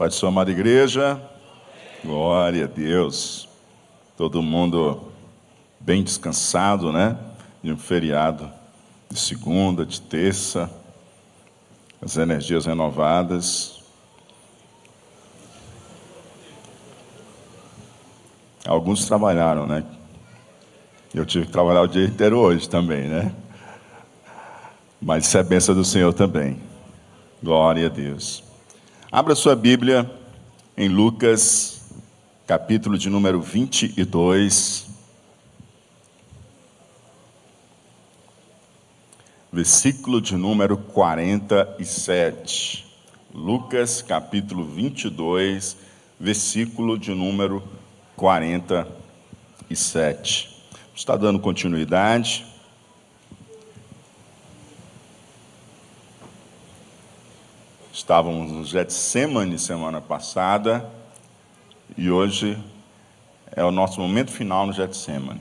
Pai 0.00 0.08
de 0.08 0.14
sua 0.14 0.30
amada 0.30 0.50
igreja, 0.50 1.20
glória 2.02 2.64
a 2.64 2.66
Deus. 2.66 3.46
Todo 4.16 4.40
mundo 4.40 5.12
bem 5.78 6.02
descansado, 6.02 6.90
né? 6.90 7.18
De 7.62 7.70
um 7.70 7.76
feriado 7.76 8.50
de 9.10 9.20
segunda, 9.20 9.84
de 9.84 10.00
terça, 10.00 10.70
as 12.00 12.16
energias 12.16 12.64
renovadas. 12.64 13.82
Alguns 18.66 19.04
trabalharam, 19.04 19.66
né? 19.66 19.84
Eu 21.12 21.26
tive 21.26 21.44
que 21.44 21.52
trabalhar 21.52 21.82
o 21.82 21.86
dia 21.86 22.06
inteiro 22.06 22.38
hoje 22.38 22.66
também, 22.66 23.06
né? 23.06 23.34
Mas 24.98 25.26
isso 25.26 25.36
é 25.36 25.42
bênção 25.42 25.74
do 25.74 25.84
Senhor 25.84 26.14
também. 26.14 26.58
Glória 27.42 27.84
a 27.84 27.90
Deus. 27.90 28.48
Abra 29.12 29.34
sua 29.34 29.56
Bíblia 29.56 30.08
em 30.76 30.88
Lucas, 30.88 31.90
capítulo 32.46 32.96
de 32.96 33.10
número 33.10 33.40
22. 33.40 34.86
Versículo 39.50 40.20
de 40.20 40.36
número 40.36 40.76
47. 40.76 42.86
Lucas, 43.34 44.00
capítulo 44.00 44.64
22, 44.64 45.76
versículo 46.20 46.96
de 46.96 47.12
número 47.12 47.64
47. 48.14 50.56
Está 50.94 51.16
dando 51.16 51.40
continuidade 51.40 52.46
Estávamos 58.00 58.50
no 58.50 58.64
Getsemane 58.64 59.58
semana 59.58 60.00
passada 60.00 60.88
e 61.98 62.10
hoje 62.10 62.56
é 63.54 63.62
o 63.62 63.70
nosso 63.70 64.00
momento 64.00 64.30
final 64.30 64.66
no 64.66 64.72
Getsemane. 64.72 65.38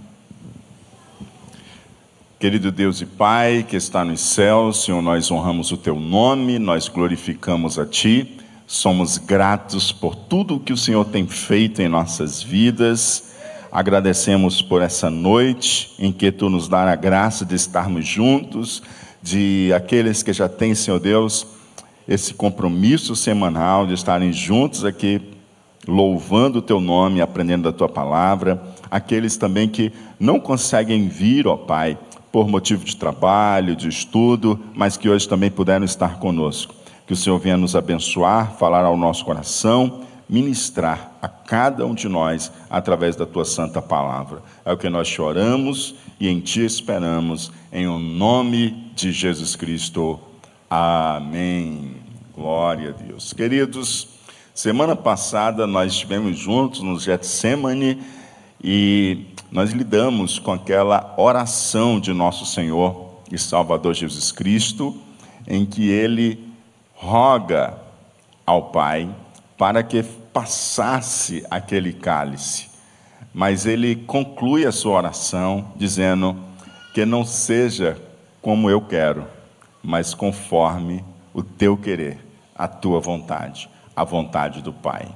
Querido 2.38 2.70
Deus 2.70 3.00
e 3.00 3.06
Pai 3.06 3.66
que 3.67 3.78
está 3.78 4.03
nos 4.03 4.20
céus, 4.20 4.83
Senhor, 4.83 5.02
nós 5.02 5.31
honramos 5.31 5.72
o 5.72 5.78
Teu 5.78 5.98
nome, 5.98 6.59
nós 6.59 6.89
glorificamos 6.89 7.80
a 7.80 7.86
Ti, 7.86 8.38
somos 8.67 9.17
gratos 9.17 9.94
por 9.94 10.14
tudo 10.14 10.55
o 10.55 10.59
que 10.59 10.73
o 10.73 10.78
Senhor 10.78 11.05
tem 11.05 11.26
feito 11.26 11.81
em 11.81 11.88
nossas 11.88 12.44
vidas. 12.44 13.36
Agradecemos 13.72 14.61
por 14.61 14.81
essa 14.81 15.09
noite 15.09 15.95
em 15.98 16.11
que 16.11 16.30
Tu 16.30 16.50
nos 16.50 16.67
dá 16.67 16.92
a 16.92 16.95
graça 16.98 17.45
de 17.45 17.55
estarmos 17.55 18.05
juntos, 18.05 18.83
de 19.23 19.72
aqueles 19.73 20.22
que 20.22 20.33
já 20.33 20.50
têm, 20.50 20.76
Senhor 20.76 21.00
Deus, 21.00 21.48
esse 22.09 22.33
compromisso 22.33 23.15
semanal 23.15 23.85
de 23.85 23.93
estarem 23.93 24.33
juntos 24.33 24.83
aqui, 24.83 25.21
louvando 25.88 26.57
o 26.57 26.61
teu 26.61 26.81
nome, 26.81 27.21
aprendendo 27.21 27.71
da 27.71 27.71
tua 27.71 27.88
palavra. 27.88 28.59
Aqueles 28.89 29.38
também 29.38 29.69
que 29.69 29.93
não 30.19 30.39
conseguem 30.39 31.07
vir, 31.07 31.47
ó 31.47 31.55
Pai, 31.55 31.99
por 32.31 32.47
motivo 32.47 32.83
de 32.83 32.95
trabalho, 32.95 33.75
de 33.75 33.87
estudo, 33.87 34.59
mas 34.73 34.97
que 34.97 35.07
hoje 35.07 35.30
também 35.30 35.52
puderam 35.52 35.85
estar 35.85 36.17
conosco. 36.17 36.73
Que 37.05 37.13
o 37.13 37.15
Senhor 37.15 37.37
venha 37.37 37.57
nos 37.57 37.75
abençoar, 37.75 38.53
falar 38.53 38.85
ao 38.85 38.97
nosso 38.97 39.23
coração, 39.23 40.02
ministrar 40.27 41.11
a 41.21 41.27
cada 41.27 41.85
um 41.85 41.93
de 41.93 42.09
nós 42.09 42.52
através 42.71 43.15
da 43.15 43.27
tua 43.27 43.45
santa 43.45 43.83
palavra. 43.83 44.41
É 44.65 44.73
o 44.73 44.77
que 44.77 44.89
nós 44.89 45.07
choramos 45.07 45.93
e 46.19 46.27
em 46.27 46.39
ti 46.39 46.65
esperamos, 46.65 47.52
em 47.71 47.87
o 47.87 47.99
nome 47.99 48.91
de 48.95 49.11
Jesus 49.11 49.55
Cristo. 49.55 50.19
Amém. 50.70 51.95
Glória 52.36 52.89
a 52.89 52.92
Deus. 52.92 53.34
Queridos, 53.34 54.08
semana 54.53 54.95
passada 54.95 55.66
nós 55.66 55.94
estivemos 55.94 56.38
juntos 56.38 56.81
no 56.81 57.00
Getsemane 57.00 57.99
e 58.64 59.26
nós 59.52 59.71
lidamos 59.71 60.38
com 60.38 60.52
aquela 60.52 61.16
oração 61.17 61.99
de 61.99 62.14
nosso 62.14 62.45
Senhor 62.45 63.20
e 63.32 63.38
Salvador 63.38 63.95
Jesus 63.95 64.32
Cristo, 64.32 64.95
em 65.48 65.66
que 65.66 65.89
ele 65.89 66.48
roga 66.93 67.76
ao 68.45 68.70
Pai 68.70 69.10
para 69.58 69.82
que 69.82 70.04
passasse 70.04 71.43
aquele 71.49 71.93
cálice. 71.93 72.67
Mas 73.33 73.66
ele 73.66 73.95
conclui 73.95 74.67
a 74.67 74.72
sua 74.72 74.98
oração 74.98 75.72
dizendo 75.76 76.38
que 76.93 77.08
não 77.08 77.26
seja 77.26 77.98
como 78.39 78.70
eu 78.70 78.80
quero, 78.82 79.39
mas 79.84 80.14
conforme 80.14 81.04
o 81.34 81.42
teu 81.44 81.78
querer, 81.78 82.20
a 82.56 82.67
tua 82.67 83.00
vontade, 83.00 83.70
a 83.95 84.04
vontade 84.04 84.62
do 84.62 84.73
Pai. 84.73 85.08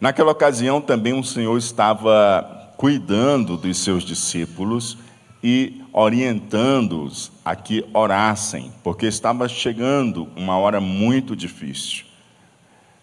Naquela 0.00 0.32
ocasião 0.32 0.80
também 0.80 1.12
o 1.12 1.24
Senhor 1.24 1.56
estava 1.56 2.72
cuidando 2.76 3.56
dos 3.56 3.78
seus 3.78 4.02
discípulos 4.02 4.98
e 5.42 5.82
orientando-os 5.92 7.32
a 7.44 7.54
que 7.54 7.84
orassem, 7.92 8.72
porque 8.82 9.06
estava 9.06 9.48
chegando 9.48 10.28
uma 10.36 10.56
hora 10.56 10.80
muito 10.80 11.36
difícil. 11.36 12.04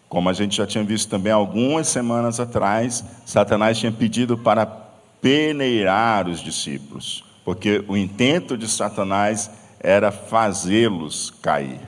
Como 0.07 0.27
a 0.27 0.33
gente 0.33 0.57
já 0.57 0.65
tinha 0.65 0.83
visto 0.83 1.09
também 1.09 1.31
algumas 1.31 1.87
semanas 1.87 2.39
atrás, 2.39 3.03
Satanás 3.25 3.77
tinha 3.77 3.91
pedido 3.91 4.37
para 4.37 4.65
peneirar 5.21 6.27
os 6.27 6.39
discípulos, 6.39 7.23
porque 7.45 7.83
o 7.87 7.95
intento 7.95 8.57
de 8.57 8.67
Satanás 8.67 9.51
era 9.79 10.11
fazê-los 10.11 11.33
cair. 11.41 11.79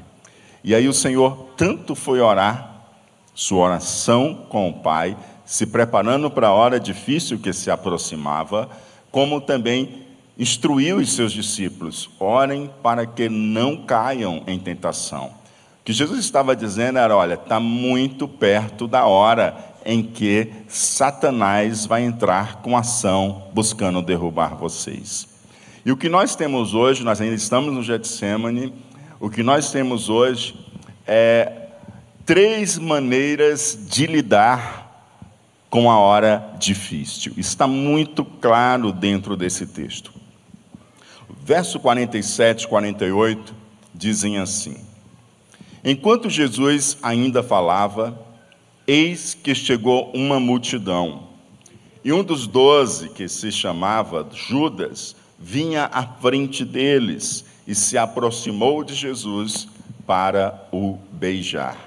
E 0.64 0.76
aí 0.76 0.88
o 0.88 0.94
Senhor 0.94 1.50
tanto 1.58 1.96
foi 1.96 2.20
orar, 2.20 2.86
sua 3.34 3.66
oração 3.66 4.46
com 4.50 4.70
o 4.70 4.74
Pai, 4.74 5.18
se 5.46 5.66
preparando 5.66 6.30
para 6.30 6.48
a 6.48 6.54
hora 6.54 6.80
difícil 6.80 7.40
que 7.40 7.52
se 7.52 7.72
aproximava, 7.72 8.70
como 9.12 9.42
também 9.42 10.06
instruiu 10.38 10.98
os 10.98 11.14
seus 11.14 11.32
discípulos: 11.32 12.10
orem 12.20 12.70
para 12.82 13.06
que 13.06 13.28
não 13.28 13.78
caiam 13.86 14.44
em 14.48 14.60
tentação. 14.60 15.28
O 15.82 15.84
que 15.84 15.94
Jesus 15.94 16.20
estava 16.20 16.56
dizendo 16.56 17.00
era: 17.00 17.16
olha, 17.16 17.34
está 17.34 17.60
muito 17.60 18.28
perto 18.28 18.88
da 18.88 19.06
hora 19.06 19.56
em 19.84 20.04
que 20.04 20.52
Satanás 20.68 21.86
vai 21.86 22.04
entrar 22.04 22.62
com 22.62 22.78
ação 22.78 23.48
buscando 23.54 24.02
derrubar 24.02 24.56
vocês. 24.56 25.31
E 25.84 25.92
o 25.92 25.98
que 25.98 26.08
nós 26.08 26.36
temos 26.36 26.76
hoje, 26.76 27.04
nós 27.04 27.20
ainda 27.20 27.34
estamos 27.34 27.74
no 27.74 27.82
Getsemane, 27.82 28.72
o 29.20 29.32
que 29.32 29.42
nós 29.42 29.72
temos 29.72 30.10
hoje 30.10 30.56
é 31.08 31.70
três 32.24 32.78
maneiras 32.78 33.78
de 33.90 34.06
lidar 34.06 35.10
com 35.72 35.90
a 35.90 35.98
hora 35.98 36.54
difícil. 36.60 37.34
Está 37.36 37.66
muito 37.66 38.24
claro 38.24 38.92
dentro 38.92 39.36
desse 39.36 39.66
texto. 39.66 40.14
Verso 41.44 41.80
47 41.80 42.66
e 42.66 42.68
48 42.68 43.56
dizem 43.92 44.38
assim: 44.38 44.78
Enquanto 45.84 46.30
Jesus 46.30 46.96
ainda 47.02 47.42
falava, 47.42 48.24
eis 48.86 49.34
que 49.34 49.56
chegou 49.56 50.12
uma 50.14 50.40
multidão, 50.40 51.24
e 52.04 52.14
um 52.14 52.24
dos 52.24 52.46
doze, 52.46 53.10
que 53.10 53.28
se 53.28 53.52
chamava 53.52 54.28
Judas, 54.32 55.16
vinha 55.42 55.90
à 55.92 56.04
frente 56.04 56.64
deles 56.64 57.44
e 57.68 57.74
se 57.74 57.98
aproximou 57.98 58.84
de 58.84 58.94
Jesus 58.94 59.68
para 60.06 60.68
o 60.72 60.98
beijar. 61.12 61.78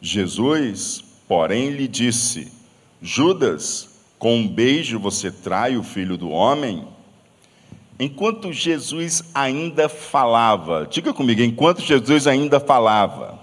Jesus, 0.00 1.04
porém, 1.28 1.70
lhe 1.70 1.86
disse: 1.86 2.52
Judas, 3.00 3.88
com 4.18 4.36
um 4.36 4.48
beijo 4.48 4.98
você 4.98 5.30
trai 5.30 5.76
o 5.76 5.82
filho 5.82 6.16
do 6.16 6.30
homem? 6.30 6.86
Enquanto 7.98 8.52
Jesus 8.52 9.22
ainda 9.34 9.88
falava, 9.88 10.86
diga 10.90 11.12
comigo, 11.12 11.42
enquanto 11.42 11.82
Jesus 11.82 12.26
ainda 12.26 12.58
falava, 12.58 13.38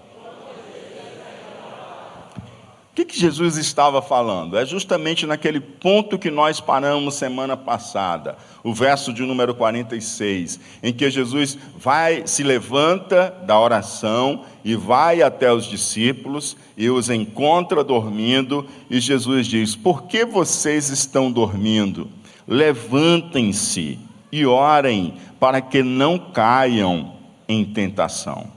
que, 2.98 3.06
que 3.06 3.20
Jesus 3.20 3.58
estava 3.58 4.02
falando? 4.02 4.58
É 4.58 4.66
justamente 4.66 5.28
naquele 5.28 5.60
ponto 5.60 6.18
que 6.18 6.32
nós 6.32 6.60
paramos 6.60 7.14
semana 7.14 7.56
passada, 7.56 8.38
o 8.64 8.74
verso 8.74 9.14
de 9.14 9.22
número 9.22 9.54
46, 9.54 10.60
em 10.82 10.92
que 10.92 11.08
Jesus 11.08 11.60
vai, 11.78 12.26
se 12.26 12.42
levanta 12.42 13.30
da 13.46 13.60
oração 13.60 14.46
e 14.66 14.76
vai 14.76 15.22
até 15.22 15.54
os 15.54 15.68
discípulos 15.68 16.58
e 16.76 16.90
os 16.90 17.12
encontra 17.12 17.84
dormindo, 17.84 18.66
e 18.90 19.00
Jesus 19.00 19.46
diz: 19.46 19.76
Por 19.76 20.08
que 20.08 20.26
vocês 20.26 20.90
estão 20.90 21.32
dormindo? 21.32 22.10
Levantem-se 22.48 24.00
e 24.32 24.44
orem 24.44 25.14
para 25.40 25.62
que 25.62 25.84
não 25.84 26.18
caiam 26.18 27.14
em 27.48 27.64
tentação. 27.64 28.48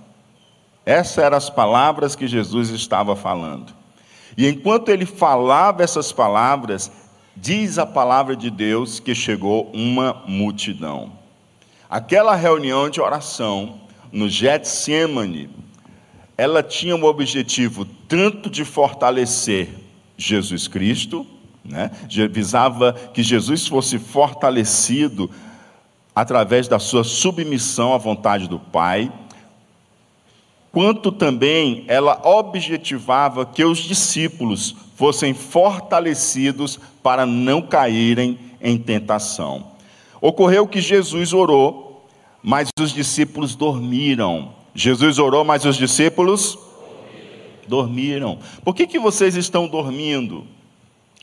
Essas 0.87 1.19
eram 1.19 1.37
as 1.37 1.51
palavras 1.51 2.17
que 2.17 2.27
Jesus 2.27 2.71
estava 2.71 3.15
falando. 3.15 3.80
E 4.37 4.47
enquanto 4.47 4.89
ele 4.89 5.07
falava 5.07 5.83
essas 5.83 6.13
palavras, 6.13 6.91
diz 7.37 7.79
a 7.79 7.87
palavra 7.87 8.37
de 8.37 8.51
Deus 8.51 9.01
que 9.01 9.15
chegou 9.15 9.71
uma 9.73 10.23
multidão. 10.27 11.13
Aquela 11.89 12.35
reunião 12.35 12.89
de 12.89 13.01
oração 13.01 13.81
no 14.13 14.29
Getsemane 14.29 15.51
ela 16.41 16.63
tinha 16.63 16.97
o 16.97 17.05
objetivo 17.05 17.85
tanto 18.09 18.49
de 18.49 18.65
fortalecer 18.65 19.69
Jesus 20.17 20.67
Cristo, 20.67 21.27
né? 21.63 21.91
visava 22.31 22.95
que 22.95 23.23
Jesus 23.23 23.67
fosse 23.67 23.99
fortalecido 23.99 25.31
através 26.17 26.67
da 26.67 26.79
sua 26.79 27.05
submissão 27.05 27.93
à 27.93 27.99
vontade 27.99 28.49
do 28.49 28.59
Pai, 28.59 29.13
quanto 30.73 31.11
também 31.11 31.85
ela 31.89 32.21
objetivava 32.25 33.45
que 33.45 33.65
os 33.65 33.79
discípulos 33.79 34.75
fossem 34.95 35.35
fortalecidos 35.35 36.79
para 37.03 37.25
não 37.25 37.63
caírem 37.63 38.39
em 38.61 38.77
tentação. 38.79 39.69
Ocorreu 40.21 40.67
que 40.67 40.81
Jesus 40.81 41.33
orou, 41.33 42.07
mas 42.43 42.69
os 42.79 42.93
discípulos 42.93 43.55
dormiram. 43.55 44.53
Jesus 44.75 45.19
orou, 45.19 45.45
mas 45.45 45.65
os 45.65 45.77
discípulos 45.77 46.59
dormiram. 47.67 48.39
Por 48.65 48.75
que, 48.75 48.87
que 48.87 48.99
vocês 48.99 49.37
estão 49.37 49.67
dormindo? 49.67 50.47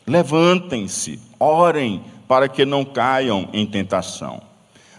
Levantem-se, 0.06 1.20
orem 1.40 2.02
para 2.28 2.50
que 2.50 2.66
não 2.66 2.84
caiam 2.84 3.48
em 3.54 3.66
tentação. 3.66 4.42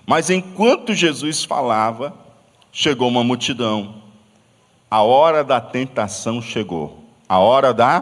Mas 0.06 0.30
enquanto 0.30 0.94
Jesus 0.94 1.44
falava, 1.44 2.14
chegou 2.72 3.08
uma 3.08 3.24
multidão. 3.24 3.97
A 4.90 5.02
hora 5.02 5.44
da 5.44 5.60
tentação 5.60 6.40
chegou. 6.40 7.04
A 7.28 7.38
hora 7.38 7.74
da 7.74 8.00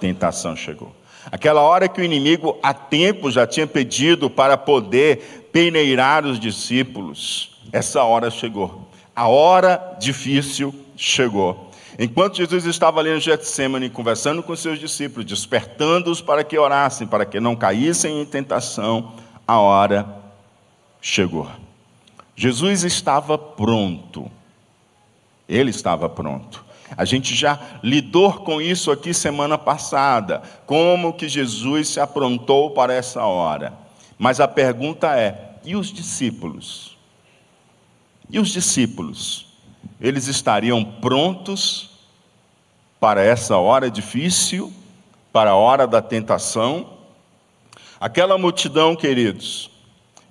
tentação 0.00 0.56
chegou. 0.56 0.94
Aquela 1.30 1.60
hora 1.60 1.88
que 1.88 2.00
o 2.00 2.04
inimigo 2.04 2.58
há 2.62 2.72
tempo 2.72 3.30
já 3.30 3.46
tinha 3.46 3.66
pedido 3.66 4.30
para 4.30 4.56
poder 4.56 5.50
peneirar 5.52 6.24
os 6.24 6.40
discípulos. 6.40 7.60
Essa 7.70 8.02
hora 8.02 8.30
chegou. 8.30 8.88
A 9.14 9.28
hora 9.28 9.96
difícil 10.00 10.74
chegou. 10.96 11.70
Enquanto 11.98 12.36
Jesus 12.36 12.64
estava 12.64 13.00
ali 13.00 13.12
no 13.12 13.20
Getsemane 13.20 13.90
conversando 13.90 14.42
com 14.42 14.54
seus 14.54 14.78
discípulos, 14.78 15.26
despertando-os 15.26 16.22
para 16.22 16.44
que 16.44 16.56
orassem, 16.56 17.06
para 17.06 17.26
que 17.26 17.40
não 17.40 17.56
caíssem 17.56 18.20
em 18.20 18.24
tentação, 18.24 19.12
a 19.46 19.58
hora 19.58 20.06
chegou. 21.02 21.48
Jesus 22.36 22.84
estava 22.84 23.36
pronto. 23.36 24.30
Ele 25.48 25.70
estava 25.70 26.08
pronto. 26.08 26.64
A 26.96 27.04
gente 27.04 27.34
já 27.34 27.58
lidou 27.82 28.32
com 28.32 28.60
isso 28.60 28.90
aqui 28.90 29.12
semana 29.12 29.58
passada, 29.58 30.42
como 30.66 31.12
que 31.12 31.28
Jesus 31.28 31.88
se 31.88 32.00
aprontou 32.00 32.70
para 32.70 32.94
essa 32.94 33.24
hora. 33.24 33.72
Mas 34.18 34.40
a 34.40 34.48
pergunta 34.48 35.18
é: 35.18 35.56
e 35.64 35.76
os 35.76 35.92
discípulos? 35.92 36.96
E 38.30 38.38
os 38.38 38.50
discípulos? 38.50 39.46
Eles 40.00 40.26
estariam 40.26 40.84
prontos 40.84 41.90
para 43.00 43.22
essa 43.22 43.56
hora 43.56 43.90
difícil, 43.90 44.72
para 45.32 45.50
a 45.50 45.56
hora 45.56 45.86
da 45.86 46.02
tentação? 46.02 46.98
Aquela 48.00 48.38
multidão, 48.38 48.94
queridos, 48.94 49.70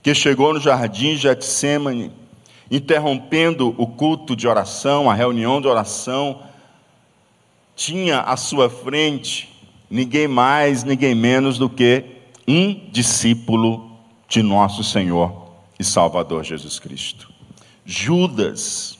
que 0.01 0.13
chegou 0.13 0.53
no 0.53 0.59
jardim 0.59 1.15
de 1.15 1.17
Getsemane, 1.17 2.11
interrompendo 2.69 3.73
o 3.77 3.87
culto 3.87 4.35
de 4.35 4.47
oração, 4.47 5.09
a 5.09 5.13
reunião 5.13 5.61
de 5.61 5.67
oração, 5.67 6.41
tinha 7.75 8.21
à 8.21 8.35
sua 8.35 8.69
frente 8.69 9.49
ninguém 9.89 10.27
mais, 10.27 10.83
ninguém 10.83 11.15
menos 11.15 11.57
do 11.57 11.69
que 11.69 12.03
um 12.47 12.89
discípulo 12.91 13.91
de 14.27 14.41
nosso 14.41 14.83
Senhor 14.83 15.47
e 15.79 15.83
Salvador 15.83 16.43
Jesus 16.43 16.79
Cristo. 16.79 17.31
Judas. 17.85 18.97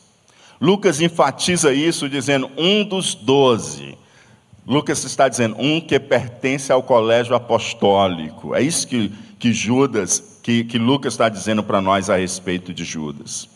Lucas 0.60 1.02
enfatiza 1.02 1.74
isso 1.74 2.10
dizendo 2.10 2.50
um 2.58 2.84
dos 2.84 3.14
doze. 3.14 3.98
Lucas 4.66 5.04
está 5.04 5.28
dizendo 5.28 5.56
um 5.60 5.80
que 5.80 6.00
pertence 6.00 6.72
ao 6.72 6.84
colégio 6.84 7.36
apostólico. 7.36 8.56
É 8.56 8.62
isso 8.62 8.88
que, 8.88 9.12
que 9.40 9.54
Judas, 9.54 10.40
que, 10.42 10.64
que 10.64 10.78
Lucas 10.78 11.14
está 11.14 11.30
dizendo 11.30 11.64
para 11.64 11.82
nós 11.82 12.10
a 12.10 12.18
respeito 12.18 12.74
de 12.74 12.84
Judas. 12.84 13.48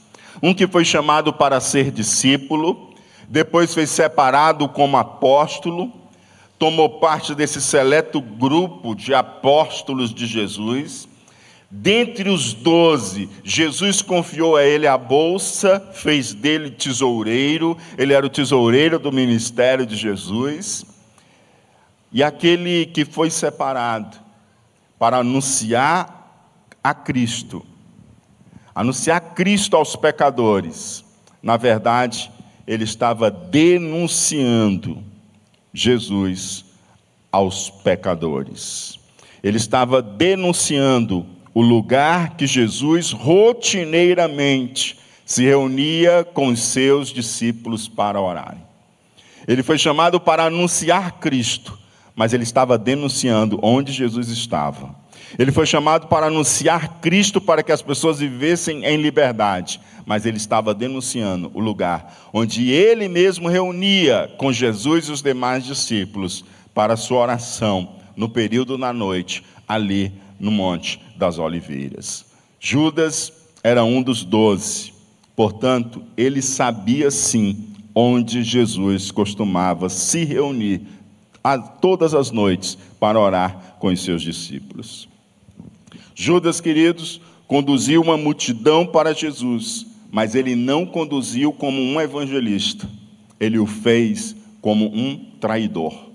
Um 0.41 0.53
que 0.53 0.67
foi 0.67 0.85
chamado 0.85 1.33
para 1.33 1.59
ser 1.59 1.91
discípulo, 1.91 2.91
depois 3.27 3.73
foi 3.73 3.87
separado 3.87 4.67
como 4.69 4.97
apóstolo, 4.97 5.91
tomou 6.59 6.99
parte 6.99 7.33
desse 7.33 7.61
seleto 7.61 8.21
grupo 8.21 8.93
de 8.93 9.13
apóstolos 9.13 10.13
de 10.13 10.27
Jesus. 10.27 11.07
Dentre 11.73 12.29
os 12.29 12.53
doze, 12.53 13.29
Jesus 13.43 14.01
confiou 14.01 14.57
a 14.57 14.63
ele 14.63 14.85
a 14.85 14.97
bolsa, 14.97 15.79
fez 15.93 16.33
dele 16.33 16.69
tesoureiro, 16.69 17.77
ele 17.97 18.13
era 18.13 18.25
o 18.25 18.29
tesoureiro 18.29 18.99
do 18.99 19.11
ministério 19.11 19.85
de 19.85 19.95
Jesus. 19.95 20.85
E 22.11 22.21
aquele 22.21 22.85
que 22.87 23.05
foi 23.05 23.29
separado 23.29 24.17
para 24.99 25.17
anunciar 25.17 26.51
a 26.83 26.93
Cristo, 26.93 27.65
anunciar 28.73 29.33
Cristo 29.33 29.75
aos 29.75 29.95
pecadores, 29.95 31.03
na 31.41 31.57
verdade, 31.57 32.31
ele 32.67 32.83
estava 32.83 33.31
denunciando 33.31 35.03
Jesus 35.73 36.65
aos 37.31 37.69
pecadores. 37.69 38.99
Ele 39.43 39.57
estava 39.57 40.01
denunciando 40.01 41.25
o 41.53 41.61
lugar 41.61 42.35
que 42.35 42.45
Jesus 42.45 43.11
rotineiramente 43.11 44.99
se 45.25 45.43
reunia 45.43 46.23
com 46.23 46.47
os 46.47 46.61
seus 46.61 47.09
discípulos 47.09 47.87
para 47.87 48.21
orarem. 48.21 48.61
Ele 49.47 49.63
foi 49.63 49.77
chamado 49.77 50.19
para 50.19 50.45
anunciar 50.45 51.19
Cristo, 51.19 51.77
mas 52.15 52.33
ele 52.33 52.43
estava 52.43 52.77
denunciando 52.77 53.59
onde 53.61 53.91
Jesus 53.91 54.29
estava. 54.29 55.00
Ele 55.37 55.51
foi 55.51 55.65
chamado 55.65 56.07
para 56.07 56.27
anunciar 56.27 56.99
Cristo 57.01 57.39
para 57.39 57.63
que 57.63 57.71
as 57.71 57.81
pessoas 57.81 58.19
vivessem 58.19 58.85
em 58.85 58.97
liberdade, 58.97 59.79
mas 60.05 60.25
ele 60.25 60.37
estava 60.37 60.73
denunciando 60.73 61.51
o 61.53 61.59
lugar 61.59 62.29
onde 62.33 62.69
ele 62.69 63.07
mesmo 63.07 63.47
reunia 63.47 64.31
com 64.37 64.51
Jesus 64.51 65.05
e 65.05 65.11
os 65.11 65.21
demais 65.21 65.65
discípulos 65.65 66.43
para 66.73 66.97
sua 66.97 67.19
oração 67.19 67.95
no 68.15 68.29
período 68.29 68.77
da 68.77 68.91
noite, 68.93 69.43
ali 69.67 70.11
no 70.39 70.51
Monte 70.51 71.01
das 71.15 71.39
Oliveiras. 71.39 72.25
Judas 72.59 73.31
era 73.63 73.83
um 73.83 74.01
dos 74.01 74.23
doze, 74.23 74.93
portanto, 75.35 76.03
ele 76.17 76.41
sabia 76.41 77.09
sim 77.09 77.67
onde 77.93 78.43
Jesus 78.43 79.11
costumava 79.11 79.89
se 79.89 80.23
reunir 80.23 80.81
a 81.43 81.57
todas 81.57 82.13
as 82.13 82.31
noites 82.31 82.77
para 82.99 83.19
orar 83.19 83.75
com 83.79 83.87
os 83.87 84.03
seus 84.03 84.21
discípulos. 84.21 85.10
Judas, 86.23 86.61
queridos, 86.61 87.19
conduziu 87.47 87.99
uma 87.99 88.15
multidão 88.15 88.85
para 88.85 89.11
Jesus, 89.11 89.87
mas 90.11 90.35
ele 90.35 90.55
não 90.55 90.85
conduziu 90.85 91.51
como 91.51 91.81
um 91.81 91.99
evangelista, 91.99 92.87
ele 93.39 93.57
o 93.57 93.65
fez 93.65 94.35
como 94.61 94.85
um 94.85 95.17
traidor. 95.39 96.11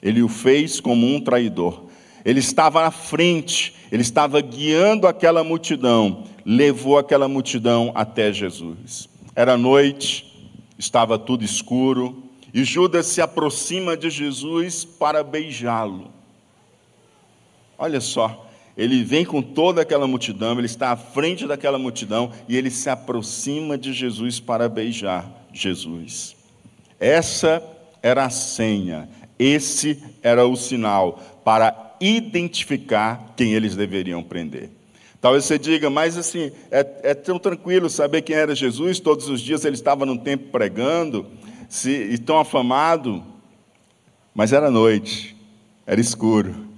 Ele 0.00 0.22
o 0.22 0.28
fez 0.28 0.78
como 0.78 1.04
um 1.04 1.20
traidor. 1.20 1.86
Ele 2.24 2.38
estava 2.38 2.86
à 2.86 2.92
frente, 2.92 3.74
ele 3.90 4.02
estava 4.02 4.40
guiando 4.40 5.08
aquela 5.08 5.42
multidão, 5.42 6.22
levou 6.46 6.98
aquela 6.98 7.26
multidão 7.26 7.90
até 7.96 8.32
Jesus. 8.32 9.08
Era 9.34 9.58
noite, 9.58 10.40
estava 10.78 11.18
tudo 11.18 11.42
escuro, 11.42 12.22
e 12.54 12.62
Judas 12.62 13.06
se 13.06 13.20
aproxima 13.20 13.96
de 13.96 14.08
Jesus 14.08 14.84
para 14.84 15.24
beijá-lo. 15.24 16.12
Olha 17.76 18.00
só, 18.00 18.51
ele 18.76 19.04
vem 19.04 19.24
com 19.24 19.42
toda 19.42 19.82
aquela 19.82 20.06
multidão, 20.06 20.58
ele 20.58 20.66
está 20.66 20.92
à 20.92 20.96
frente 20.96 21.46
daquela 21.46 21.78
multidão 21.78 22.32
e 22.48 22.56
ele 22.56 22.70
se 22.70 22.88
aproxima 22.88 23.76
de 23.76 23.92
Jesus 23.92 24.40
para 24.40 24.68
beijar 24.68 25.46
Jesus. 25.52 26.34
Essa 26.98 27.62
era 28.02 28.24
a 28.24 28.30
senha, 28.30 29.08
esse 29.38 30.02
era 30.22 30.46
o 30.46 30.56
sinal 30.56 31.20
para 31.44 31.96
identificar 32.00 33.34
quem 33.36 33.52
eles 33.52 33.76
deveriam 33.76 34.22
prender. 34.22 34.70
Talvez 35.20 35.44
você 35.44 35.58
diga, 35.58 35.88
mas 35.88 36.16
assim, 36.16 36.50
é, 36.70 36.86
é 37.02 37.14
tão 37.14 37.38
tranquilo 37.38 37.88
saber 37.88 38.22
quem 38.22 38.34
era 38.34 38.54
Jesus, 38.54 38.98
todos 38.98 39.28
os 39.28 39.40
dias 39.40 39.64
ele 39.64 39.76
estava 39.76 40.06
no 40.06 40.18
templo 40.18 40.48
pregando, 40.50 41.26
se, 41.68 41.90
e 41.90 42.18
tão 42.18 42.38
afamado, 42.40 43.22
mas 44.34 44.52
era 44.52 44.70
noite, 44.70 45.36
era 45.86 46.00
escuro 46.00 46.71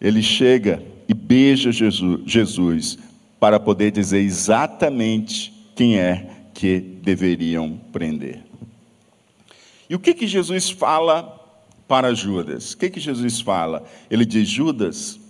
ele 0.00 0.22
chega 0.22 0.82
e 1.08 1.14
beija 1.14 1.70
Jesus, 1.72 2.98
para 3.38 3.60
poder 3.60 3.90
dizer 3.90 4.20
exatamente 4.20 5.52
quem 5.74 5.98
é 5.98 6.30
que 6.54 6.78
deveriam 6.78 7.78
prender. 7.92 8.42
E 9.88 9.94
o 9.94 9.98
que 9.98 10.14
que 10.14 10.26
Jesus 10.26 10.70
fala 10.70 11.40
para 11.86 12.14
Judas? 12.14 12.72
O 12.72 12.78
que 12.78 12.88
que 12.88 13.00
Jesus 13.00 13.40
fala? 13.40 13.84
Ele 14.10 14.24
diz: 14.24 14.48
Judas, 14.48 15.20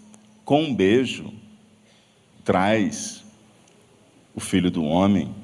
com 0.44 0.62
um 0.62 0.74
beijo, 0.74 1.32
traz 2.44 3.24
o 4.34 4.40
filho 4.40 4.70
do 4.70 4.84
homem. 4.84 5.34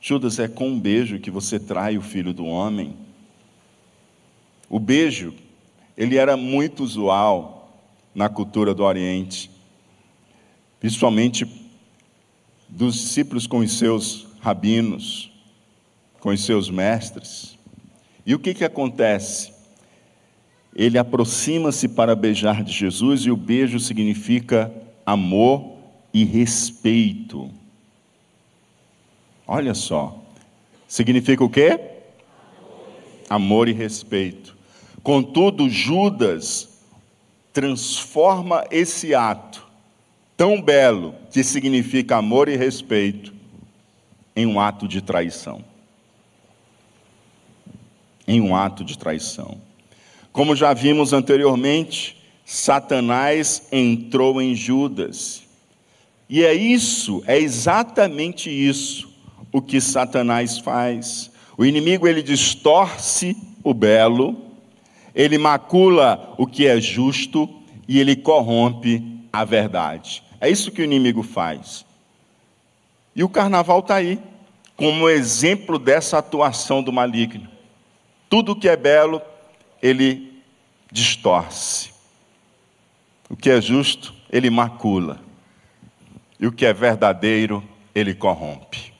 Judas, 0.00 0.38
é 0.38 0.48
com 0.48 0.68
um 0.70 0.80
beijo 0.80 1.18
que 1.18 1.30
você 1.30 1.58
trai 1.58 1.98
o 1.98 2.02
filho 2.02 2.32
do 2.32 2.46
homem. 2.46 2.96
O 4.70 4.78
beijo, 4.78 5.34
ele 5.96 6.16
era 6.16 6.36
muito 6.36 6.82
usual 6.82 7.57
na 8.18 8.28
cultura 8.28 8.74
do 8.74 8.82
Oriente, 8.82 9.48
principalmente 10.80 11.46
dos 12.68 12.96
discípulos 12.96 13.46
com 13.46 13.58
os 13.58 13.78
seus 13.78 14.26
rabinos, 14.40 15.30
com 16.18 16.30
os 16.30 16.44
seus 16.44 16.68
mestres. 16.68 17.56
E 18.26 18.34
o 18.34 18.40
que, 18.40 18.54
que 18.54 18.64
acontece? 18.64 19.52
Ele 20.74 20.98
aproxima-se 20.98 21.86
para 21.86 22.16
beijar 22.16 22.64
de 22.64 22.72
Jesus 22.72 23.20
e 23.20 23.30
o 23.30 23.36
beijo 23.36 23.78
significa 23.78 24.74
amor 25.06 25.76
e 26.12 26.24
respeito. 26.24 27.48
Olha 29.46 29.74
só. 29.74 30.20
Significa 30.88 31.44
o 31.44 31.48
quê? 31.48 31.78
Amor 33.30 33.68
e 33.68 33.72
respeito. 33.72 34.56
Contudo, 35.04 35.70
Judas 35.70 36.77
transforma 37.58 38.64
esse 38.70 39.16
ato 39.16 39.66
tão 40.36 40.62
belo, 40.62 41.12
que 41.32 41.42
significa 41.42 42.18
amor 42.18 42.48
e 42.48 42.56
respeito, 42.56 43.34
em 44.36 44.46
um 44.46 44.60
ato 44.60 44.86
de 44.86 45.02
traição. 45.02 45.64
Em 48.28 48.40
um 48.40 48.54
ato 48.54 48.84
de 48.84 48.96
traição. 48.96 49.60
Como 50.30 50.54
já 50.54 50.72
vimos 50.72 51.12
anteriormente, 51.12 52.16
Satanás 52.44 53.66
entrou 53.72 54.40
em 54.40 54.54
Judas. 54.54 55.42
E 56.30 56.44
é 56.44 56.54
isso, 56.54 57.24
é 57.26 57.40
exatamente 57.40 58.48
isso 58.48 59.12
o 59.50 59.60
que 59.60 59.80
Satanás 59.80 60.58
faz. 60.60 61.28
O 61.56 61.64
inimigo 61.64 62.06
ele 62.06 62.22
distorce 62.22 63.36
o 63.64 63.74
belo, 63.74 64.47
ele 65.18 65.36
macula 65.36 66.32
o 66.38 66.46
que 66.46 66.64
é 66.64 66.80
justo 66.80 67.52
e 67.88 67.98
ele 67.98 68.14
corrompe 68.14 69.02
a 69.32 69.44
verdade. 69.44 70.22
É 70.40 70.48
isso 70.48 70.70
que 70.70 70.80
o 70.80 70.84
inimigo 70.84 71.24
faz. 71.24 71.84
E 73.16 73.24
o 73.24 73.28
carnaval 73.28 73.80
está 73.80 73.96
aí, 73.96 74.20
como 74.76 75.08
exemplo 75.08 75.76
dessa 75.76 76.18
atuação 76.18 76.84
do 76.84 76.92
maligno. 76.92 77.48
Tudo 78.30 78.54
que 78.54 78.68
é 78.68 78.76
belo, 78.76 79.20
ele 79.82 80.40
distorce. 80.92 81.90
O 83.28 83.36
que 83.36 83.50
é 83.50 83.60
justo, 83.60 84.14
ele 84.30 84.50
macula. 84.50 85.20
E 86.38 86.46
o 86.46 86.52
que 86.52 86.64
é 86.64 86.72
verdadeiro, 86.72 87.60
ele 87.92 88.14
corrompe. 88.14 88.92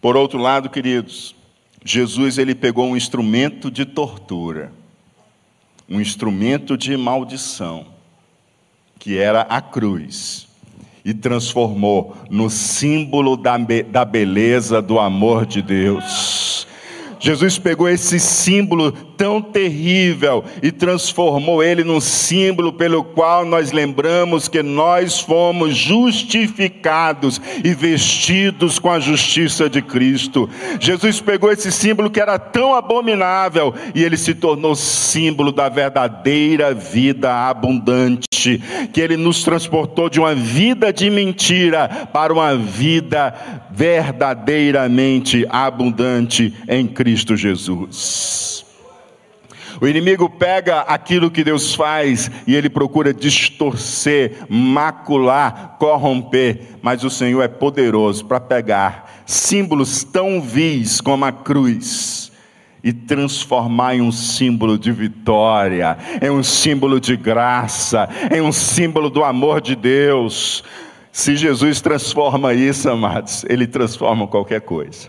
Por 0.00 0.16
outro 0.16 0.38
lado, 0.38 0.70
queridos, 0.70 1.34
Jesus 1.84 2.38
ele 2.38 2.54
pegou 2.54 2.86
um 2.86 2.96
instrumento 2.96 3.70
de 3.70 3.84
tortura, 3.84 4.72
um 5.88 6.00
instrumento 6.00 6.76
de 6.76 6.96
maldição, 6.96 7.86
que 8.98 9.18
era 9.18 9.42
a 9.42 9.60
cruz, 9.60 10.48
e 11.04 11.12
transformou 11.12 12.16
no 12.30 12.48
símbolo 12.50 13.36
da, 13.36 13.56
da 13.90 14.04
beleza 14.04 14.80
do 14.80 14.98
amor 14.98 15.46
de 15.46 15.62
Deus. 15.62 16.66
Jesus 17.20 17.58
pegou 17.58 17.88
esse 17.88 18.18
símbolo 18.18 18.90
tão 18.90 19.42
terrível 19.42 20.42
e 20.62 20.72
transformou 20.72 21.62
ele 21.62 21.84
num 21.84 22.00
símbolo 22.00 22.72
pelo 22.72 23.04
qual 23.04 23.44
nós 23.44 23.70
lembramos 23.70 24.48
que 24.48 24.62
nós 24.62 25.20
fomos 25.20 25.76
justificados 25.76 27.38
e 27.62 27.74
vestidos 27.74 28.78
com 28.78 28.90
a 28.90 28.98
justiça 28.98 29.68
de 29.68 29.82
Cristo. 29.82 30.48
Jesus 30.80 31.20
pegou 31.20 31.52
esse 31.52 31.70
símbolo 31.70 32.10
que 32.10 32.18
era 32.18 32.38
tão 32.38 32.74
abominável 32.74 33.74
e 33.94 34.02
ele 34.02 34.16
se 34.16 34.34
tornou 34.34 34.74
símbolo 34.74 35.52
da 35.52 35.68
verdadeira 35.68 36.72
vida 36.72 37.48
abundante, 37.48 38.29
que 38.92 39.00
ele 39.00 39.16
nos 39.16 39.42
transportou 39.42 40.08
de 40.08 40.20
uma 40.20 40.34
vida 40.34 40.92
de 40.92 41.10
mentira 41.10 42.08
para 42.12 42.32
uma 42.32 42.56
vida 42.56 43.34
verdadeiramente 43.70 45.46
abundante 45.48 46.54
em 46.68 46.86
Cristo 46.86 47.36
Jesus. 47.36 48.64
O 49.80 49.88
inimigo 49.88 50.28
pega 50.28 50.80
aquilo 50.80 51.30
que 51.30 51.42
Deus 51.42 51.74
faz 51.74 52.30
e 52.46 52.54
ele 52.54 52.68
procura 52.68 53.14
distorcer, 53.14 54.44
macular, 54.48 55.76
corromper, 55.78 56.76
mas 56.82 57.02
o 57.02 57.08
Senhor 57.08 57.40
é 57.42 57.48
poderoso 57.48 58.26
para 58.26 58.38
pegar 58.40 59.22
símbolos 59.24 60.04
tão 60.04 60.40
vis 60.40 61.00
como 61.00 61.24
a 61.24 61.32
cruz 61.32 62.29
e 62.82 62.92
transformar 62.92 63.94
em 63.94 64.00
um 64.00 64.12
símbolo 64.12 64.78
de 64.78 64.90
vitória, 64.90 65.98
em 66.22 66.30
um 66.30 66.42
símbolo 66.42 67.00
de 67.00 67.16
graça, 67.16 68.08
em 68.34 68.40
um 68.40 68.52
símbolo 68.52 69.10
do 69.10 69.22
amor 69.22 69.60
de 69.60 69.74
Deus. 69.74 70.64
Se 71.12 71.36
Jesus 71.36 71.80
transforma 71.80 72.54
isso, 72.54 72.88
amados, 72.88 73.44
ele 73.48 73.66
transforma 73.66 74.26
qualquer 74.26 74.60
coisa. 74.60 75.08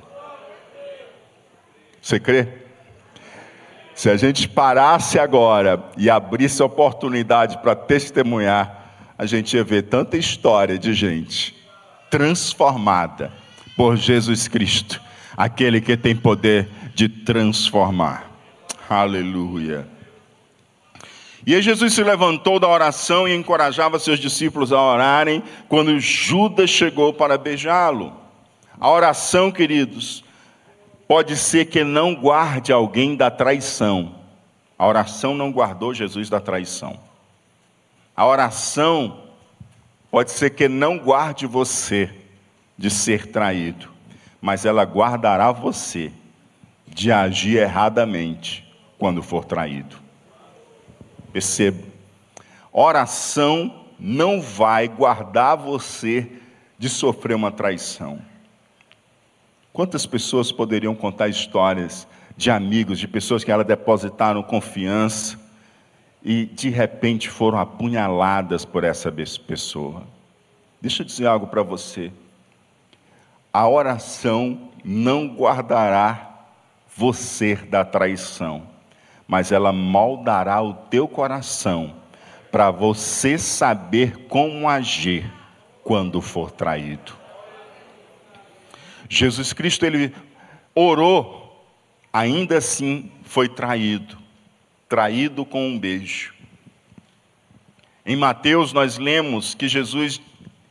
Você 2.01 2.19
crê? 2.19 2.47
Se 3.93 4.09
a 4.09 4.17
gente 4.17 4.49
parasse 4.49 5.19
agora 5.19 5.83
e 5.95 6.09
abrisse 6.09 6.61
a 6.61 6.65
oportunidade 6.65 7.59
para 7.59 7.75
testemunhar, 7.75 8.81
a 9.17 9.27
gente 9.27 9.55
ia 9.55 9.63
ver 9.63 9.83
tanta 9.83 10.17
história 10.17 10.77
de 10.77 10.93
gente 10.93 11.55
transformada 12.09 13.31
por 13.77 13.95
Jesus 13.95 14.47
Cristo, 14.47 14.99
aquele 15.37 15.79
que 15.79 15.95
tem 15.95 16.15
poder 16.15 16.67
de 16.93 17.09
transformar. 17.09 18.31
Aleluia. 18.89 19.87
E 21.45 21.55
aí 21.55 21.61
Jesus 21.61 21.93
se 21.93 22.03
levantou 22.03 22.59
da 22.59 22.67
oração 22.67 23.27
e 23.27 23.33
encorajava 23.33 23.97
seus 23.97 24.19
discípulos 24.19 24.71
a 24.71 24.81
orarem 24.81 25.43
quando 25.67 25.99
Judas 25.99 26.69
chegou 26.69 27.13
para 27.13 27.37
beijá-lo. 27.37 28.13
A 28.79 28.89
oração, 28.89 29.51
queridos, 29.51 30.23
Pode 31.11 31.35
ser 31.35 31.65
que 31.65 31.83
não 31.83 32.15
guarde 32.15 32.71
alguém 32.71 33.17
da 33.17 33.29
traição. 33.29 34.15
A 34.79 34.87
oração 34.87 35.35
não 35.35 35.51
guardou 35.51 35.93
Jesus 35.93 36.29
da 36.29 36.39
traição. 36.39 36.97
A 38.15 38.25
oração 38.25 39.23
pode 40.09 40.31
ser 40.31 40.51
que 40.51 40.69
não 40.69 40.97
guarde 40.97 41.45
você 41.45 42.09
de 42.77 42.89
ser 42.89 43.27
traído, 43.27 43.89
mas 44.39 44.63
ela 44.63 44.83
guardará 44.83 45.51
você 45.51 46.13
de 46.93 47.11
agir 47.11 47.57
erradamente 47.57 48.69
quando 48.97 49.23
for 49.23 49.45
traído. 49.45 49.95
Perceba, 51.31 51.83
oração 52.71 53.85
não 53.97 54.41
vai 54.41 54.87
guardar 54.87 55.55
você 55.55 56.29
de 56.77 56.89
sofrer 56.89 57.35
uma 57.35 57.51
traição. 57.51 58.21
Quantas 59.71 60.05
pessoas 60.05 60.51
poderiam 60.51 60.93
contar 60.93 61.29
histórias 61.29 62.07
de 62.35 62.51
amigos, 62.51 62.99
de 62.99 63.07
pessoas 63.07 63.43
que 63.43 63.51
elas 63.51 63.65
depositaram 63.65 64.43
confiança 64.43 65.39
e 66.21 66.45
de 66.45 66.69
repente 66.69 67.29
foram 67.29 67.57
apunhaladas 67.57 68.65
por 68.65 68.83
essa 68.83 69.11
pessoa? 69.47 70.03
Deixa 70.81 71.03
eu 71.03 71.05
dizer 71.05 71.27
algo 71.27 71.47
para 71.47 71.63
você. 71.63 72.11
A 73.53 73.67
oração 73.67 74.69
não 74.83 75.27
guardará 75.27 76.30
você 76.95 77.55
da 77.55 77.83
traição, 77.85 78.67
mas 79.27 79.51
ela 79.51 79.71
moldará 79.71 80.61
o 80.61 80.73
teu 80.73 81.07
coração 81.07 81.95
para 82.51 82.69
você 82.69 83.37
saber 83.37 84.27
como 84.27 84.67
agir 84.67 85.31
quando 85.83 86.21
for 86.21 86.51
traído. 86.51 87.13
Jesus 89.09 89.53
Cristo, 89.53 89.85
ele 89.85 90.13
orou, 90.75 91.65
ainda 92.11 92.57
assim 92.57 93.11
foi 93.23 93.47
traído 93.47 94.21
traído 94.91 95.45
com 95.45 95.69
um 95.69 95.79
beijo. 95.79 96.33
Em 98.05 98.17
Mateus, 98.17 98.73
nós 98.73 98.97
lemos 98.97 99.55
que 99.55 99.69
Jesus 99.69 100.19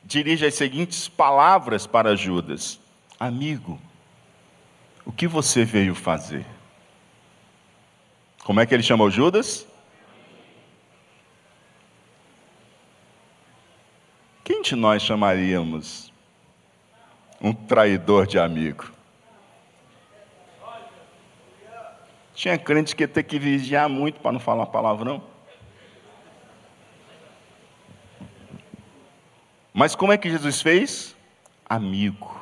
dirige 0.05 0.45
as 0.45 0.53
seguintes 0.53 1.09
palavras 1.09 1.87
para 1.87 2.15
Judas: 2.15 2.79
Amigo, 3.19 3.81
o 5.05 5.13
que 5.13 5.27
você 5.27 5.65
veio 5.65 5.95
fazer? 5.95 6.45
Como 8.45 8.61
é 8.61 8.67
que 8.67 8.75
ele 8.75 8.83
chamou 8.83 9.11
Judas? 9.11 9.67
Quem 14.45 14.63
de 14.63 14.75
nós 14.75 15.03
chamaríamos 15.03 16.11
um 17.41 17.53
traidor 17.53 18.27
de 18.27 18.39
amigo. 18.39 18.93
Tinha 22.35 22.59
crente 22.59 22.95
que 22.95 23.03
ia 23.03 23.09
ter 23.09 23.23
que 23.23 23.39
vigiar 23.39 23.89
muito 23.89 24.21
para 24.21 24.33
não 24.33 24.41
falar 24.41 24.67
palavrão. 24.67 25.23
Mas 29.73 29.95
como 29.95 30.13
é 30.13 30.19
que 30.19 30.29
Jesus 30.29 30.61
fez? 30.61 31.17
Amigo. 31.65 32.40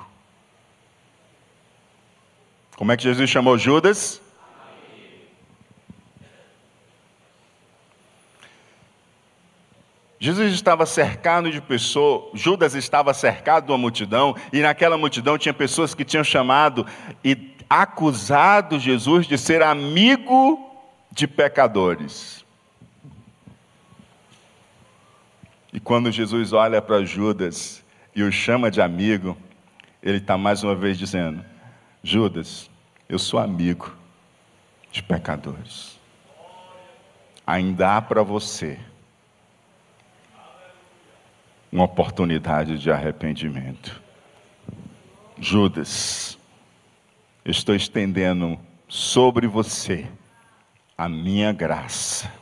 Como 2.78 2.92
é 2.92 2.97
que 2.97 3.02
Jesus 3.02 3.28
chamou 3.28 3.58
Judas? 3.58 4.23
Jesus 10.20 10.52
estava 10.52 10.87
cercado 10.87 11.50
de 11.50 11.61
pessoas, 11.61 12.40
Judas 12.40 12.76
estava 12.76 13.12
cercado 13.12 13.66
de 13.66 13.73
uma 13.73 13.78
multidão, 13.78 14.37
e 14.52 14.61
naquela 14.61 14.97
multidão 14.97 15.37
tinha 15.37 15.52
pessoas 15.52 15.92
que 15.92 16.04
tinham 16.04 16.23
chamado 16.23 16.87
e 17.25 17.52
acusado 17.68 18.78
Jesus 18.78 19.26
de 19.26 19.37
ser 19.37 19.61
amigo 19.61 20.64
de 21.11 21.26
pecadores. 21.26 22.44
E 25.73 25.80
quando 25.80 26.12
Jesus 26.12 26.52
olha 26.52 26.80
para 26.80 27.04
Judas 27.04 27.82
e 28.14 28.23
o 28.23 28.30
chama 28.30 28.70
de 28.70 28.80
amigo, 28.80 29.37
ele 30.00 30.18
está 30.18 30.38
mais 30.38 30.62
uma 30.62 30.76
vez 30.76 30.97
dizendo: 30.97 31.44
Judas, 32.02 32.71
eu 33.09 33.19
sou 33.19 33.40
amigo 33.40 33.95
de 34.90 35.02
pecadores. 35.02 35.99
Ainda 37.47 37.97
há 37.97 38.02
para 38.02 38.23
você 38.23 38.78
uma 41.71 41.85
oportunidade 41.85 42.78
de 42.78 42.90
arrependimento. 42.90 44.00
Judas, 45.38 46.38
estou 47.45 47.75
estendendo 47.75 48.59
sobre 48.88 49.47
você 49.47 50.07
a 50.97 51.09
minha 51.09 51.52
graça. 51.52 52.33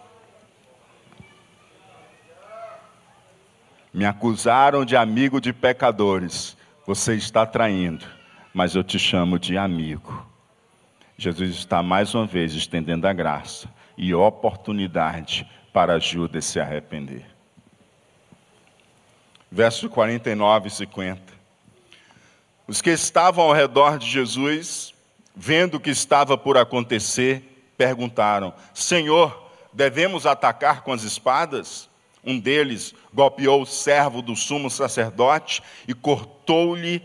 Me 3.92 4.04
acusaram 4.04 4.84
de 4.84 4.96
amigo 4.96 5.40
de 5.40 5.52
pecadores. 5.52 6.56
Você 6.86 7.14
está 7.14 7.44
traindo, 7.44 8.06
mas 8.56 8.74
eu 8.74 8.82
te 8.82 8.98
chamo 8.98 9.38
de 9.38 9.58
amigo. 9.58 10.26
Jesus 11.18 11.50
está 11.50 11.82
mais 11.82 12.14
uma 12.14 12.26
vez 12.26 12.54
estendendo 12.54 13.06
a 13.06 13.12
graça 13.12 13.68
e 13.98 14.14
oportunidade 14.14 15.46
para 15.74 15.98
Judas 15.98 16.46
se 16.46 16.58
arrepender 16.58 17.36
versos 19.50 19.90
49 19.90 20.68
e 20.68 20.70
50. 20.70 21.20
Os 22.66 22.82
que 22.82 22.90
estavam 22.90 23.44
ao 23.44 23.52
redor 23.52 23.98
de 23.98 24.08
Jesus, 24.08 24.94
vendo 25.34 25.76
o 25.76 25.80
que 25.80 25.90
estava 25.90 26.36
por 26.36 26.56
acontecer, 26.56 27.72
perguntaram: 27.76 28.52
Senhor, 28.74 29.50
devemos 29.72 30.26
atacar 30.26 30.82
com 30.82 30.92
as 30.92 31.02
espadas? 31.02 31.88
Um 32.24 32.40
deles 32.40 32.92
golpeou 33.14 33.62
o 33.62 33.66
servo 33.66 34.20
do 34.20 34.34
sumo 34.34 34.68
sacerdote 34.68 35.62
e 35.86 35.94
cortou-lhe 35.94 37.00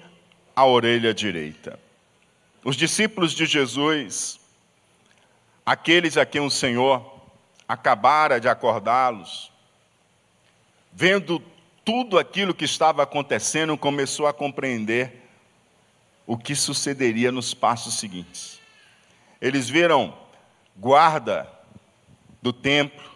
a 0.62 0.66
orelha 0.66 1.12
direita. 1.12 1.80
Os 2.64 2.76
discípulos 2.76 3.34
de 3.34 3.48
Jesus, 3.48 4.40
aqueles 5.66 6.18
a 6.18 6.26
quem 6.26 6.42
o 6.42 6.52
Senhor 6.52 7.20
acabara 7.68 8.40
de 8.40 8.48
acordá-los, 8.48 9.52
vendo 10.94 11.42
tudo 11.84 12.20
aquilo 12.20 12.54
que 12.54 12.66
estava 12.66 13.02
acontecendo, 13.02 13.76
começou 13.76 14.28
a 14.28 14.34
compreender 14.34 15.28
o 16.28 16.38
que 16.38 16.54
sucederia 16.54 17.32
nos 17.32 17.56
passos 17.56 17.96
seguintes. 17.96 18.60
Eles 19.42 19.68
viram 19.68 20.16
guarda 20.78 21.50
do 22.40 22.54
templo, 22.54 23.10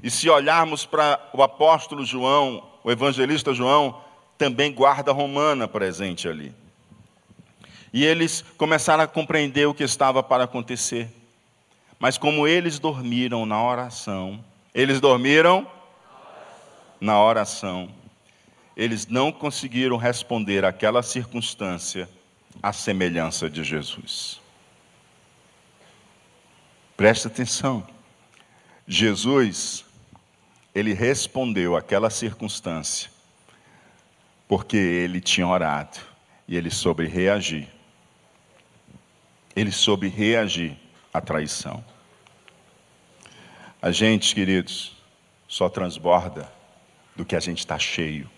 e 0.00 0.08
se 0.10 0.30
olharmos 0.30 0.86
para 0.86 1.30
o 1.32 1.42
apóstolo 1.42 2.04
João, 2.04 2.70
o 2.84 2.90
evangelista 2.90 3.52
João, 3.52 4.00
também 4.38 4.72
guarda 4.72 5.10
romana 5.10 5.66
presente 5.66 6.28
ali. 6.28 6.54
E 7.94 8.04
eles 8.04 8.44
começaram 8.58 9.02
a 9.02 9.06
compreender 9.06 9.66
o 9.66 9.72
que 9.72 9.84
estava 9.84 10.22
para 10.22 10.44
acontecer. 10.44 11.08
Mas 11.98 12.18
como 12.18 12.46
eles 12.46 12.78
dormiram 12.78 13.46
na 13.46 13.62
oração, 13.62 14.44
eles 14.74 15.00
dormiram 15.00 15.66
na 17.00 17.18
oração 17.22 17.88
eles 18.76 19.06
não 19.06 19.30
conseguiram 19.30 19.96
responder 19.96 20.64
àquela 20.64 21.02
circunstância 21.02 22.08
à 22.62 22.72
semelhança 22.72 23.48
de 23.48 23.62
Jesus. 23.62 24.40
Presta 26.96 27.28
atenção. 27.28 27.86
Jesus, 28.86 29.84
ele 30.74 30.92
respondeu 30.92 31.76
àquela 31.76 32.10
circunstância 32.10 33.10
porque 34.46 34.76
ele 34.76 35.20
tinha 35.20 35.46
orado 35.46 35.98
e 36.46 36.56
ele 36.56 36.70
soube 36.70 37.06
reagir. 37.06 37.68
Ele 39.54 39.72
soube 39.72 40.08
reagir 40.08 40.76
à 41.12 41.20
traição. 41.20 41.84
A 43.80 43.90
gente, 43.90 44.34
queridos, 44.34 44.96
só 45.46 45.68
transborda 45.68 46.50
do 47.14 47.24
que 47.24 47.36
a 47.36 47.40
gente 47.40 47.58
está 47.58 47.78
cheio. 47.78 48.28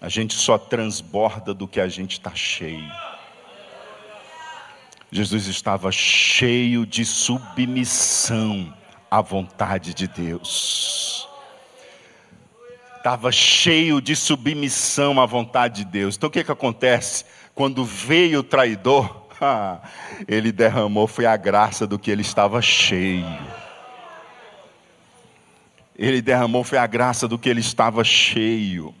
A 0.00 0.08
gente 0.08 0.34
só 0.34 0.58
transborda 0.58 1.54
do 1.54 1.66
que 1.66 1.80
a 1.80 1.88
gente 1.88 2.12
está 2.12 2.34
cheio. 2.34 2.92
Jesus 5.10 5.46
estava 5.46 5.92
cheio 5.92 6.84
de 6.84 7.04
submissão 7.04 8.74
à 9.10 9.20
vontade 9.22 9.94
de 9.94 10.08
Deus. 10.08 11.28
Estava 12.96 13.30
cheio 13.30 14.00
de 14.00 14.16
submissão 14.16 15.20
à 15.20 15.24
vontade 15.24 15.84
de 15.84 15.90
Deus. 15.90 16.16
Então 16.16 16.28
o 16.28 16.32
que, 16.32 16.42
que 16.42 16.50
acontece? 16.50 17.24
Quando 17.54 17.84
veio 17.84 18.40
o 18.40 18.42
traidor, 18.42 19.28
ele 20.26 20.50
derramou, 20.50 21.06
foi 21.06 21.26
a 21.26 21.36
graça 21.36 21.86
do 21.86 21.98
que 21.98 22.10
ele 22.10 22.22
estava 22.22 22.60
cheio. 22.60 23.26
Ele 25.96 26.20
derramou, 26.20 26.64
foi 26.64 26.78
a 26.78 26.86
graça 26.86 27.28
do 27.28 27.38
que 27.38 27.48
ele 27.48 27.60
estava 27.60 28.02
cheio. 28.02 28.94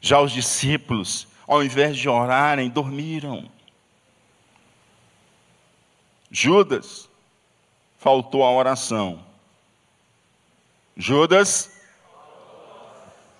Já 0.00 0.20
os 0.20 0.32
discípulos, 0.32 1.28
ao 1.46 1.62
invés 1.62 1.96
de 1.96 2.08
orarem, 2.08 2.68
dormiram. 2.68 3.48
Judas 6.30 7.08
faltou 7.98 8.42
a 8.44 8.50
oração. 8.50 9.24
Judas, 10.96 11.70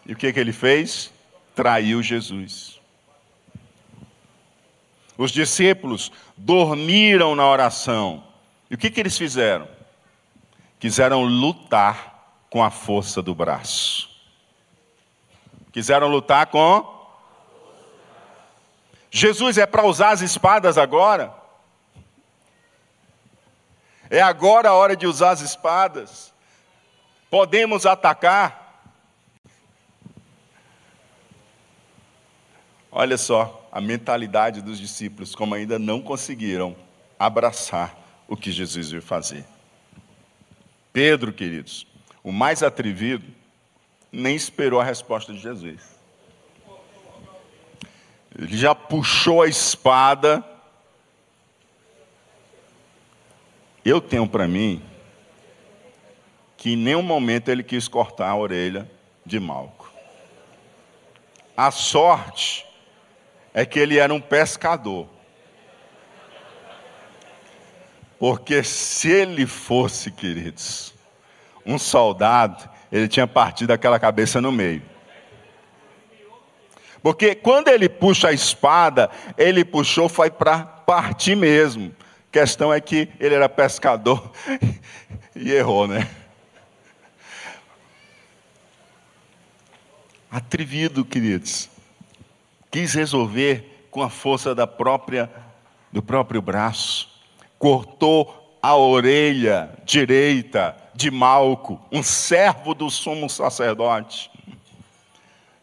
e 0.05 0.13
o 0.13 0.17
que, 0.17 0.33
que 0.33 0.39
ele 0.39 0.53
fez? 0.53 1.13
Traiu 1.55 2.03
Jesus. 2.03 2.76
Os 5.19 5.31
discípulos 5.31 6.13
dormiram 6.37 7.35
na 7.35 7.47
oração. 7.47 8.23
E 8.71 8.75
o 8.75 8.79
que, 8.79 8.91
que 8.91 9.01
eles 9.01 9.17
fizeram? 9.17 9.69
Quiseram 10.79 11.25
lutar 11.25 12.45
com 12.51 12.63
a 12.63 12.71
força 12.71 13.23
do 13.23 13.35
braço. 13.35 14.11
Quiseram 15.73 16.09
lutar 16.09 16.47
com. 16.47 16.95
Jesus 19.11 19.57
é 19.57 19.65
para 19.65 19.87
usar 19.87 20.11
as 20.11 20.21
espadas 20.21 20.77
agora? 20.77 21.33
É 24.11 24.21
agora 24.21 24.69
a 24.69 24.75
hora 24.75 24.95
de 24.95 25.07
usar 25.07 25.31
as 25.31 25.41
espadas? 25.41 26.33
Podemos 27.31 27.87
atacar? 27.87 28.65
Olha 32.93 33.19
só 33.19 33.66
a 33.77 33.81
mentalidade 33.83 34.63
dos 34.63 34.79
discípulos, 34.79 35.35
como 35.35 35.55
ainda 35.55 35.79
não 35.79 36.01
conseguiram 36.01 36.75
abraçar 37.19 37.95
o 38.27 38.35
que 38.35 38.51
Jesus 38.51 38.91
veio 38.91 39.03
fazer. 39.03 39.45
Pedro, 40.95 41.31
queridos, 41.31 41.87
o 42.25 42.33
mais 42.33 42.63
atrevido, 42.63 43.27
nem 44.11 44.35
esperou 44.35 44.81
a 44.81 44.85
resposta 44.85 45.31
de 45.35 45.41
Jesus. 45.41 45.83
Ele 48.35 48.57
já 48.57 48.75
puxou 48.75 49.43
a 49.43 49.47
espada. 49.47 50.43
Eu 53.85 54.01
tenho 54.01 54.27
para 54.27 54.49
mim 54.49 54.83
que 56.57 56.71
em 56.71 56.77
nenhum 56.77 57.03
momento 57.03 57.51
ele 57.51 57.63
quis 57.63 57.89
cortar 57.89 58.31
a 58.31 58.37
orelha 58.37 58.91
de 59.27 59.39
Malco. 59.39 59.93
A 61.55 61.71
sorte 61.71 62.66
é 63.57 63.65
que 63.65 63.81
ele 63.81 63.99
era 63.99 64.13
um 64.13 64.21
pescador. 64.21 65.09
Porque 68.19 68.63
se 68.63 69.11
ele 69.11 69.47
fosse, 69.47 70.11
queridos, 70.11 70.95
um 71.65 71.79
soldado, 71.79 72.69
ele 72.93 73.09
tinha 73.09 73.27
partido 73.27 73.73
aquela 73.73 73.99
cabeça 73.99 74.41
no 74.41 74.53
meio. 74.53 74.83
Porque 77.03 77.35
quando 77.35 77.69
ele 77.69 77.89
puxa 77.89 78.29
a 78.29 78.33
espada, 78.33 79.11
ele 79.39 79.65
puxou 79.65 80.09
foi 80.09 80.31
para 80.31 80.59
partir 80.61 81.35
mesmo. 81.35 81.95
Questão 82.31 82.73
é 82.73 82.81
que 82.81 83.09
ele 83.19 83.35
era 83.35 83.49
pescador 83.49 84.31
e 85.35 85.51
errou, 85.51 85.89
né? 85.89 86.07
atrevido, 90.31 91.03
queridos. 91.03 91.71
Quis 92.77 92.93
resolver 92.93 93.87
com 93.91 94.03
a 94.03 94.11
força 94.11 94.55
da 94.55 94.67
própria 94.67 95.31
do 95.91 96.03
próprio 96.03 96.43
braço. 96.43 97.09
Cortou 97.59 98.59
a 98.61 98.77
orelha 98.77 99.71
direita 99.87 100.77
de 100.95 101.11
Malco, 101.11 101.81
um 101.91 102.03
servo 102.03 102.75
do 102.75 102.91
sumo 102.91 103.31
sacerdote. 103.31 104.31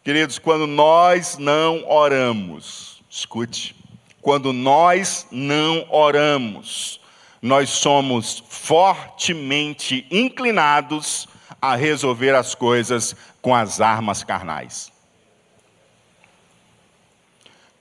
Queridos, 0.02 0.40
quando 0.40 0.66
nós 0.66 1.38
não 1.38 1.88
oramos, 1.88 3.00
escute, 3.08 3.76
quando 4.20 4.52
nós 4.52 5.28
não 5.30 5.86
oramos, 5.90 6.98
nós 7.40 7.70
somos 7.70 8.42
fortemente 8.48 10.04
inclinados 10.10 11.28
a 11.62 11.76
resolver 11.76 12.34
as 12.34 12.56
coisas 12.56 13.14
com 13.40 13.54
as 13.54 13.80
armas 13.80 14.24
carnais. 14.24 14.92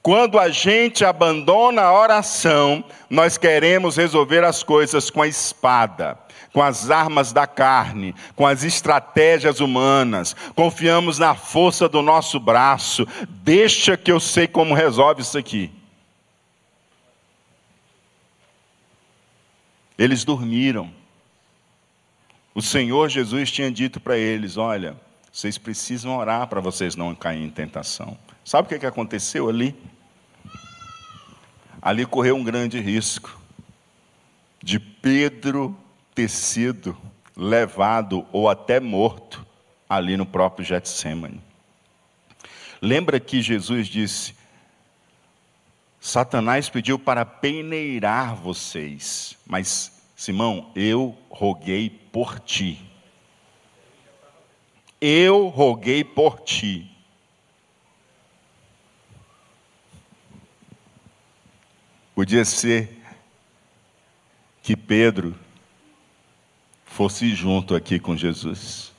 Quando 0.04 0.38
a 0.38 0.50
gente 0.50 1.06
abandona 1.06 1.84
a 1.84 1.98
oração, 1.98 2.84
nós 3.10 3.38
queremos 3.38 3.96
resolver 3.96 4.44
as 4.44 4.62
coisas 4.62 5.10
com 5.10 5.22
a 5.22 5.28
espada, 5.28 6.20
com 6.52 6.62
as 6.62 6.92
armas 6.92 7.32
da 7.32 7.48
carne, 7.48 8.14
com 8.36 8.46
as 8.46 8.66
estratégias 8.66 9.62
humanas, 9.62 10.36
confiamos 10.56 11.20
na 11.20 11.34
força 11.36 11.88
do 11.88 12.02
nosso 12.02 12.38
braço. 12.38 13.08
Deixa 13.30 13.96
que 13.96 14.12
eu 14.12 14.20
sei 14.20 14.46
como 14.46 14.74
resolve 14.76 15.22
isso 15.22 15.38
aqui. 15.38 15.72
Eles 19.98 20.26
dormiram. 20.26 20.92
O 22.54 22.62
Senhor 22.62 23.08
Jesus 23.08 23.50
tinha 23.50 23.72
dito 23.72 24.02
para 24.02 24.18
eles: 24.18 24.58
Olha, 24.58 24.98
vocês 25.32 25.58
precisam 25.58 26.18
orar 26.18 26.48
para 26.48 26.60
vocês 26.60 26.94
não 26.98 27.16
caírem 27.16 27.46
em 27.46 27.50
tentação. 27.50 28.18
Sabe 28.46 28.76
o 28.76 28.80
que 28.80 28.86
aconteceu 28.86 29.48
ali? 29.48 29.76
Ali 31.82 32.06
correu 32.06 32.36
um 32.36 32.44
grande 32.44 32.80
risco 32.80 33.40
de 34.62 34.80
Pedro 34.80 35.78
ter 36.16 36.30
sido 36.30 36.98
levado 37.36 38.26
ou 38.32 38.50
até 38.50 38.80
morto 38.80 39.46
ali 39.90 40.16
no 40.16 40.26
próprio 40.26 40.66
Getsemane. 40.66 41.42
Lembra 42.82 43.20
que 43.20 43.42
Jesus 43.42 43.88
disse: 43.88 44.36
Satanás 46.00 46.70
pediu 46.70 47.00
para 47.00 47.26
peneirar 47.26 48.36
vocês, 48.36 49.38
mas 49.46 49.92
Simão, 50.16 50.72
eu 50.76 51.18
roguei 51.30 51.90
por 51.90 52.40
ti. 52.40 52.80
Eu 55.02 55.48
roguei 55.48 56.04
por 56.04 56.40
ti. 56.42 56.93
Podia 62.16 62.46
ser 62.46 63.02
que 64.62 64.76
Pedro 64.76 65.36
fosse 66.86 67.34
junto 67.34 67.76
aqui 67.76 68.00
com 68.00 68.16
Jesus. 68.16 68.94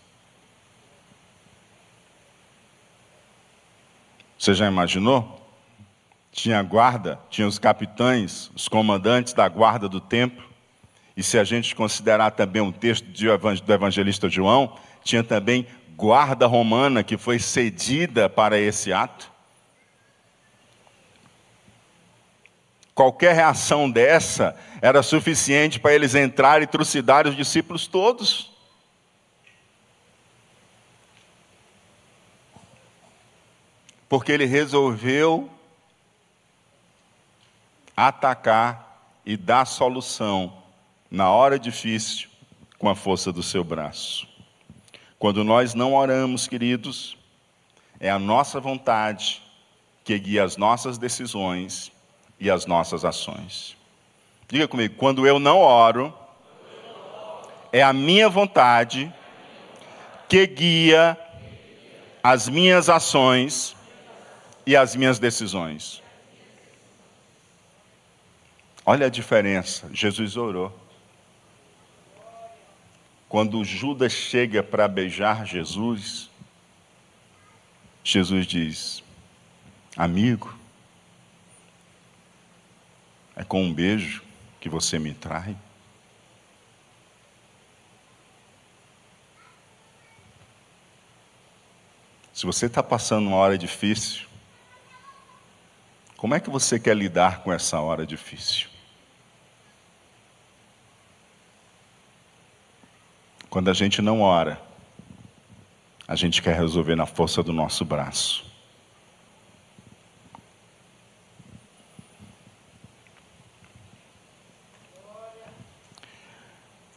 Você 4.38 4.52
já 4.52 4.66
imaginou? 4.66 5.44
tinha 6.34 6.60
guarda, 6.62 7.18
tinha 7.30 7.46
os 7.46 7.60
capitães, 7.60 8.50
os 8.56 8.66
comandantes 8.66 9.32
da 9.32 9.48
guarda 9.48 9.88
do 9.88 10.00
templo. 10.00 10.44
E 11.16 11.22
se 11.22 11.38
a 11.38 11.44
gente 11.44 11.76
considerar 11.76 12.32
também 12.32 12.60
um 12.60 12.72
texto 12.72 13.04
do 13.04 13.72
evangelista 13.72 14.28
João, 14.28 14.76
tinha 15.04 15.22
também 15.22 15.64
guarda 15.96 16.44
romana 16.46 17.04
que 17.04 17.16
foi 17.16 17.38
cedida 17.38 18.28
para 18.28 18.58
esse 18.58 18.92
ato. 18.92 19.30
Qualquer 22.94 23.34
reação 23.34 23.90
dessa 23.90 24.56
era 24.80 25.02
suficiente 25.02 25.80
para 25.80 25.94
eles 25.94 26.14
entrarem 26.14 26.62
e 26.62 26.66
trucidarem 26.66 27.30
os 27.30 27.36
discípulos 27.36 27.88
todos. 27.88 28.52
Porque 34.08 34.30
ele 34.30 34.44
resolveu 34.44 35.50
atacar 37.96 39.10
e 39.26 39.36
dar 39.36 39.64
solução 39.64 40.62
na 41.10 41.30
hora 41.30 41.58
difícil 41.58 42.28
com 42.78 42.88
a 42.88 42.94
força 42.94 43.32
do 43.32 43.42
seu 43.42 43.64
braço. 43.64 44.28
Quando 45.18 45.42
nós 45.42 45.74
não 45.74 45.94
oramos, 45.94 46.46
queridos, 46.46 47.16
é 47.98 48.10
a 48.10 48.18
nossa 48.18 48.60
vontade 48.60 49.42
que 50.04 50.16
guia 50.18 50.44
as 50.44 50.56
nossas 50.56 50.98
decisões 50.98 51.93
e 52.44 52.50
as 52.50 52.66
nossas 52.66 53.06
ações. 53.06 53.74
Diga 54.46 54.68
comigo, 54.68 54.96
quando 54.96 55.26
eu 55.26 55.38
não 55.38 55.60
oro, 55.60 56.12
é 57.72 57.82
a 57.82 57.90
minha 57.90 58.28
vontade 58.28 59.10
que 60.28 60.46
guia 60.46 61.18
as 62.22 62.46
minhas 62.46 62.90
ações 62.90 63.74
e 64.66 64.76
as 64.76 64.94
minhas 64.94 65.18
decisões. 65.18 66.02
Olha 68.84 69.06
a 69.06 69.10
diferença. 69.10 69.88
Jesus 69.90 70.36
orou. 70.36 70.78
Quando 73.26 73.64
Judas 73.64 74.12
chega 74.12 74.62
para 74.62 74.86
beijar 74.86 75.46
Jesus, 75.46 76.28
Jesus 78.04 78.46
diz: 78.46 79.02
Amigo, 79.96 80.54
é 83.36 83.42
com 83.42 83.62
um 83.62 83.72
beijo 83.72 84.22
que 84.60 84.68
você 84.68 84.98
me 84.98 85.12
trai? 85.12 85.56
Se 92.32 92.46
você 92.46 92.66
está 92.66 92.82
passando 92.82 93.28
uma 93.28 93.36
hora 93.36 93.56
difícil, 93.56 94.26
como 96.16 96.34
é 96.34 96.40
que 96.40 96.50
você 96.50 96.80
quer 96.80 96.96
lidar 96.96 97.42
com 97.42 97.52
essa 97.52 97.78
hora 97.80 98.06
difícil? 98.06 98.68
Quando 103.48 103.70
a 103.70 103.74
gente 103.74 104.02
não 104.02 104.20
ora, 104.20 104.60
a 106.08 106.16
gente 106.16 106.42
quer 106.42 106.56
resolver 106.56 106.96
na 106.96 107.06
força 107.06 107.42
do 107.42 107.52
nosso 107.52 107.84
braço. 107.84 108.53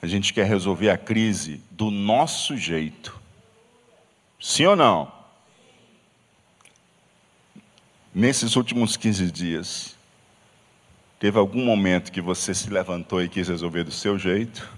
A 0.07 0.09
gente 0.09 0.33
quer 0.33 0.45
resolver 0.45 0.89
a 0.89 0.97
crise 0.97 1.61
do 1.69 1.91
nosso 1.91 2.55
jeito. 2.55 3.19
Sim 4.39 4.67
ou 4.67 4.73
não? 4.73 5.11
Nesses 8.15 8.55
últimos 8.55 8.95
15 8.95 9.29
dias, 9.29 9.97
teve 11.19 11.37
algum 11.37 11.61
momento 11.61 12.09
que 12.09 12.21
você 12.21 12.55
se 12.55 12.69
levantou 12.69 13.21
e 13.21 13.27
quis 13.27 13.49
resolver 13.49 13.83
do 13.83 13.91
seu 13.91 14.17
jeito? 14.17 14.73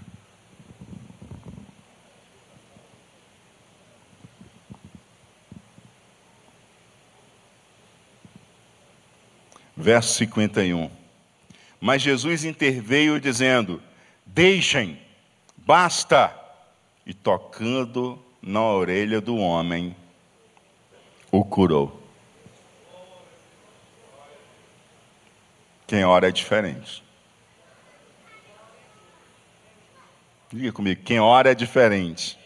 verso 9.76 10.12
51. 10.14 10.90
Mas 11.80 12.02
Jesus 12.02 12.44
interveio 12.44 13.20
dizendo: 13.20 13.80
Deixem, 14.26 14.98
basta. 15.70 16.34
E 17.06 17.14
tocando 17.14 18.18
na 18.42 18.60
orelha 18.62 19.20
do 19.20 19.36
homem, 19.36 19.94
o 21.30 21.44
curou. 21.44 22.02
Quem 25.86 26.04
ora 26.04 26.28
é 26.28 26.32
diferente. 26.32 27.02
Diga 30.52 30.72
comigo, 30.72 31.02
quem 31.04 31.20
ora 31.20 31.52
é 31.52 31.54
diferente. 31.54 32.36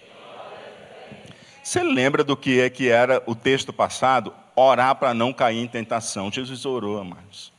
Você 1.63 1.83
lembra 1.83 2.23
do 2.23 2.37
que 2.37 2.61
é 2.61 2.69
que 2.69 2.91
era 2.91 3.23
o 3.27 3.35
texto 3.35 3.73
passado? 3.73 4.35
orar 4.57 4.95
para 4.95 5.13
não 5.13 5.33
cair 5.33 5.59
em 5.59 5.67
tentação. 5.67 6.31
Jesus 6.31 6.65
orou, 6.65 7.01
amados. 7.01 7.53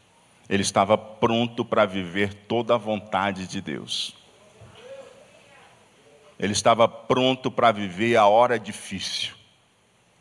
Ele 0.47 0.61
estava 0.61 0.97
pronto 0.97 1.65
para 1.65 1.85
viver 1.85 2.33
toda 2.33 2.75
a 2.75 2.77
vontade 2.77 3.45
de 3.47 3.59
Deus. 3.59 4.24
Ele 6.39 6.53
estava 6.53 6.87
pronto 6.87 7.49
para 7.49 7.71
viver 7.71 8.15
a 8.15 8.27
hora 8.27 8.59
difícil. 8.59 9.33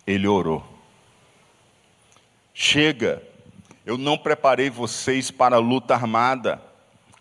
Ele 0.06 0.28
orou. 0.28 0.64
Chega, 2.52 3.22
eu 3.84 3.98
não 3.98 4.16
preparei 4.16 4.70
vocês 4.70 5.30
para 5.30 5.56
a 5.56 5.60
luta 5.60 5.94
armada. 5.94 6.62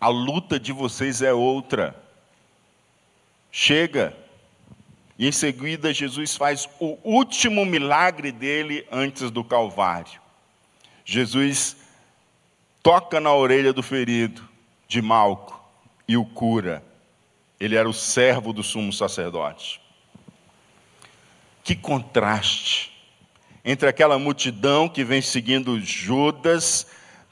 A 0.00 0.08
luta 0.08 0.60
de 0.60 0.72
vocês 0.72 1.22
é 1.22 1.32
outra. 1.32 1.94
Chega. 3.50 4.16
E 5.18 5.26
em 5.26 5.32
seguida, 5.32 5.92
Jesus 5.92 6.36
faz 6.36 6.68
o 6.80 6.98
último 7.04 7.64
milagre 7.64 8.32
dele 8.32 8.86
antes 8.90 9.30
do 9.30 9.44
Calvário. 9.44 10.20
Jesus 11.04 11.76
toca 12.82 13.20
na 13.20 13.32
orelha 13.32 13.72
do 13.72 13.82
ferido 13.82 14.48
de 14.86 15.00
Malco 15.02 15.62
e 16.06 16.16
o 16.16 16.24
cura. 16.24 16.84
Ele 17.58 17.76
era 17.76 17.88
o 17.88 17.92
servo 17.92 18.52
do 18.52 18.62
sumo 18.62 18.92
sacerdote. 18.92 19.80
Que 21.62 21.74
contraste 21.74 22.92
entre 23.64 23.88
aquela 23.88 24.18
multidão 24.18 24.88
que 24.88 25.02
vem 25.02 25.22
seguindo 25.22 25.80
Judas 25.80 26.86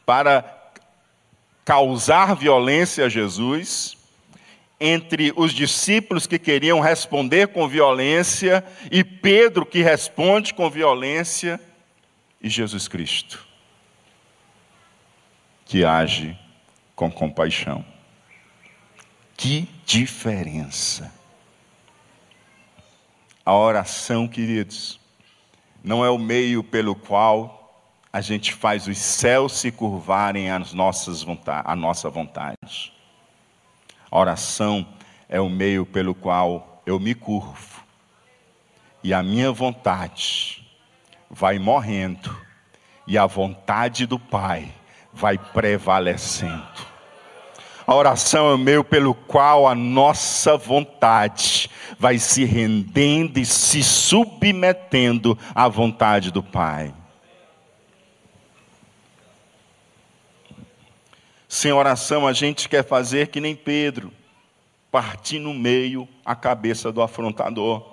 para 0.07 0.73
causar 1.65 2.35
violência 2.35 3.05
a 3.05 3.09
Jesus, 3.09 3.97
entre 4.81 5.33
os 5.37 5.53
discípulos 5.53 6.27
que 6.27 6.39
queriam 6.39 6.81
responder 6.81 7.49
com 7.49 7.69
violência 7.69 8.65
e 8.91 9.05
Pedro 9.05 9.65
que 9.65 9.83
responde 9.83 10.55
com 10.55 10.69
violência 10.69 11.61
e 12.41 12.49
Jesus 12.49 12.89
Cristo 12.89 13.53
que 15.73 15.87
age 15.87 16.39
com 16.95 17.11
compaixão. 17.11 17.83
Que 19.35 19.67
diferença! 19.93 21.13
A 23.45 23.55
oração, 23.55 24.27
queridos, 24.27 24.99
não 25.85 26.03
é 26.03 26.09
o 26.09 26.17
meio 26.17 26.65
pelo 26.65 26.95
qual 26.95 27.93
a 28.11 28.23
gente 28.23 28.55
faz 28.55 28.89
os 28.89 28.97
céus 28.97 29.53
se 29.53 29.71
curvarem 29.71 30.51
às 30.51 30.73
nossas 30.73 31.23
vontade, 31.23 31.63
à 31.67 31.77
nossa 31.77 32.09
vontade. 32.09 32.91
A 34.11 34.19
oração 34.19 34.87
é 35.29 35.39
o 35.39 35.51
meio 35.51 35.85
pelo 35.85 36.15
qual 36.15 36.83
eu 36.87 36.99
me 36.99 37.15
curvo 37.15 37.85
e 39.05 39.13
a 39.13 39.23
minha 39.23 39.53
vontade 39.53 40.67
vai 41.31 41.59
morrendo 41.59 42.35
e 43.07 43.19
a 43.19 43.27
vontade 43.27 44.07
do 44.07 44.19
Pai 44.19 44.73
vai 45.13 45.37
prevalecendo. 45.37 46.92
A 47.93 47.95
oração 47.95 48.49
é 48.49 48.55
o 48.55 48.59
meio 48.59 48.83
pelo 48.83 49.13
qual 49.13 49.69
a 49.69 49.75
nossa 49.75 50.57
vontade 50.57 51.69
vai 51.99 52.19
se 52.19 52.43
rendendo 52.43 53.39
e 53.39 53.45
se 53.45 53.83
submetendo 53.83 55.39
à 55.55 55.69
vontade 55.69 56.31
do 56.31 56.43
Pai. 56.43 56.95
Sem 61.47 61.71
oração, 61.71 62.27
a 62.27 62.33
gente 62.33 62.67
quer 62.67 62.83
fazer 62.83 63.27
que 63.27 63.43
nem 63.43 63.55
Pedro, 63.55 64.11
partir 64.91 65.39
no 65.39 65.53
meio 65.53 66.09
a 66.25 66.35
cabeça 66.35 66.91
do 66.91 67.03
afrontador. 67.03 67.87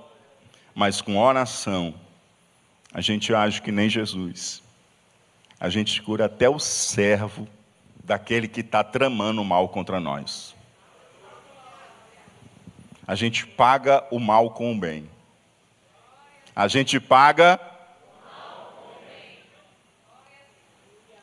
Mas 0.74 1.02
com 1.02 1.18
oração, 1.18 1.94
a 2.94 3.02
gente 3.02 3.36
age 3.36 3.62
que 3.62 3.70
nem 3.70 3.90
Jesus 3.90 4.64
a 5.60 5.68
gente 5.68 6.02
cura 6.02 6.28
até 6.28 6.48
o 6.50 6.58
servo 6.58 7.46
daquele 8.10 8.48
que 8.48 8.62
está 8.62 8.84
tramando 8.84 9.40
o 9.40 9.46
mal 9.46 9.70
contra 9.70 10.00
nós. 10.00 10.56
A 13.06 13.14
gente 13.14 13.46
paga 13.46 14.04
o 14.10 14.20
mal 14.20 14.50
com 14.50 14.72
o 14.72 14.80
bem. 14.80 15.08
A 16.56 16.68
gente 16.68 17.00
paga. 17.00 17.60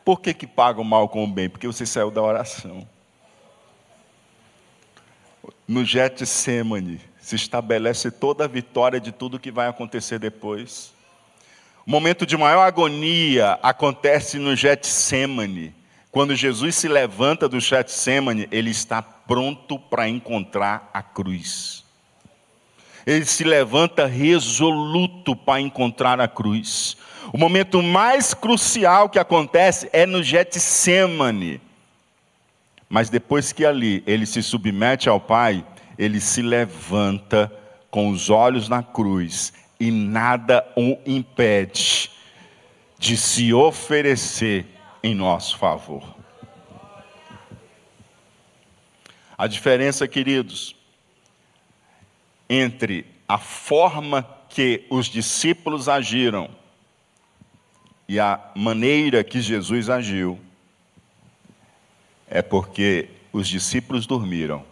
Por 0.04 0.20
que, 0.20 0.32
que 0.32 0.46
paga 0.46 0.80
o 0.80 0.84
mal 0.84 1.08
com 1.08 1.24
o 1.24 1.26
bem? 1.26 1.48
Porque 1.48 1.66
você 1.66 1.84
saiu 1.84 2.08
da 2.08 2.22
oração. 2.22 2.86
No 5.66 5.84
Getsemane 5.84 7.00
se 7.18 7.34
estabelece 7.34 8.12
toda 8.12 8.44
a 8.44 8.48
vitória 8.48 9.00
de 9.00 9.10
tudo 9.10 9.40
que 9.40 9.50
vai 9.50 9.66
acontecer 9.66 10.20
depois. 10.20 10.94
O 11.84 11.90
momento 11.90 12.24
de 12.24 12.36
maior 12.36 12.62
agonia 12.62 13.58
acontece 13.60 14.38
no 14.38 14.54
Getsemane. 14.54 15.74
Quando 16.16 16.34
Jesus 16.34 16.76
se 16.76 16.88
levanta 16.88 17.46
do 17.46 17.60
Getsemane, 17.60 18.48
ele 18.50 18.70
está 18.70 19.02
pronto 19.02 19.78
para 19.78 20.08
encontrar 20.08 20.88
a 20.94 21.02
cruz. 21.02 21.84
Ele 23.04 23.26
se 23.26 23.44
levanta 23.44 24.06
resoluto 24.06 25.36
para 25.36 25.60
encontrar 25.60 26.18
a 26.18 26.26
cruz. 26.26 26.96
O 27.34 27.36
momento 27.36 27.82
mais 27.82 28.32
crucial 28.32 29.10
que 29.10 29.18
acontece 29.18 29.90
é 29.92 30.06
no 30.06 30.22
Getsemane. 30.22 31.60
Mas 32.88 33.10
depois 33.10 33.52
que 33.52 33.66
ali 33.66 34.02
ele 34.06 34.24
se 34.24 34.42
submete 34.42 35.10
ao 35.10 35.20
Pai, 35.20 35.66
ele 35.98 36.18
se 36.18 36.40
levanta 36.40 37.52
com 37.90 38.08
os 38.08 38.30
olhos 38.30 38.70
na 38.70 38.82
cruz 38.82 39.52
e 39.78 39.90
nada 39.90 40.66
o 40.74 40.96
impede 41.04 42.10
de 42.98 43.18
se 43.18 43.52
oferecer 43.52 44.75
em 45.06 45.14
nosso 45.14 45.56
favor. 45.56 46.02
A 49.38 49.46
diferença, 49.46 50.08
queridos, 50.08 50.74
entre 52.50 53.06
a 53.28 53.38
forma 53.38 54.28
que 54.48 54.84
os 54.90 55.06
discípulos 55.06 55.88
agiram 55.88 56.50
e 58.08 58.18
a 58.18 58.50
maneira 58.56 59.22
que 59.22 59.40
Jesus 59.40 59.88
agiu 59.88 60.40
é 62.28 62.42
porque 62.42 63.08
os 63.32 63.46
discípulos 63.46 64.08
dormiram, 64.08 64.64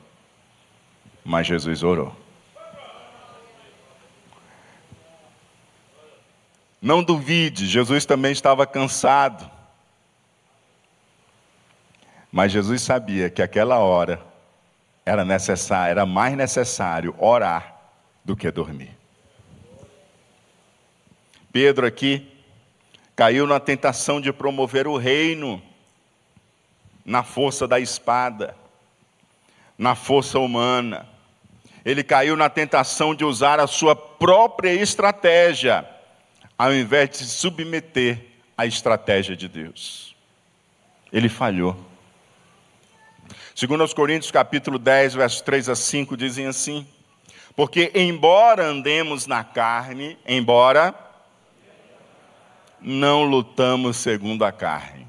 mas 1.24 1.46
Jesus 1.46 1.84
orou. 1.84 2.16
Não 6.82 7.04
duvide, 7.04 7.68
Jesus 7.68 8.04
também 8.04 8.32
estava 8.32 8.66
cansado. 8.66 9.53
Mas 12.34 12.50
Jesus 12.50 12.82
sabia 12.82 13.30
que 13.30 13.40
aquela 13.40 13.78
hora 13.78 14.20
era 15.06 15.24
necessário, 15.24 15.92
era 15.92 16.04
mais 16.04 16.36
necessário 16.36 17.14
orar 17.16 17.80
do 18.24 18.34
que 18.34 18.50
dormir. 18.50 18.90
Pedro 21.52 21.86
aqui 21.86 22.26
caiu 23.14 23.46
na 23.46 23.60
tentação 23.60 24.20
de 24.20 24.32
promover 24.32 24.88
o 24.88 24.96
reino 24.96 25.62
na 27.04 27.22
força 27.22 27.68
da 27.68 27.78
espada, 27.78 28.56
na 29.78 29.94
força 29.94 30.36
humana. 30.40 31.06
Ele 31.84 32.02
caiu 32.02 32.34
na 32.34 32.50
tentação 32.50 33.14
de 33.14 33.24
usar 33.24 33.60
a 33.60 33.68
sua 33.68 33.94
própria 33.94 34.74
estratégia 34.74 35.88
ao 36.58 36.74
invés 36.74 37.10
de 37.10 37.18
se 37.18 37.26
submeter 37.26 38.26
à 38.58 38.66
estratégia 38.66 39.36
de 39.36 39.46
Deus. 39.46 40.16
Ele 41.12 41.28
falhou. 41.28 41.93
Segundo 43.54 43.82
aos 43.82 43.94
Coríntios 43.94 44.32
capítulo 44.32 44.80
10, 44.80 45.14
versos 45.14 45.40
3 45.40 45.68
a 45.68 45.76
5 45.76 46.16
dizem 46.16 46.46
assim: 46.46 46.84
Porque 47.54 47.92
embora 47.94 48.64
andemos 48.64 49.28
na 49.28 49.44
carne, 49.44 50.18
embora 50.26 50.92
não 52.80 53.22
lutamos 53.22 53.96
segundo 53.96 54.44
a 54.44 54.50
carne. 54.50 55.06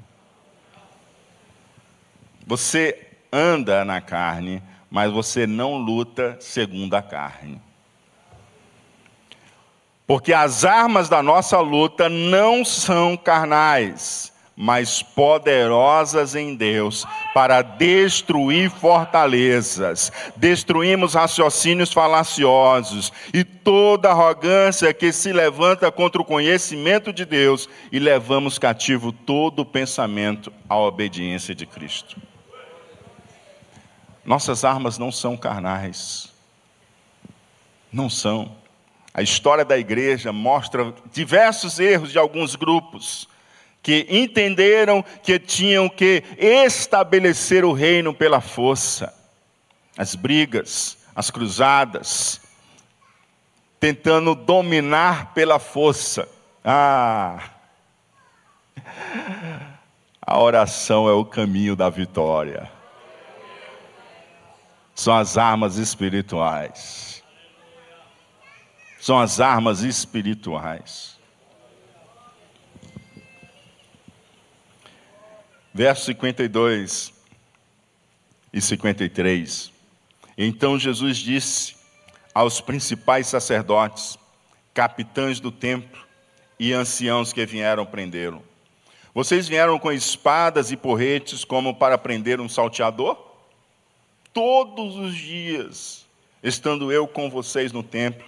Você 2.46 3.08
anda 3.32 3.84
na 3.84 4.00
carne, 4.00 4.62
mas 4.88 5.10
você 5.10 5.44
não 5.44 5.76
luta 5.76 6.36
segundo 6.38 6.94
a 6.94 7.02
carne. 7.02 7.60
Porque 10.06 10.32
as 10.32 10.64
armas 10.64 11.08
da 11.08 11.20
nossa 11.20 11.58
luta 11.58 12.08
não 12.08 12.64
são 12.64 13.16
carnais, 13.16 14.32
mas 14.56 15.02
poderosas 15.02 16.34
em 16.34 16.54
Deus 16.54 17.04
para 17.34 17.60
destruir 17.60 18.70
fortalezas. 18.70 20.10
Destruímos 20.34 21.12
raciocínios 21.12 21.92
falaciosos 21.92 23.12
e 23.34 23.44
toda 23.44 24.10
arrogância 24.10 24.94
que 24.94 25.12
se 25.12 25.30
levanta 25.30 25.92
contra 25.92 26.22
o 26.22 26.24
conhecimento 26.24 27.12
de 27.12 27.26
Deus 27.26 27.68
e 27.92 27.98
levamos 27.98 28.58
cativo 28.58 29.12
todo 29.12 29.60
o 29.60 29.66
pensamento 29.66 30.50
à 30.66 30.76
obediência 30.78 31.54
de 31.54 31.66
Cristo. 31.66 32.16
Nossas 34.24 34.64
armas 34.64 34.96
não 34.96 35.12
são 35.12 35.36
carnais. 35.36 36.32
Não 37.92 38.08
são. 38.08 38.56
A 39.12 39.20
história 39.22 39.64
da 39.64 39.76
igreja 39.78 40.32
mostra 40.32 40.94
diversos 41.12 41.78
erros 41.78 42.10
de 42.10 42.18
alguns 42.18 42.56
grupos 42.56 43.28
que 43.86 44.04
entenderam 44.10 45.00
que 45.22 45.38
tinham 45.38 45.88
que 45.88 46.24
estabelecer 46.36 47.64
o 47.64 47.72
reino 47.72 48.12
pela 48.12 48.40
força. 48.40 49.14
As 49.96 50.16
brigas, 50.16 50.98
as 51.14 51.30
cruzadas, 51.30 52.40
tentando 53.78 54.34
dominar 54.34 55.32
pela 55.34 55.60
força. 55.60 56.28
Ah! 56.64 57.50
A 60.20 60.36
oração 60.36 61.08
é 61.08 61.12
o 61.12 61.24
caminho 61.24 61.76
da 61.76 61.88
vitória. 61.88 62.68
São 64.96 65.16
as 65.16 65.38
armas 65.38 65.76
espirituais. 65.76 67.22
são 68.98 69.20
as 69.20 69.38
armas 69.38 69.82
espirituais. 69.82 71.15
Verso 75.76 76.06
52 76.06 77.12
e 78.50 78.62
53. 78.62 79.70
Então 80.38 80.78
Jesus 80.78 81.18
disse 81.18 81.76
aos 82.32 82.62
principais 82.62 83.26
sacerdotes, 83.26 84.18
capitães 84.72 85.38
do 85.38 85.52
templo 85.52 86.02
e 86.58 86.72
anciãos 86.72 87.30
que 87.30 87.44
vieram 87.44 87.84
prendê-lo: 87.84 88.42
Vocês 89.12 89.46
vieram 89.46 89.78
com 89.78 89.92
espadas 89.92 90.72
e 90.72 90.78
porretes 90.78 91.44
como 91.44 91.74
para 91.74 91.98
prender 91.98 92.40
um 92.40 92.48
salteador? 92.48 93.18
Todos 94.32 94.96
os 94.96 95.14
dias, 95.14 96.06
estando 96.42 96.90
eu 96.90 97.06
com 97.06 97.28
vocês 97.28 97.70
no 97.70 97.82
templo, 97.82 98.26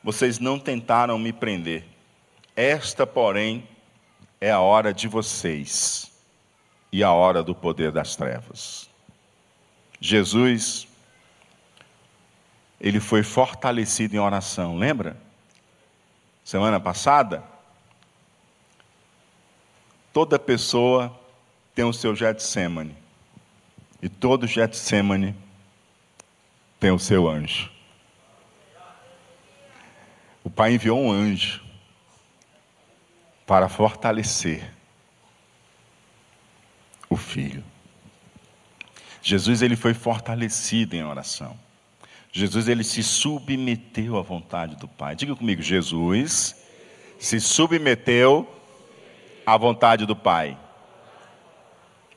vocês 0.00 0.38
não 0.38 0.60
tentaram 0.60 1.18
me 1.18 1.32
prender. 1.32 1.82
Esta, 2.54 3.04
porém, 3.04 3.68
é 4.40 4.52
a 4.52 4.60
hora 4.60 4.94
de 4.94 5.08
vocês 5.08 6.13
e 6.94 7.02
a 7.02 7.10
hora 7.10 7.42
do 7.42 7.56
poder 7.56 7.90
das 7.90 8.14
trevas. 8.14 8.88
Jesus, 10.00 10.86
ele 12.80 13.00
foi 13.00 13.24
fortalecido 13.24 14.14
em 14.14 14.20
oração, 14.20 14.76
lembra? 14.76 15.16
Semana 16.44 16.78
passada, 16.78 17.42
toda 20.12 20.38
pessoa 20.38 21.12
tem 21.74 21.84
o 21.84 21.92
seu 21.92 22.14
Getsemane, 22.14 22.96
e 24.00 24.08
todo 24.08 24.46
Getsemane 24.46 25.34
tem 26.78 26.92
o 26.92 26.98
seu 27.00 27.28
anjo. 27.28 27.72
O 30.44 30.48
Pai 30.48 30.74
enviou 30.74 31.00
um 31.00 31.10
anjo 31.10 31.60
para 33.44 33.68
fortalecer 33.68 34.73
o 37.08 37.16
filho. 37.16 37.64
Jesus 39.22 39.62
ele 39.62 39.76
foi 39.76 39.94
fortalecido 39.94 40.94
em 40.94 41.04
oração. 41.04 41.58
Jesus 42.30 42.68
ele 42.68 42.84
se 42.84 43.02
submeteu 43.02 44.18
à 44.18 44.22
vontade 44.22 44.76
do 44.76 44.88
Pai. 44.88 45.14
Diga 45.14 45.36
comigo, 45.36 45.62
Jesus 45.62 46.56
se 47.18 47.40
submeteu 47.40 48.46
à 49.46 49.56
vontade 49.56 50.04
do 50.04 50.16
Pai. 50.16 50.58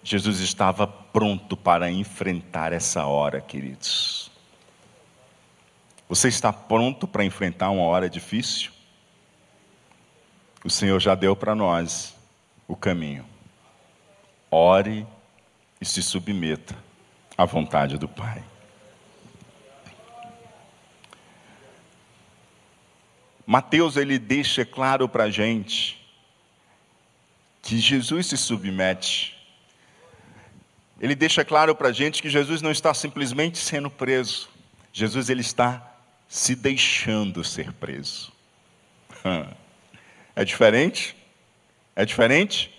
Jesus 0.04 0.40
estava 0.40 0.88
pronto 0.88 1.56
para 1.56 1.92
enfrentar 1.92 2.74
essa 2.74 3.06
hora, 3.06 3.40
queridos. 3.42 4.32
Você 6.10 6.30
está 6.30 6.52
pronto 6.52 7.08
para 7.08 7.24
enfrentar 7.24 7.70
uma 7.70 7.84
hora 7.84 8.10
difícil? 8.10 8.72
O 10.64 10.70
Senhor 10.70 11.00
já 11.00 11.14
deu 11.14 11.36
para 11.36 11.54
nós 11.54 12.16
o 12.68 12.76
caminho. 12.76 13.26
Ore 14.50 15.06
e 15.80 15.86
se 15.86 16.02
submeta 16.02 16.76
à 17.38 17.46
vontade 17.46 17.98
do 17.98 18.08
Pai. 18.08 18.44
Mateus 23.46 23.96
ele 23.96 24.20
deixa 24.20 24.66
claro 24.66 25.08
para 25.08 25.26
a 25.26 25.30
gente 25.30 25.98
que 27.62 27.78
Jesus 27.80 28.28
se 28.28 28.38
submete. 28.38 29.38
Ele 31.00 31.16
deixa 31.16 31.46
claro 31.46 31.76
para 31.76 31.90
a 31.90 31.92
gente 31.94 32.22
que 32.22 32.30
Jesus 32.30 32.62
não 32.62 32.72
está 32.72 32.94
simplesmente 32.94 33.58
sendo 33.58 33.90
preso. 33.90 34.50
Jesus 34.92 35.30
ele 35.30 35.42
está 35.42 35.96
se 36.28 36.56
deixando 36.56 37.44
ser 37.44 37.72
preso. 37.74 38.32
É 40.36 40.46
diferente? 40.46 41.16
É 41.96 42.06
diferente? 42.06 42.72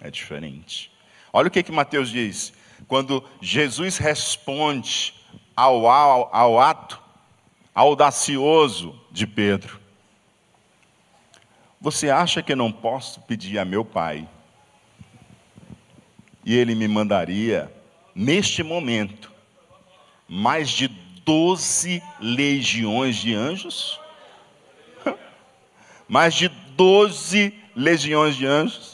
É 0.00 0.10
diferente. 0.10 0.90
Olha 1.36 1.48
o 1.48 1.50
que, 1.50 1.64
que 1.64 1.72
Mateus 1.72 2.10
diz 2.10 2.52
quando 2.86 3.24
Jesus 3.42 3.98
responde 3.98 5.12
ao, 5.56 5.84
ao, 5.88 6.30
ao 6.32 6.60
ato 6.60 7.02
audacioso 7.74 8.96
de 9.10 9.26
Pedro. 9.26 9.80
Você 11.80 12.08
acha 12.08 12.40
que 12.40 12.52
eu 12.52 12.56
não 12.56 12.70
posso 12.70 13.20
pedir 13.22 13.58
a 13.58 13.64
meu 13.64 13.84
pai 13.84 14.28
e 16.44 16.54
ele 16.54 16.72
me 16.72 16.86
mandaria, 16.86 17.68
neste 18.14 18.62
momento, 18.62 19.32
mais 20.28 20.70
de 20.70 20.86
doze 21.24 22.00
legiões 22.20 23.16
de 23.16 23.34
anjos? 23.34 23.98
mais 26.06 26.32
de 26.32 26.48
doze 26.48 27.52
legiões 27.74 28.36
de 28.36 28.46
anjos? 28.46 28.93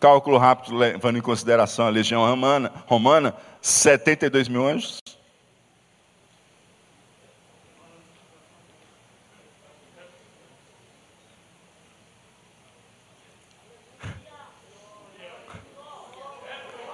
Cálculo 0.00 0.38
rápido, 0.38 0.76
levando 0.76 1.18
em 1.18 1.22
consideração 1.22 1.86
a 1.86 1.90
legião 1.90 2.24
romana, 2.24 2.72
romana 2.86 3.34
72 3.60 4.48
mil 4.48 4.66
anjos. 4.66 5.00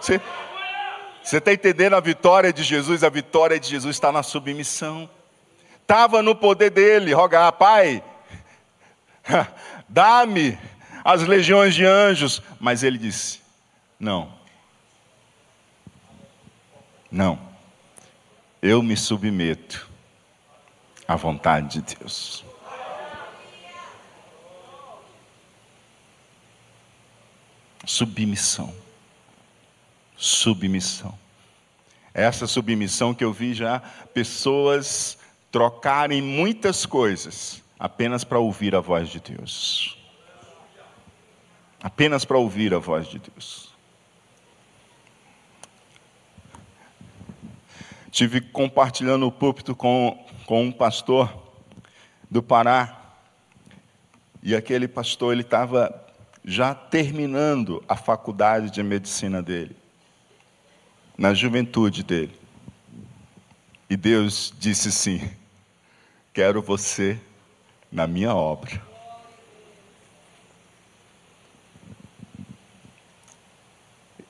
Você 0.01 1.37
está 1.37 1.53
entendendo 1.53 1.95
a 1.95 2.01
vitória 2.01 2.51
de 2.51 2.63
Jesus? 2.63 3.05
A 3.05 3.11
vitória 3.11 3.61
de 3.61 3.69
Jesus 3.69 3.97
está 3.97 4.11
na 4.11 4.23
submissão. 4.23 5.11
Estava 5.83 6.23
no 6.23 6.35
poder 6.35 6.71
dele, 6.71 7.13
rogar, 7.13 7.53
Pai, 7.53 8.03
dá-me 9.89 10.59
as 11.09 11.27
legiões 11.27 11.75
de 11.75 11.87
anjos. 11.87 12.43
Mas 12.61 12.83
ele 12.83 12.99
disse: 12.99 13.41
Não. 13.99 14.31
Não. 17.11 17.41
Eu 18.61 18.83
me 18.83 18.95
submeto 18.95 19.89
à 21.07 21.17
vontade 21.17 21.81
de 21.81 21.97
Deus. 21.97 22.45
Submissão. 27.87 28.75
Submissão. 30.15 31.19
Essa 32.13 32.47
submissão 32.47 33.15
que 33.15 33.25
eu 33.25 33.33
vi 33.33 33.55
já 33.55 33.81
pessoas 34.13 35.17
trocarem 35.51 36.21
muitas 36.21 36.85
coisas 36.85 37.63
apenas 37.79 38.25
para 38.25 38.39
ouvir 38.39 38.75
a 38.75 38.81
voz 38.81 39.09
de 39.09 39.21
Deus 39.21 39.98
apenas 41.83 42.25
para 42.25 42.39
ouvir 42.39 42.75
a 42.75 42.79
voz 42.79 43.07
de 43.07 43.19
Deus. 43.19 43.73
Tive 48.11 48.41
compartilhando 48.41 49.27
o 49.27 49.33
púlpito 49.33 49.77
com, 49.77 50.27
com 50.47 50.65
um 50.65 50.73
pastor 50.73 51.33
do 52.31 52.43
Pará, 52.43 52.95
e 54.43 54.55
aquele 54.55 54.89
pastor 54.89 55.33
ele 55.33 55.43
estava 55.43 56.05
já 56.45 56.75
terminando 56.75 57.83
a 57.89 57.97
faculdade 57.97 58.71
de 58.71 58.83
medicina 58.83 59.43
dele, 59.43 59.77
na 61.17 61.35
juventude 61.35 62.03
dele. 62.03 62.39
E 63.91 63.97
Deus 63.97 64.55
disse 64.59 64.89
assim: 64.89 65.31
Quero 66.33 66.63
você 66.63 67.19
na 67.91 68.07
minha 68.07 68.35
obra. 68.35 68.88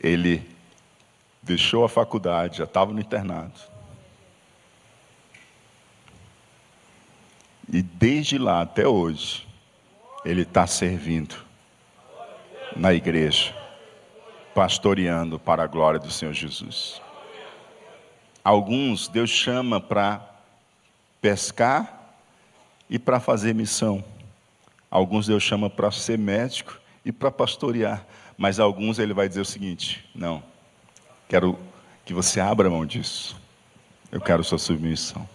Ele 0.00 0.48
deixou 1.42 1.84
a 1.84 1.88
faculdade, 1.88 2.58
já 2.58 2.64
estava 2.64 2.92
no 2.92 3.00
internado. 3.00 3.58
E 7.70 7.82
desde 7.82 8.38
lá 8.38 8.62
até 8.62 8.86
hoje, 8.86 9.46
ele 10.24 10.42
está 10.42 10.66
servindo 10.66 11.36
na 12.76 12.92
igreja, 12.92 13.54
pastoreando 14.54 15.38
para 15.38 15.64
a 15.64 15.66
glória 15.66 15.98
do 15.98 16.10
Senhor 16.10 16.32
Jesus. 16.32 17.00
Alguns 18.42 19.08
Deus 19.08 19.30
chama 19.30 19.80
para 19.80 20.26
pescar 21.20 22.14
e 22.88 22.98
para 22.98 23.20
fazer 23.20 23.54
missão. 23.54 24.02
Alguns 24.90 25.26
Deus 25.26 25.42
chama 25.42 25.68
para 25.68 25.90
ser 25.90 26.18
médico 26.18 26.80
e 27.04 27.12
para 27.12 27.30
pastorear. 27.30 28.06
Mas 28.38 28.60
alguns 28.60 29.00
ele 29.00 29.12
vai 29.12 29.28
dizer 29.28 29.40
o 29.40 29.44
seguinte: 29.44 30.08
não, 30.14 30.40
quero 31.28 31.58
que 32.04 32.14
você 32.14 32.38
abra 32.38 32.70
mão 32.70 32.86
disso. 32.86 33.36
Eu 34.12 34.20
quero 34.20 34.44
sua 34.44 34.58
submissão. 34.58 35.28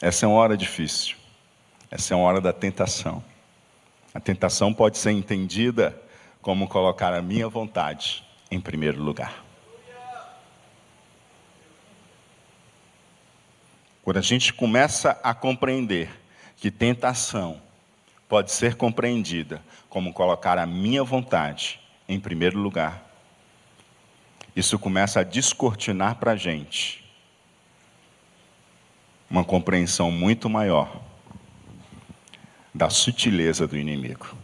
Essa 0.00 0.24
é 0.24 0.28
uma 0.28 0.38
hora 0.38 0.56
difícil. 0.56 1.16
Essa 1.90 2.14
é 2.14 2.16
uma 2.16 2.24
hora 2.24 2.40
da 2.40 2.52
tentação. 2.52 3.22
A 4.14 4.20
tentação 4.20 4.72
pode 4.72 4.96
ser 4.96 5.10
entendida 5.10 6.00
como 6.40 6.68
colocar 6.68 7.12
a 7.12 7.20
minha 7.20 7.48
vontade 7.48 8.24
em 8.48 8.60
primeiro 8.60 9.02
lugar. 9.02 9.44
Quando 14.02 14.16
a 14.16 14.22
gente 14.22 14.52
começa 14.52 15.18
a 15.22 15.34
compreender 15.34 16.08
que 16.56 16.70
tentação 16.70 17.60
pode 18.30 18.52
ser 18.52 18.76
compreendida 18.76 19.60
como 19.88 20.12
colocar 20.12 20.56
a 20.56 20.64
minha 20.64 21.02
vontade 21.02 21.80
em 22.08 22.20
primeiro 22.20 22.60
lugar, 22.60 23.04
isso 24.54 24.78
começa 24.78 25.18
a 25.18 25.24
descortinar 25.24 26.14
para 26.14 26.30
a 26.32 26.36
gente 26.36 27.04
uma 29.28 29.42
compreensão 29.42 30.12
muito 30.12 30.48
maior 30.48 31.02
da 32.72 32.88
sutileza 32.88 33.66
do 33.66 33.76
inimigo. 33.76 34.36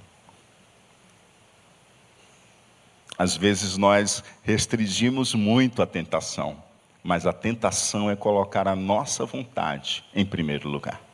Às 3.16 3.37
vezes 3.37 3.76
nós 3.76 4.22
restringimos 4.43 5.32
muito 5.32 5.80
a 5.80 5.87
tentação, 5.87 6.61
mas 7.05 7.24
a 7.24 7.32
tentação 7.32 8.11
é 8.11 8.16
colocar 8.16 8.66
a 8.66 8.74
nossa 8.74 9.24
vontade 9.24 10.05
em 10.12 10.26
primeiro 10.26 10.68
lugar. 10.68 11.05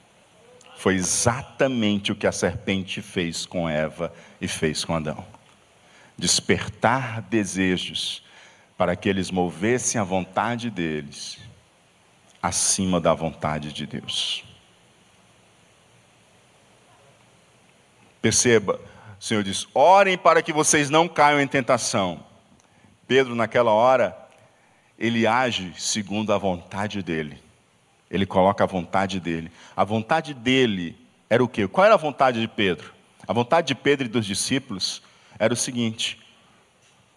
Foi 0.83 0.97
exatamente 0.97 2.11
o 2.11 2.16
que 2.16 2.26
a 2.26 2.33
serpente 2.33 3.01
fez 3.01 3.47
com 3.47 3.68
Eva 3.68 4.12
e 4.41 4.49
fez 4.49 4.85
com 4.85 4.97
Adão. 4.97 5.24
Despertar 6.18 7.22
desejos 7.22 8.24
para 8.76 8.97
que 8.97 9.09
eles 9.09 9.30
movessem 9.30 10.01
a 10.01 10.03
vontade 10.03 10.70
deles 10.70 11.39
acima 12.43 13.01
da 13.01 13.14
vontade 13.14 13.72
de 13.72 13.87
Deus. 13.87 14.43
Perceba, 18.20 18.80
o 19.20 19.22
Senhor 19.22 19.45
diz: 19.45 19.68
orem 19.72 20.18
para 20.18 20.43
que 20.43 20.53
vocês 20.53 20.91
não 20.91 21.07
caiam 21.07 21.41
em 21.41 21.47
tentação. 21.47 22.26
Pedro, 23.07 23.37
naquela 23.37 23.70
hora, 23.70 24.18
ele 24.99 25.28
age 25.28 25.72
segundo 25.78 26.33
a 26.33 26.39
vontade 26.39 27.05
dele. 27.05 27.41
Ele 28.12 28.26
coloca 28.26 28.62
a 28.62 28.66
vontade 28.66 29.18
dele. 29.18 29.50
A 29.74 29.84
vontade 29.84 30.34
dele 30.34 30.94
era 31.30 31.42
o 31.42 31.48
quê? 31.48 31.66
Qual 31.66 31.86
era 31.86 31.94
a 31.94 31.98
vontade 31.98 32.38
de 32.38 32.46
Pedro? 32.46 32.92
A 33.26 33.32
vontade 33.32 33.68
de 33.68 33.74
Pedro 33.74 34.04
e 34.04 34.10
dos 34.10 34.26
discípulos 34.26 35.02
era 35.38 35.54
o 35.54 35.56
seguinte: 35.56 36.20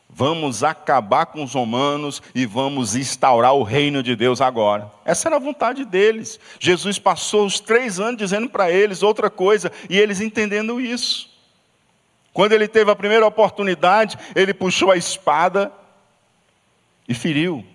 vamos 0.10 0.64
acabar 0.64 1.26
com 1.26 1.44
os 1.44 1.54
romanos 1.54 2.24
e 2.34 2.46
vamos 2.46 2.96
instaurar 2.96 3.54
o 3.54 3.64
reino 3.64 4.02
de 4.02 4.16
Deus 4.16 4.40
agora. 4.40 4.90
Essa 5.04 5.28
era 5.28 5.36
a 5.36 5.40
vontade 5.40 5.84
deles. 5.84 6.40
Jesus 6.62 6.98
passou 6.98 7.46
os 7.46 7.60
três 7.60 8.00
anos 8.00 8.18
dizendo 8.18 8.50
para 8.50 8.72
eles 8.72 9.04
outra 9.04 9.30
coisa 9.30 9.70
e 9.90 10.00
eles 10.00 10.22
entendendo 10.22 10.80
isso. 10.80 11.30
Quando 12.32 12.54
ele 12.54 12.70
teve 12.70 12.90
a 12.90 12.96
primeira 12.96 13.28
oportunidade, 13.28 14.18
ele 14.34 14.54
puxou 14.54 14.92
a 14.92 14.98
espada 14.98 15.74
e 17.08 17.14
feriu 17.14 17.66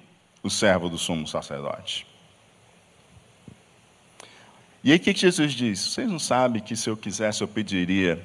o 0.43 0.49
servo 0.49 0.89
do 0.89 0.97
sumo 0.97 1.27
sacerdote. 1.27 2.10
E 4.83 4.93
aí 4.93 4.97
o 4.97 5.01
que 5.01 5.15
Jesus 5.15 5.53
diz? 5.53 5.81
Vocês 5.81 6.09
não 6.09 6.19
sabem 6.19 6.63
que 6.63 6.75
se 6.75 6.89
eu 6.89 6.97
quisesse 6.97 7.43
eu 7.43 7.49
pediria 7.49 8.25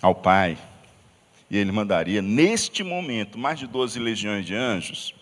ao 0.00 0.14
Pai, 0.14 0.56
e 1.50 1.56
Ele 1.58 1.70
mandaria 1.70 2.22
neste 2.22 2.82
momento 2.82 3.38
mais 3.38 3.58
de 3.58 3.66
12 3.66 3.98
legiões 3.98 4.46
de 4.46 4.54
anjos. 4.54 5.14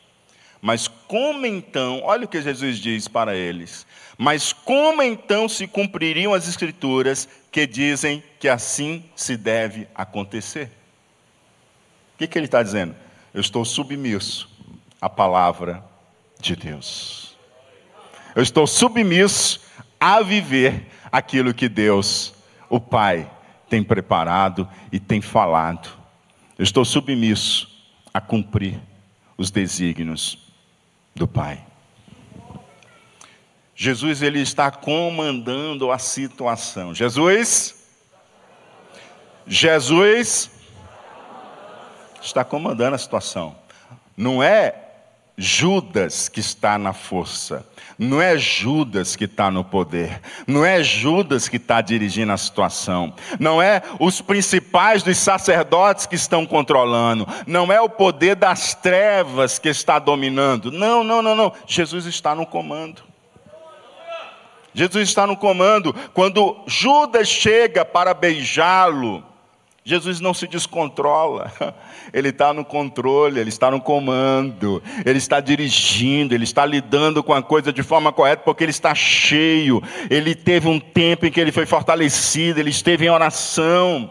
Mas 0.63 0.87
como 0.87 1.47
então, 1.47 2.03
olha 2.05 2.25
o 2.25 2.29
que 2.29 2.41
Jesus 2.41 2.79
diz 2.79 3.09
para 3.09 3.35
eles: 3.35 3.87
Mas 4.17 4.53
como 4.53 5.03
então 5.03 5.49
se 5.49 5.67
cumpririam 5.67 6.35
as 6.35 6.47
Escrituras 6.47 7.29
que 7.51 7.67
dizem 7.67 8.23
que 8.39 8.49
assim 8.49 9.03
se 9.17 9.37
deve 9.37 9.89
acontecer? 9.95 10.71
O 12.15 12.19
que, 12.19 12.27
que 12.27 12.39
ele 12.39 12.45
está 12.45 12.63
dizendo? 12.63 12.95
Eu 13.33 13.41
estou 13.41 13.65
submisso 13.65 14.49
à 15.01 15.09
palavra 15.09 15.83
de 16.39 16.55
Deus. 16.55 17.37
Eu 18.37 18.43
estou 18.43 18.67
submisso 18.67 19.61
a 20.01 20.23
viver 20.23 20.87
aquilo 21.13 21.53
que 21.53 21.69
Deus, 21.69 22.35
o 22.69 22.81
Pai, 22.81 23.31
tem 23.69 23.85
preparado 23.85 24.69
e 24.91 24.99
tem 24.99 25.21
falado. 25.21 25.91
Eu 26.59 26.65
estou 26.65 26.85
submisso 26.85 27.69
a 28.13 28.21
cumprir 28.21 28.81
os 29.37 29.51
desígnios 29.51 30.39
do 31.15 31.29
Pai. 31.29 31.65
Jesus 33.77 34.21
ele 34.21 34.41
está 34.41 34.71
comandando 34.71 35.91
a 35.91 35.99
situação. 35.99 36.95
Jesus 36.95 37.77
Jesus 39.47 40.51
está 42.23 42.45
comandando 42.45 42.95
a 42.95 42.99
situação. 42.99 43.57
Não 44.17 44.43
é 44.43 44.90
Judas 45.43 46.29
que 46.29 46.39
está 46.39 46.77
na 46.77 46.93
força, 46.93 47.67
não 47.99 48.21
é 48.21 48.37
Judas 48.37 49.17
que 49.17 49.25
está 49.25 49.51
no 49.51 49.65
poder, 49.65 50.21
não 50.47 50.63
é 50.67 50.83
Judas 50.83 51.49
que 51.49 51.57
está 51.57 51.81
dirigindo 51.81 52.31
a 52.31 52.37
situação, 52.37 53.15
não 53.39 53.61
é 53.61 53.81
os 53.99 54.21
principais 54.21 55.03
dos 55.03 55.17
sacerdotes 55.17 56.05
que 56.05 56.15
estão 56.15 56.45
controlando, 56.45 57.27
não 57.47 57.73
é 57.73 57.81
o 57.81 57.89
poder 57.89 58.37
das 58.37 58.75
trevas 58.75 59.59
que 59.59 59.71
está 59.71 59.99
dominando. 59.99 60.71
Não, 60.71 61.03
não, 61.03 61.23
não, 61.23 61.35
não. 61.35 61.55
Jesus 61.67 62.05
está 62.05 62.35
no 62.35 62.45
comando. 62.45 63.03
Jesus 64.75 65.09
está 65.09 65.27
no 65.27 65.39
comando. 65.39 65.95
Quando 66.13 66.55
Judas 66.67 67.29
chega 67.29 67.83
para 67.83 68.13
beijá-lo, 68.13 69.25
Jesus 69.91 70.21
não 70.21 70.33
se 70.33 70.47
descontrola, 70.47 71.53
ele 72.15 72.29
está 72.29 72.55
no 72.55 72.65
controle, 72.65 73.41
ele 73.41 73.49
está 73.49 73.73
no 73.73 73.81
comando, 73.81 74.81
ele 75.05 75.19
está 75.19 75.41
dirigindo, 75.41 76.33
ele 76.33 76.45
está 76.45 76.65
lidando 76.65 77.25
com 77.25 77.35
a 77.35 77.43
coisa 77.43 77.73
de 77.73 77.83
forma 77.83 78.13
correta, 78.13 78.43
porque 78.45 78.63
ele 78.63 78.71
está 78.71 78.95
cheio, 78.95 79.83
ele 80.09 80.33
teve 80.33 80.69
um 80.69 80.79
tempo 80.79 81.27
em 81.27 81.33
que 81.33 81.41
ele 81.41 81.51
foi 81.51 81.67
fortalecido, 81.67 82.61
ele 82.61 82.71
esteve 82.71 83.07
em 83.07 83.11
oração. 83.11 84.09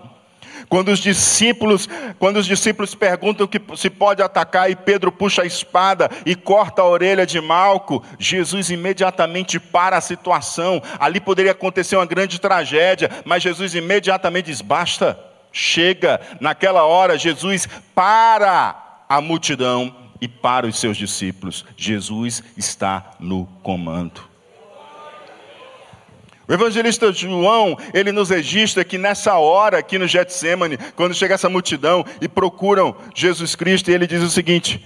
Quando 0.68 0.90
os 0.90 1.00
discípulos, 1.00 1.88
quando 2.20 2.36
os 2.38 2.46
discípulos 2.46 2.94
perguntam 2.94 3.48
que 3.48 3.62
se 3.78 3.90
pode 3.90 4.22
atacar 4.22 4.70
e 4.70 4.76
Pedro 4.76 5.14
puxa 5.14 5.44
a 5.44 5.46
espada 5.46 6.10
e 6.26 6.36
corta 6.36 6.82
a 6.82 6.86
orelha 6.86 7.26
de 7.26 7.40
Malco, 7.40 8.04
Jesus 8.20 8.70
imediatamente 8.70 9.62
para 9.62 9.96
a 9.96 10.02
situação. 10.02 10.84
Ali 11.00 11.22
poderia 11.22 11.54
acontecer 11.54 11.96
uma 11.96 12.06
grande 12.06 12.38
tragédia, 12.38 13.10
mas 13.24 13.42
Jesus 13.42 13.74
imediatamente 13.74 14.48
diz: 14.48 14.60
basta 14.60 15.29
chega. 15.52 16.20
Naquela 16.40 16.84
hora, 16.84 17.18
Jesus 17.18 17.68
para 17.94 19.04
a 19.08 19.22
multidão 19.22 19.96
e 20.22 20.28
para 20.28 20.68
os 20.68 20.80
seus 20.80 20.98
discípulos. 20.98 21.66
Jesus 21.76 22.44
está 22.58 23.12
no 23.20 23.46
comando. 23.64 24.30
O 26.48 26.54
evangelista 26.54 27.14
João, 27.14 27.78
ele 27.94 28.12
nos 28.12 28.32
registra 28.32 28.84
que 28.84 28.98
nessa 28.98 29.36
hora, 29.36 29.78
aqui 29.78 30.00
no 30.00 30.08
Getsemane, 30.08 30.80
quando 30.96 31.14
chega 31.14 31.36
essa 31.36 31.48
multidão 31.48 32.04
e 32.20 32.28
procuram 32.28 32.96
Jesus 33.14 33.56
Cristo, 33.56 33.92
ele 33.92 34.08
diz 34.08 34.24
o 34.24 34.32
seguinte: 34.32 34.84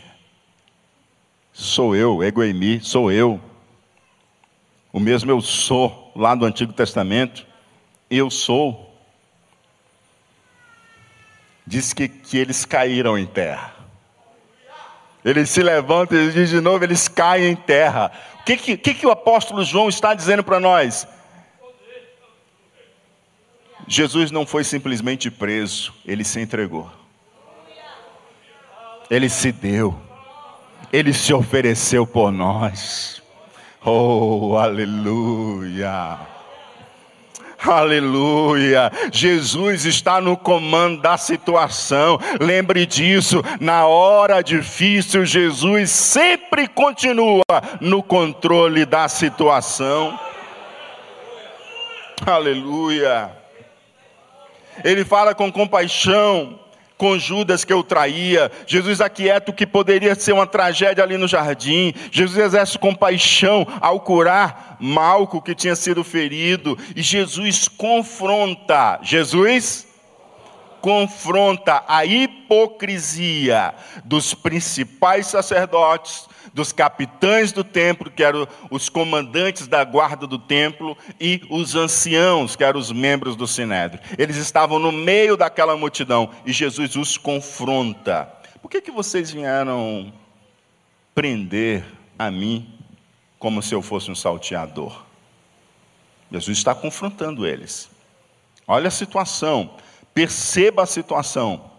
Sou 1.53 1.95
eu, 1.95 2.21
egoemi, 2.21 2.81
sou 2.81 3.09
eu. 3.09 3.39
O 4.91 4.99
mesmo 4.99 5.31
eu 5.31 5.39
sou, 5.39 6.11
lá 6.15 6.35
do 6.35 6.45
Antigo 6.45 6.73
Testamento, 6.73 7.47
eu 8.11 8.29
sou 8.29 8.92
diz 11.65 11.93
que, 11.93 12.07
que 12.07 12.37
eles 12.37 12.65
caíram 12.65 13.17
em 13.17 13.25
terra. 13.25 13.73
Eles 15.23 15.49
se 15.49 15.63
levantam 15.63 16.17
e 16.17 16.31
diz 16.31 16.49
de 16.49 16.59
novo, 16.59 16.83
eles 16.83 17.07
caem 17.07 17.51
em 17.51 17.55
terra. 17.55 18.11
O 18.41 18.43
que, 18.43 18.57
que, 18.57 18.77
que, 18.77 18.93
que 18.93 19.07
o 19.07 19.11
apóstolo 19.11 19.63
João 19.63 19.87
está 19.87 20.13
dizendo 20.13 20.43
para 20.43 20.59
nós? 20.59 21.07
Jesus 23.87 24.31
não 24.31 24.45
foi 24.45 24.63
simplesmente 24.63 25.31
preso, 25.31 25.93
ele 26.05 26.23
se 26.23 26.39
entregou. 26.39 26.91
Ele 29.09 29.29
se 29.29 29.51
deu. 29.51 29.99
Ele 30.91 31.13
se 31.13 31.33
ofereceu 31.33 32.05
por 32.05 32.31
nós. 32.31 33.21
Oh, 33.83 34.57
aleluia. 34.57 36.32
Aleluia. 37.65 38.91
Jesus 39.11 39.85
está 39.85 40.19
no 40.19 40.35
comando 40.35 41.01
da 41.01 41.17
situação. 41.17 42.19
Lembre 42.39 42.85
disso. 42.85 43.41
Na 43.59 43.85
hora 43.85 44.41
difícil, 44.41 45.25
Jesus 45.25 45.89
sempre 45.91 46.67
continua 46.67 47.43
no 47.79 48.03
controle 48.03 48.85
da 48.85 49.07
situação. 49.07 50.19
Aleluia. 52.25 53.31
Ele 54.83 55.05
fala 55.05 55.33
com 55.33 55.51
compaixão 55.51 56.59
com 57.03 57.19
Judas 57.19 57.65
que 57.65 57.73
eu 57.73 57.83
traía. 57.83 58.49
Jesus 58.65 59.01
aquieta 59.01 59.51
o 59.51 59.53
que 59.53 59.67
poderia 59.67 60.15
ser 60.15 60.31
uma 60.31 60.47
tragédia 60.47 61.03
ali 61.03 61.17
no 61.17 61.27
jardim. 61.27 61.93
Jesus 62.09 62.37
exerce 62.37 62.79
compaixão 62.79 63.67
ao 63.81 63.99
curar 63.99 64.77
Malco 64.79 65.41
que 65.41 65.53
tinha 65.53 65.75
sido 65.75 66.01
ferido. 66.01 66.77
E 66.95 67.01
Jesus 67.01 67.67
confronta. 67.67 69.01
Jesus 69.03 69.85
confronta 70.79 71.83
a 71.89 72.05
hipocrisia 72.05 73.73
dos 74.05 74.33
principais 74.33 75.27
sacerdotes, 75.27 76.29
dos 76.53 76.71
capitães 76.71 77.51
do 77.51 77.63
templo, 77.63 78.11
que 78.11 78.23
eram 78.23 78.47
os 78.69 78.87
comandantes 78.87 79.67
da 79.67 79.83
guarda 79.83 80.27
do 80.27 80.37
templo, 80.37 80.95
e 81.19 81.41
os 81.49 81.75
anciãos, 81.75 82.55
que 82.55 82.63
eram 82.63 82.79
os 82.79 82.91
membros 82.91 83.35
do 83.35 83.47
sinédrio. 83.47 84.01
Eles 84.17 84.37
estavam 84.37 84.77
no 84.77 84.91
meio 84.91 85.35
daquela 85.35 85.75
multidão 85.75 86.29
e 86.45 86.53
Jesus 86.53 86.95
os 86.95 87.17
confronta. 87.17 88.31
Por 88.61 88.69
que, 88.69 88.79
que 88.79 88.91
vocês 88.91 89.31
vieram 89.31 90.13
prender 91.15 91.83
a 92.17 92.29
mim 92.29 92.73
como 93.39 93.61
se 93.61 93.73
eu 93.73 93.81
fosse 93.81 94.11
um 94.11 94.15
salteador? 94.15 95.03
Jesus 96.31 96.57
está 96.57 96.73
confrontando 96.73 97.45
eles. 97.45 97.89
Olha 98.67 98.87
a 98.87 98.91
situação, 98.91 99.75
perceba 100.13 100.83
a 100.83 100.87
situação. 100.87 101.72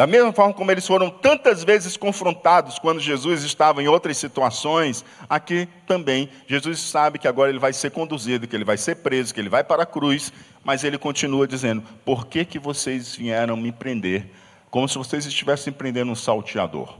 Da 0.00 0.06
mesma 0.06 0.32
forma 0.32 0.54
como 0.54 0.70
eles 0.70 0.86
foram 0.86 1.10
tantas 1.10 1.62
vezes 1.62 1.94
confrontados 1.94 2.78
quando 2.78 3.00
Jesus 3.00 3.44
estava 3.44 3.82
em 3.82 3.86
outras 3.86 4.16
situações, 4.16 5.04
aqui 5.28 5.68
também 5.86 6.30
Jesus 6.46 6.80
sabe 6.80 7.18
que 7.18 7.28
agora 7.28 7.50
ele 7.50 7.58
vai 7.58 7.74
ser 7.74 7.90
conduzido, 7.90 8.48
que 8.48 8.56
ele 8.56 8.64
vai 8.64 8.78
ser 8.78 8.94
preso, 8.94 9.34
que 9.34 9.38
ele 9.38 9.50
vai 9.50 9.62
para 9.62 9.82
a 9.82 9.86
cruz, 9.86 10.32
mas 10.64 10.84
ele 10.84 10.96
continua 10.96 11.46
dizendo: 11.46 11.82
Por 12.02 12.26
que, 12.28 12.46
que 12.46 12.58
vocês 12.58 13.14
vieram 13.14 13.58
me 13.58 13.70
prender? 13.70 14.30
Como 14.70 14.88
se 14.88 14.96
vocês 14.96 15.26
estivessem 15.26 15.70
prendendo 15.70 16.10
um 16.10 16.16
salteador. 16.16 16.96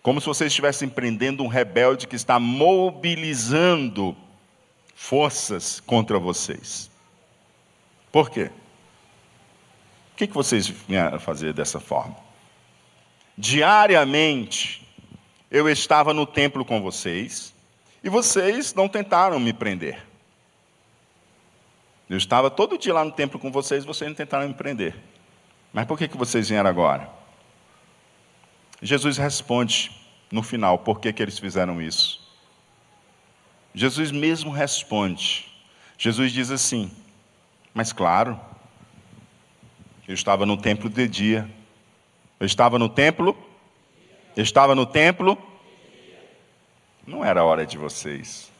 Como 0.00 0.20
se 0.20 0.28
vocês 0.28 0.52
estivessem 0.52 0.88
prendendo 0.88 1.42
um 1.42 1.48
rebelde 1.48 2.06
que 2.06 2.14
está 2.14 2.38
mobilizando 2.38 4.16
forças 4.94 5.80
contra 5.80 6.16
vocês. 6.20 6.88
Por 8.12 8.30
quê? 8.30 8.52
O 10.14 10.16
que, 10.16 10.28
que 10.28 10.34
vocês 10.34 10.68
vieram 10.68 11.18
fazer 11.18 11.52
dessa 11.52 11.80
forma? 11.80 12.16
Diariamente, 13.36 14.88
eu 15.50 15.68
estava 15.68 16.14
no 16.14 16.24
templo 16.24 16.64
com 16.64 16.80
vocês 16.80 17.52
e 18.02 18.08
vocês 18.08 18.72
não 18.74 18.88
tentaram 18.88 19.40
me 19.40 19.52
prender. 19.52 20.00
Eu 22.08 22.16
estava 22.16 22.48
todo 22.48 22.78
dia 22.78 22.94
lá 22.94 23.04
no 23.04 23.10
templo 23.10 23.40
com 23.40 23.50
vocês 23.50 23.82
e 23.82 23.86
vocês 23.88 24.08
não 24.08 24.14
tentaram 24.14 24.46
me 24.46 24.54
prender. 24.54 24.94
Mas 25.72 25.84
por 25.84 25.98
que, 25.98 26.06
que 26.06 26.16
vocês 26.16 26.48
vieram 26.48 26.70
agora? 26.70 27.10
Jesus 28.80 29.16
responde 29.16 29.90
no 30.30 30.44
final 30.44 30.78
por 30.78 31.00
que, 31.00 31.12
que 31.12 31.22
eles 31.22 31.40
fizeram 31.40 31.82
isso. 31.82 32.22
Jesus 33.74 34.12
mesmo 34.12 34.52
responde. 34.52 35.52
Jesus 35.98 36.30
diz 36.30 36.52
assim: 36.52 36.88
Mas 37.74 37.92
claro, 37.92 38.40
eu 40.06 40.12
estava 40.12 40.44
no 40.44 40.56
templo 40.56 40.90
de 40.90 41.08
dia. 41.08 41.50
Eu 42.38 42.46
estava 42.46 42.78
no 42.78 42.88
templo. 42.88 43.36
Eu 44.36 44.42
estava 44.42 44.74
no 44.74 44.84
templo. 44.84 45.38
Não 47.06 47.24
era 47.24 47.42
hora 47.42 47.64
de 47.64 47.78
vocês. 47.78 48.52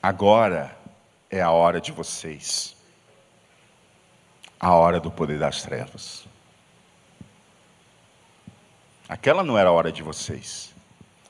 Agora 0.00 0.76
é 1.28 1.40
a 1.40 1.50
hora 1.50 1.80
de 1.80 1.90
vocês. 1.90 2.76
A 4.60 4.72
hora 4.74 5.00
do 5.00 5.10
poder 5.10 5.38
das 5.38 5.62
trevas. 5.62 6.24
Aquela 9.08 9.42
não 9.42 9.58
era 9.58 9.68
a 9.68 9.72
hora 9.72 9.90
de 9.90 10.02
vocês. 10.02 10.72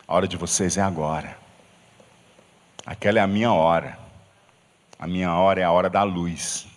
A 0.06 0.14
hora 0.14 0.28
de 0.28 0.36
vocês 0.36 0.76
é 0.76 0.82
agora. 0.82 1.38
Aquela 2.84 3.18
é 3.18 3.22
a 3.22 3.26
minha 3.26 3.50
hora. 3.50 3.98
A 4.98 5.06
minha 5.06 5.34
hora 5.34 5.60
é 5.60 5.64
a 5.64 5.72
hora 5.72 5.88
da 5.88 6.02
luz 6.02 6.71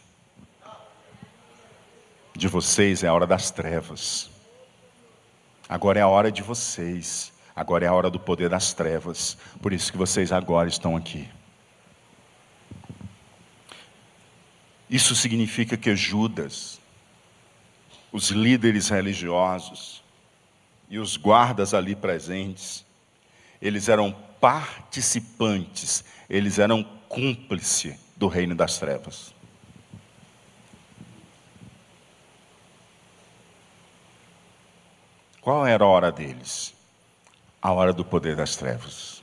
de 2.35 2.47
vocês 2.47 3.03
é 3.03 3.07
a 3.07 3.13
hora 3.13 3.25
das 3.25 3.49
trevas. 3.49 4.29
Agora 5.67 5.99
é 5.99 6.01
a 6.01 6.07
hora 6.07 6.31
de 6.31 6.41
vocês. 6.41 7.33
Agora 7.55 7.85
é 7.85 7.87
a 7.87 7.93
hora 7.93 8.09
do 8.09 8.19
poder 8.19 8.49
das 8.49 8.73
trevas. 8.73 9.37
Por 9.61 9.71
isso 9.71 9.91
que 9.91 9.97
vocês 9.97 10.31
agora 10.31 10.67
estão 10.67 10.95
aqui. 10.95 11.27
Isso 14.89 15.15
significa 15.15 15.75
que 15.77 15.95
Judas, 15.95 16.79
os 18.11 18.29
líderes 18.29 18.89
religiosos 18.89 20.03
e 20.89 20.99
os 20.99 21.17
guardas 21.17 21.73
ali 21.73 21.95
presentes, 21.95 22.85
eles 23.61 23.89
eram 23.89 24.11
participantes, 24.39 26.03
eles 26.29 26.59
eram 26.59 26.83
cúmplices 27.09 27.97
do 28.15 28.27
reino 28.27 28.53
das 28.53 28.77
trevas. 28.77 29.34
Qual 35.45 35.63
era 35.63 35.83
a 35.83 35.87
hora 35.87 36.11
deles? 36.11 36.73
A 37.61 37.71
hora 37.71 37.93
do 37.93 38.03
poder 38.03 38.35
das 38.35 38.55
trevas. 38.55 39.21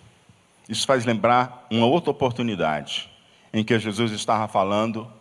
Isso 0.69 0.87
faz 0.87 1.05
lembrar 1.05 1.67
uma 1.69 1.85
outra 1.87 2.13
oportunidade 2.13 3.11
em 3.53 3.65
que 3.65 3.77
Jesus 3.77 4.13
estava 4.13 4.47
falando 4.47 5.13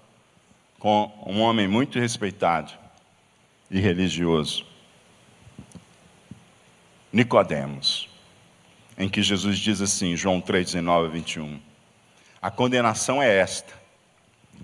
com 0.78 1.12
um 1.26 1.42
homem 1.42 1.68
muito 1.68 1.98
respeitado 1.98 2.72
e 3.72 3.80
religioso, 3.80 4.64
Nicodemos, 7.12 8.08
em 8.96 9.10
que 9.10 9.24
Jesus 9.24 9.58
diz 9.58 9.82
assim, 9.82 10.16
João 10.16 10.40
3, 10.40 10.74
19 10.74 11.08
a 11.08 11.10
21, 11.10 11.60
a 12.40 12.52
condenação 12.52 13.20
é 13.20 13.40
esta, 13.40 13.74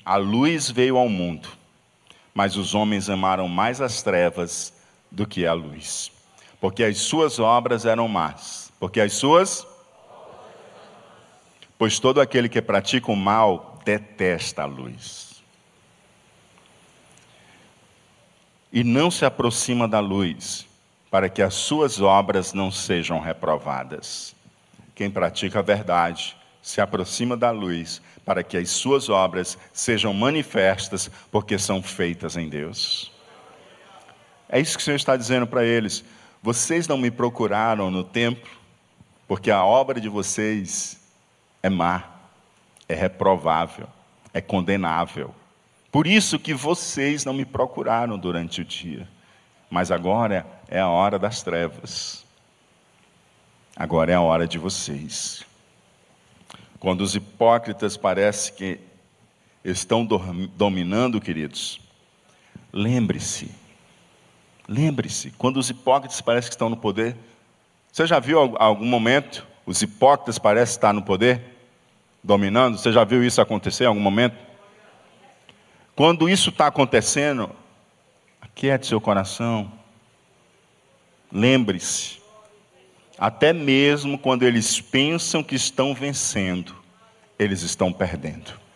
a 0.05 0.17
luz 0.17 0.69
veio 0.69 0.97
ao 0.97 1.09
mundo, 1.09 1.49
mas 2.31 2.55
os 2.55 2.75
homens 2.75 3.09
amaram 3.09 3.47
mais 3.47 3.81
as 3.81 4.03
trevas 4.03 4.71
do 5.09 5.25
que 5.25 5.43
a 5.43 5.53
luz 5.53 6.15
porque 6.59 6.83
as 6.83 6.97
suas 6.97 7.39
obras 7.39 7.85
eram 7.85 8.07
más. 8.07 8.71
Porque 8.79 8.99
as 8.99 9.13
suas. 9.13 9.65
Pois 11.77 11.99
todo 11.99 12.19
aquele 12.19 12.49
que 12.49 12.61
pratica 12.61 13.11
o 13.11 13.15
mal 13.15 13.79
detesta 13.85 14.63
a 14.63 14.65
luz. 14.65 15.43
E 18.71 18.83
não 18.83 19.09
se 19.09 19.25
aproxima 19.25 19.87
da 19.87 19.99
luz, 19.99 20.67
para 21.09 21.29
que 21.29 21.41
as 21.41 21.53
suas 21.53 22.01
obras 22.01 22.53
não 22.53 22.71
sejam 22.71 23.19
reprovadas. 23.19 24.35
Quem 24.93 25.09
pratica 25.09 25.59
a 25.59 25.61
verdade 25.61 26.35
se 26.61 26.81
aproxima 26.81 27.37
da 27.37 27.49
luz, 27.49 28.01
para 28.25 28.43
que 28.43 28.57
as 28.57 28.69
suas 28.69 29.07
obras 29.07 29.57
sejam 29.71 30.13
manifestas, 30.13 31.09
porque 31.31 31.57
são 31.57 31.81
feitas 31.81 32.35
em 32.35 32.49
Deus. 32.49 33.11
É 34.49 34.59
isso 34.59 34.75
que 34.75 34.81
o 34.81 34.83
Senhor 34.83 34.97
está 34.97 35.15
dizendo 35.15 35.47
para 35.47 35.63
eles. 35.63 36.03
Vocês 36.47 36.87
não 36.87 36.97
me 36.97 37.11
procuraram 37.11 37.91
no 37.91 38.05
templo, 38.05 38.49
porque 39.27 39.51
a 39.51 39.65
obra 39.65 39.99
de 39.99 40.07
vocês 40.07 40.97
é 41.61 41.69
má, 41.69 42.05
é 42.87 42.95
reprovável, 42.95 43.85
é 44.33 44.39
condenável. 44.39 45.35
Por 45.91 46.07
isso 46.07 46.39
que 46.39 46.53
vocês 46.53 47.25
não 47.25 47.33
me 47.33 47.43
procuraram 47.43 48.17
durante 48.17 48.61
o 48.61 48.63
dia. 48.63 49.09
Mas 49.69 49.91
agora 49.91 50.47
é 50.69 50.79
a 50.79 50.87
hora 50.87 51.19
das 51.19 51.43
trevas. 51.43 52.25
Agora 53.75 54.13
é 54.13 54.15
a 54.15 54.21
hora 54.21 54.47
de 54.47 54.57
vocês. 54.57 55.45
Quando 56.79 57.01
os 57.01 57.13
hipócritas 57.13 57.97
parecem 57.97 58.55
que 58.55 58.79
estão 59.65 60.07
dominando, 60.55 61.19
queridos, 61.19 61.81
lembre-se 62.71 63.66
Lembre-se, 64.67 65.31
quando 65.31 65.57
os 65.57 65.69
hipócritas 65.69 66.19
parecem 66.19 66.49
que 66.49 66.55
estão 66.55 66.69
no 66.69 66.77
poder, 66.77 67.15
você 67.91 68.05
já 68.05 68.19
viu 68.19 68.55
algum 68.57 68.85
momento 68.85 69.47
os 69.67 69.81
hipócritas 69.81 70.39
parecem 70.39 70.75
estar 70.75 70.93
no 70.93 71.01
poder, 71.01 71.41
dominando? 72.23 72.77
Você 72.77 72.89
já 72.89 73.03
viu 73.03 73.21
isso 73.21 73.41
acontecer 73.41 73.83
em 73.83 73.87
algum 73.87 73.99
momento? 73.99 74.37
Quando 75.93 76.29
isso 76.29 76.51
está 76.51 76.67
acontecendo, 76.67 77.49
aquiete 78.39 78.87
seu 78.87 79.01
coração. 79.01 79.69
Lembre-se, 81.29 82.21
até 83.17 83.51
mesmo 83.51 84.17
quando 84.17 84.43
eles 84.43 84.79
pensam 84.79 85.43
que 85.43 85.55
estão 85.55 85.93
vencendo, 85.93 86.73
eles 87.37 87.61
estão 87.61 87.91
perdendo. 87.91 88.66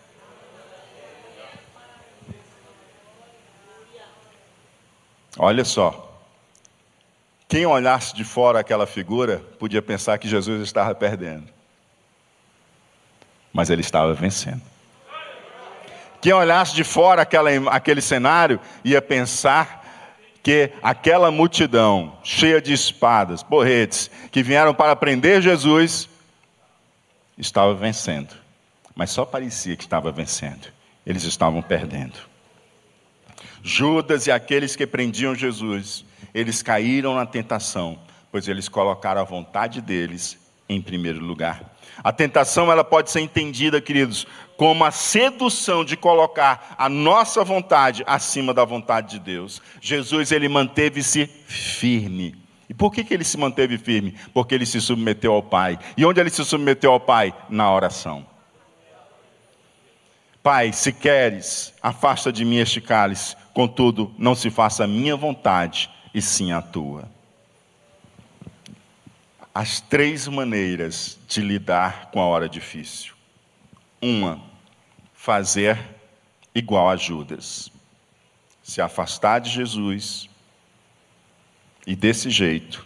Olha 5.44 5.66
só. 5.66 6.08
Quem 7.48 7.66
olhasse 7.66 8.14
de 8.14 8.24
fora 8.24 8.60
aquela 8.60 8.86
figura 8.86 9.40
podia 9.58 9.82
pensar 9.82 10.20
que 10.20 10.28
Jesus 10.28 10.62
estava 10.62 10.94
perdendo. 10.94 11.48
Mas 13.52 13.72
ele 13.72 13.82
estava 13.82 14.14
vencendo. 14.14 14.62
Quem 16.22 16.32
olhasse 16.32 16.76
de 16.76 16.84
fora 16.84 17.24
aquela, 17.24 17.50
aquele 17.72 18.02
cenário 18.02 18.60
ia 18.86 19.02
pensar 19.02 19.84
que 20.44 20.72
aquela 20.80 21.32
multidão 21.32 22.16
cheia 22.24 22.62
de 22.62 22.72
espadas, 22.72 23.42
porretes, 23.42 24.12
que 24.32 24.44
vieram 24.44 24.76
para 24.76 24.96
prender 24.96 25.42
Jesus, 25.42 26.08
estava 27.36 27.74
vencendo. 27.74 28.36
Mas 28.94 29.10
só 29.10 29.26
parecia 29.26 29.76
que 29.76 29.84
estava 29.86 30.12
vencendo. 30.12 30.68
Eles 31.04 31.24
estavam 31.24 31.64
perdendo. 31.64 32.31
Judas 33.64 34.28
e 34.28 34.32
aqueles 34.32 34.76
que 34.76 34.88
prendiam 34.88 35.36
Jesus, 35.36 36.06
eles 36.34 36.64
caíram 36.64 37.16
na 37.16 37.26
tentação, 37.26 38.00
pois 38.32 38.48
eles 38.48 38.68
colocaram 38.68 39.22
a 39.22 39.26
vontade 39.26 39.82
deles 39.82 40.38
em 40.68 40.82
primeiro 40.82 41.20
lugar. 41.20 41.76
A 42.04 42.12
tentação 42.12 42.72
ela 42.72 42.84
pode 42.84 43.12
ser 43.12 43.20
entendida, 43.20 43.82
queridos, 43.82 44.26
como 44.58 44.84
a 44.84 44.92
sedução 44.92 45.84
de 45.84 45.98
colocar 45.98 46.76
a 46.78 46.88
nossa 46.88 47.44
vontade 47.44 48.04
acima 48.08 48.54
da 48.54 48.64
vontade 48.64 49.12
de 49.12 49.20
Deus. 49.20 49.62
Jesus 49.82 50.32
ele 50.32 50.48
manteve-se 50.48 51.28
firme. 51.46 52.36
E 52.70 52.74
por 52.74 52.92
que, 52.92 53.04
que 53.04 53.14
ele 53.14 53.26
se 53.26 53.38
manteve 53.38 53.78
firme? 53.78 54.16
Porque 54.34 54.56
ele 54.56 54.66
se 54.66 54.80
submeteu 54.80 55.34
ao 55.34 55.44
Pai. 55.44 55.78
E 55.98 56.06
onde 56.06 56.22
ele 56.22 56.30
se 56.30 56.44
submeteu 56.46 56.94
ao 56.94 57.02
Pai? 57.02 57.34
Na 57.50 57.72
oração. 57.74 58.26
Pai, 60.44 60.74
se 60.74 60.92
queres, 60.92 61.74
afasta 61.82 62.32
de 62.32 62.44
mim 62.44 62.58
este 62.58 62.82
cálice, 62.82 63.36
contudo, 63.54 64.14
não 64.18 64.34
se 64.34 64.50
faça 64.50 64.86
a 64.86 64.88
minha 64.88 65.16
vontade, 65.16 65.90
e 66.14 66.22
sim 66.22 66.52
a 66.52 66.62
tua. 66.62 67.10
As 69.54 69.80
três 69.82 70.28
maneiras 70.28 71.20
de 71.28 71.42
lidar 71.42 72.10
com 72.12 72.20
a 72.20 72.26
hora 72.26 72.50
difícil. 72.50 73.14
Uma, 74.02 74.42
fazer 75.14 75.78
igual 76.56 76.90
a 76.90 76.96
Judas. 76.96 77.72
Se 78.64 78.82
afastar 78.82 79.40
de 79.40 79.50
Jesus, 79.50 80.28
e 81.86 81.96
desse 81.96 82.30
jeito, 82.30 82.86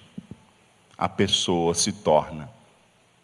a 0.97 1.07
pessoa 1.07 1.73
se 1.73 1.91
torna 1.91 2.49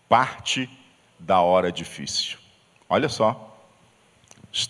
parte 0.07 0.69
da 1.17 1.41
hora 1.41 1.71
difícil. 1.71 2.37
Olha 2.89 3.09
só. 3.09 3.50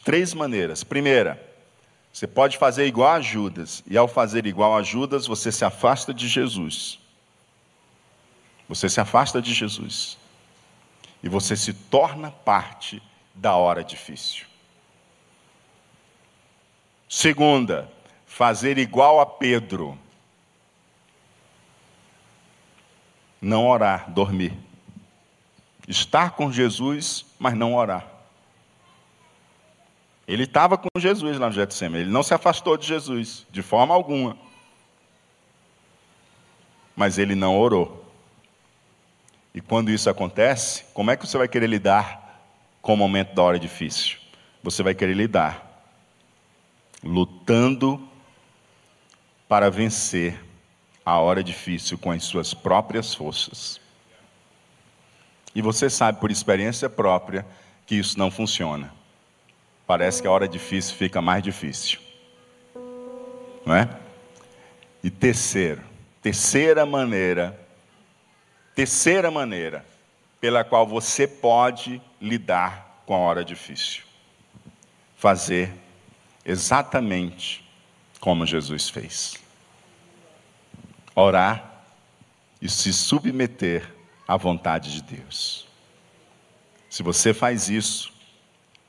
Três 0.04 0.34
maneiras. 0.34 0.84
Primeira, 0.84 1.42
você 2.14 2.28
pode 2.28 2.58
fazer 2.58 2.86
igual 2.86 3.14
a 3.14 3.22
Judas, 3.22 3.84
e 3.88 3.98
ao 3.98 4.08
fazer 4.08 4.46
igual 4.46 4.76
a 4.76 4.84
Judas, 4.84 5.26
você 5.28 5.52
se 5.52 5.64
afasta 5.64 6.14
de 6.14 6.28
Jesus. 6.28 7.00
Você 8.68 8.88
se 8.90 9.00
afasta 9.00 9.42
de 9.42 9.54
Jesus. 9.54 10.18
E 11.24 11.30
você 11.30 11.56
se 11.56 11.74
torna 11.74 12.32
parte 12.32 13.02
da 13.34 13.56
hora 13.56 13.84
difícil. 13.84 14.46
Segunda, 17.08 17.92
fazer 18.26 18.78
igual 18.78 19.20
a 19.20 19.26
Pedro. 19.26 19.98
Não 23.42 23.68
orar, 23.68 24.10
dormir. 24.12 24.58
Estar 25.88 26.32
com 26.32 26.52
Jesus, 26.52 27.26
mas 27.38 27.54
não 27.54 27.76
orar. 27.76 28.21
Ele 30.32 30.46
estava 30.46 30.78
com 30.78 30.88
Jesus 30.98 31.38
lá 31.38 31.48
no 31.48 31.54
Getsemane, 31.54 32.04
ele 32.04 32.10
não 32.10 32.24
se 32.24 32.34
afastou 32.34 32.78
de 32.78 32.88
Jesus, 32.88 33.46
de 33.52 33.62
forma 33.62 33.94
alguma. 33.94 34.38
Mas 36.96 37.18
ele 37.18 37.36
não 37.36 37.60
orou. 37.60 38.10
E 39.54 39.60
quando 39.60 39.92
isso 39.92 40.10
acontece, 40.10 40.86
como 40.94 41.12
é 41.12 41.18
que 41.18 41.28
você 41.28 41.38
vai 41.38 41.50
querer 41.50 41.68
lidar 41.68 42.42
com 42.82 42.94
o 42.94 42.98
momento 42.98 43.36
da 43.36 43.44
hora 43.44 43.60
difícil? 43.60 44.20
Você 44.64 44.82
vai 44.82 44.96
querer 44.96 45.16
lidar 45.16 45.84
lutando 47.04 48.02
para 49.50 49.70
vencer 49.70 50.42
a 51.06 51.20
hora 51.20 51.44
difícil 51.44 51.98
com 51.98 52.10
as 52.10 52.24
suas 52.24 52.54
próprias 52.54 53.14
forças. 53.14 53.82
E 55.54 55.62
você 55.62 55.90
sabe 55.90 56.22
por 56.22 56.32
experiência 56.32 56.90
própria 56.90 57.46
que 57.86 57.96
isso 57.96 58.18
não 58.18 58.32
funciona 58.32 59.01
parece 59.92 60.22
que 60.22 60.28
a 60.30 60.32
hora 60.32 60.48
difícil 60.48 60.96
fica 60.96 61.22
mais 61.22 61.44
difícil. 61.44 62.00
Não 63.66 63.76
é? 63.76 63.90
E 65.04 65.10
terceiro, 65.10 65.82
terceira 66.22 66.86
maneira, 66.86 67.60
terceira 68.74 69.30
maneira 69.30 69.86
pela 70.40 70.64
qual 70.64 70.88
você 70.88 71.28
pode 71.28 72.02
lidar 72.22 73.04
com 73.06 73.14
a 73.14 73.18
hora 73.18 73.44
difícil. 73.44 74.04
Fazer 75.18 75.74
exatamente 76.46 77.70
como 78.22 78.46
Jesus 78.46 78.88
fez. 78.88 79.36
Orar 81.14 81.84
e 82.62 82.70
se 82.70 82.94
submeter 82.94 83.94
à 84.26 84.38
vontade 84.38 84.94
de 84.94 85.18
Deus. 85.18 85.68
Se 86.90 87.04
você 87.04 87.34
faz 87.34 87.68
isso, 87.68 88.21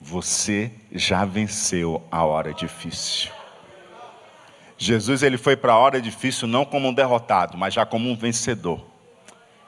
você 0.03 0.73
já 0.91 1.25
venceu 1.25 2.03
a 2.11 2.25
hora 2.25 2.53
difícil. 2.53 3.31
Jesus 4.77 5.23
ele 5.23 5.39
foi 5.39 5.55
para 5.55 5.75
a 5.75 5.79
hora 5.79 6.03
difícil 6.03 6.49
não 6.49 6.65
como 6.65 6.89
um 6.89 6.93
derrotado, 6.93 7.57
mas 7.57 7.73
já 7.73 7.87
como 7.87 8.11
um 8.11 8.17
vencedor. 8.17 8.85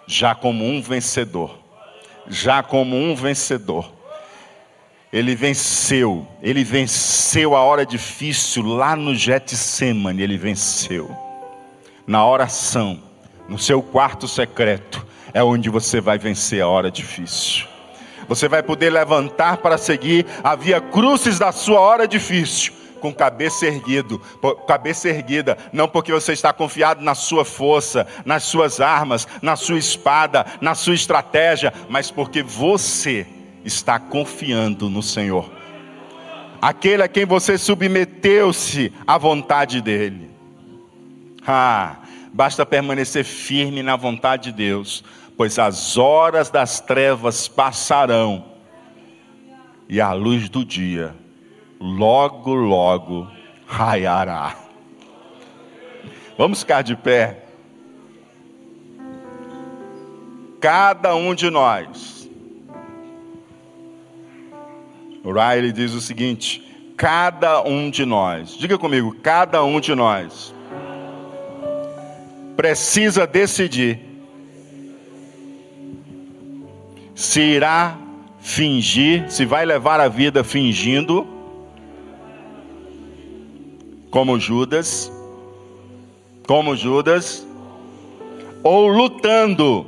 Já 0.09 0.35
como 0.35 0.65
um 0.65 0.83
vencedor. 0.83 1.57
Já 2.27 2.65
como 2.65 2.97
um 2.97 3.15
vencedor. 3.15 3.93
Ele 5.13 5.37
venceu, 5.37 6.27
ele 6.43 6.65
venceu 6.65 7.55
a 7.55 7.63
hora 7.63 7.87
difícil 7.87 8.65
lá 8.65 8.97
no 8.97 9.15
Getsemane, 9.15 10.21
ele 10.21 10.37
venceu. 10.37 11.17
Na 12.05 12.27
oração, 12.27 13.01
no 13.49 13.57
seu 13.57 13.81
quarto 13.81 14.27
secreto, 14.27 15.07
é 15.33 15.45
onde 15.45 15.71
você 15.71 16.01
vai 16.01 16.19
vencer 16.19 16.61
a 16.61 16.67
hora 16.67 16.91
difícil. 16.91 17.74
Você 18.29 18.49
vai 18.49 18.63
poder 18.63 18.91
levantar 18.91 19.59
para 19.59 19.79
seguir 19.79 20.27
a 20.43 20.55
via 20.55 20.81
crucis 20.81 21.39
da 21.39 21.53
sua 21.53 21.81
hora 21.81 22.07
difícil, 22.09 22.73
com 23.01 23.13
cabeça 23.13 23.67
erguido, 23.67 24.21
cabeça 24.67 25.09
erguida, 25.09 25.59
não 25.73 25.87
porque 25.87 26.13
você 26.13 26.33
está 26.33 26.53
confiado 26.53 27.03
na 27.03 27.15
sua 27.15 27.45
força, 27.45 28.07
nas 28.25 28.45
suas 28.45 28.81
armas, 28.81 29.29
na 29.43 29.57
sua 29.57 29.79
espada, 29.79 30.47
na 30.61 30.75
sua 30.75 30.95
estratégia, 30.95 31.73
mas 31.89 32.11
porque 32.11 32.43
você 32.43 33.27
está 33.65 33.99
confiando 33.99 34.89
no 34.89 35.03
Senhor. 35.03 35.51
Aquele 36.63 37.03
a 37.03 37.09
quem 37.09 37.27
você 37.27 37.59
submeteu-se 37.59 38.91
à 39.07 39.19
vontade 39.19 39.83
dele. 39.83 40.31
Ah, 41.47 41.97
basta 42.33 42.65
permanecer 42.65 43.23
firme 43.23 43.83
na 43.83 43.97
vontade 43.97 44.45
de 44.45 44.53
Deus 44.53 45.05
pois 45.37 45.59
as 45.59 45.97
horas 45.97 46.51
das 46.51 46.81
trevas 46.81 47.49
passarão 47.49 48.45
e 49.89 50.01
a 50.01 50.13
luz 50.13 50.49
do 50.49 50.65
dia 50.65 51.15
logo, 51.81 52.55
logo 52.55 53.31
raiará. 53.67 54.57
Vamos 56.39 56.61
ficar 56.61 56.83
de 56.83 56.97
pé. 56.97 57.45
Cada 60.61 61.15
um 61.15 61.35
de 61.35 61.51
nós. 61.51 62.29
O 65.23 65.33
Riley 65.33 65.73
diz 65.73 65.93
o 65.93 66.01
seguinte: 66.01 66.93
cada 66.97 67.63
um 67.63 67.91
de 67.91 68.05
nós, 68.05 68.57
diga 68.57 68.79
comigo, 68.79 69.15
cada 69.23 69.63
um 69.63 69.81
de 69.81 69.95
nós 69.95 70.55
precisa 72.57 73.27
decidir 73.27 74.14
se 77.15 77.41
irá 77.41 77.97
fingir, 78.41 79.31
se 79.31 79.45
vai 79.45 79.65
levar 79.65 80.01
a 80.01 80.09
vida 80.09 80.43
fingindo, 80.43 81.27
como 84.11 84.39
Judas, 84.39 85.11
como 86.47 86.77
Judas, 86.77 87.47
ou 88.63 88.89
lutando, 88.89 89.87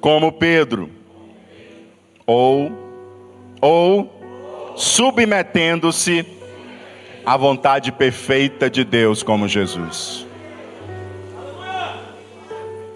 como 0.00 0.32
Pedro, 0.32 0.90
ou, 2.26 2.72
ou 3.60 4.74
submetendo-se 4.76 6.26
à 7.24 7.36
vontade 7.36 7.92
perfeita 7.92 8.70
de 8.70 8.82
Deus, 8.84 9.22
como 9.22 9.46
Jesus. 9.46 10.26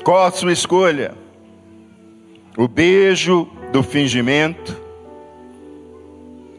Qual 0.03 0.25
a 0.25 0.31
sua 0.31 0.53
escolha? 0.53 1.24
O 2.57 2.69
beijo 2.69 3.49
do 3.73 3.83
fingimento, 3.83 4.81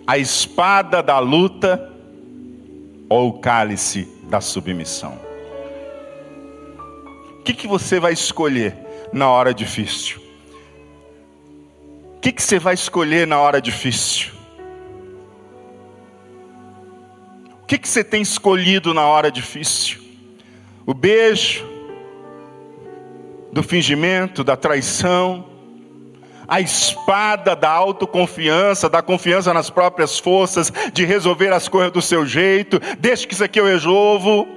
a 0.05 0.17
espada 0.17 1.01
da 1.01 1.19
luta 1.19 1.91
ou 3.07 3.29
o 3.29 3.39
cálice 3.39 4.07
da 4.29 4.41
submissão? 4.41 5.17
O 7.39 7.43
que, 7.43 7.53
que 7.53 7.67
você 7.67 7.99
vai 7.99 8.13
escolher 8.13 8.75
na 9.13 9.29
hora 9.29 9.53
difícil? 9.53 10.19
O 12.17 12.19
que, 12.19 12.31
que 12.31 12.41
você 12.41 12.59
vai 12.59 12.73
escolher 12.73 13.25
na 13.25 13.39
hora 13.39 13.61
difícil? 13.61 14.33
O 17.61 17.65
que, 17.65 17.77
que 17.77 17.87
você 17.87 18.03
tem 18.03 18.21
escolhido 18.21 18.93
na 18.93 19.05
hora 19.05 19.31
difícil? 19.31 19.99
O 20.85 20.93
beijo 20.93 21.65
do 23.51 23.63
fingimento, 23.63 24.43
da 24.43 24.55
traição, 24.57 25.54
a 26.47 26.61
espada 26.61 27.55
da 27.55 27.69
autoconfiança, 27.69 28.89
da 28.89 29.01
confiança 29.01 29.53
nas 29.53 29.69
próprias 29.69 30.19
forças, 30.19 30.71
de 30.93 31.05
resolver 31.05 31.51
as 31.51 31.67
coisas 31.67 31.91
do 31.91 32.01
seu 32.01 32.25
jeito, 32.25 32.79
deixa 32.99 33.27
que 33.27 33.33
isso 33.33 33.43
aqui 33.43 33.59
eu 33.59 33.65
resolvo. 33.65 34.47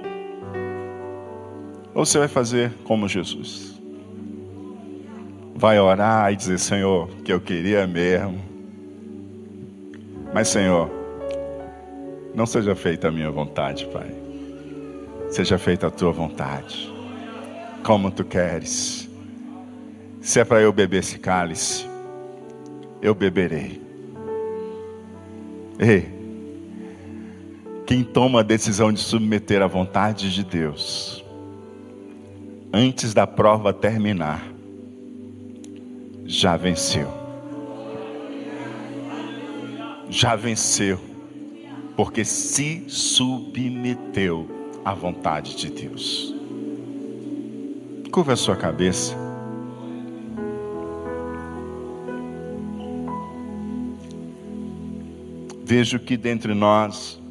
Ou 1.93 2.05
você 2.05 2.19
vai 2.19 2.27
fazer 2.27 2.71
como 2.83 3.07
Jesus? 3.07 3.79
Vai 5.55 5.79
orar 5.79 6.31
e 6.31 6.35
dizer: 6.35 6.59
Senhor, 6.59 7.09
que 7.25 7.33
eu 7.33 7.41
queria 7.41 7.85
mesmo. 7.85 8.39
Mas, 10.33 10.47
Senhor, 10.47 10.89
não 12.33 12.45
seja 12.45 12.75
feita 12.75 13.07
a 13.07 13.11
minha 13.11 13.31
vontade, 13.31 13.85
Pai. 13.87 14.09
Seja 15.29 15.57
feita 15.57 15.87
a 15.87 15.91
tua 15.91 16.11
vontade. 16.11 16.89
Como 17.83 18.11
tu 18.11 18.23
queres. 18.23 19.08
Se 20.29 20.39
é 20.39 20.45
para 20.45 20.61
eu 20.61 20.71
beber 20.71 20.99
esse 20.99 21.17
cálice, 21.17 21.87
eu 23.01 23.15
beberei. 23.15 23.81
Ei, 25.79 26.07
quem 27.87 28.03
toma 28.03 28.41
a 28.41 28.43
decisão 28.43 28.93
de 28.93 28.99
submeter 28.99 29.59
à 29.63 29.65
vontade 29.65 30.31
de 30.31 30.43
Deus, 30.43 31.25
antes 32.71 33.11
da 33.11 33.25
prova 33.25 33.73
terminar, 33.73 34.45
já 36.27 36.55
venceu. 36.55 37.11
Já 40.11 40.35
venceu, 40.35 40.99
porque 41.97 42.23
se 42.23 42.83
submeteu 42.87 44.47
à 44.85 44.93
vontade 44.93 45.55
de 45.55 45.71
Deus. 45.71 46.35
Curva 48.11 48.33
a 48.33 48.37
sua 48.37 48.55
cabeça. 48.55 49.28
Vejo 55.69 55.99
que 55.99 56.17
dentre 56.17 56.55
nós 56.55 57.21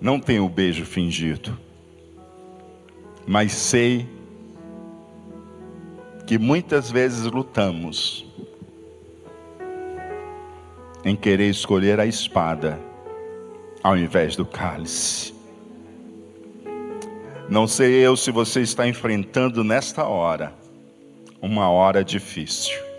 não 0.00 0.18
tem 0.18 0.40
o 0.40 0.48
beijo 0.48 0.84
fingido, 0.84 1.56
mas 3.24 3.52
sei 3.52 4.08
que 6.26 6.36
muitas 6.36 6.90
vezes 6.90 7.26
lutamos 7.26 8.26
em 11.04 11.14
querer 11.14 11.48
escolher 11.48 12.00
a 12.00 12.06
espada 12.06 12.80
ao 13.84 13.96
invés 13.96 14.34
do 14.34 14.44
cálice. 14.44 15.32
Não 17.48 17.68
sei 17.68 18.04
eu 18.04 18.16
se 18.16 18.32
você 18.32 18.62
está 18.62 18.88
enfrentando 18.88 19.62
nesta 19.62 20.08
hora 20.08 20.52
uma 21.40 21.70
hora 21.70 22.02
difícil. 22.02 22.89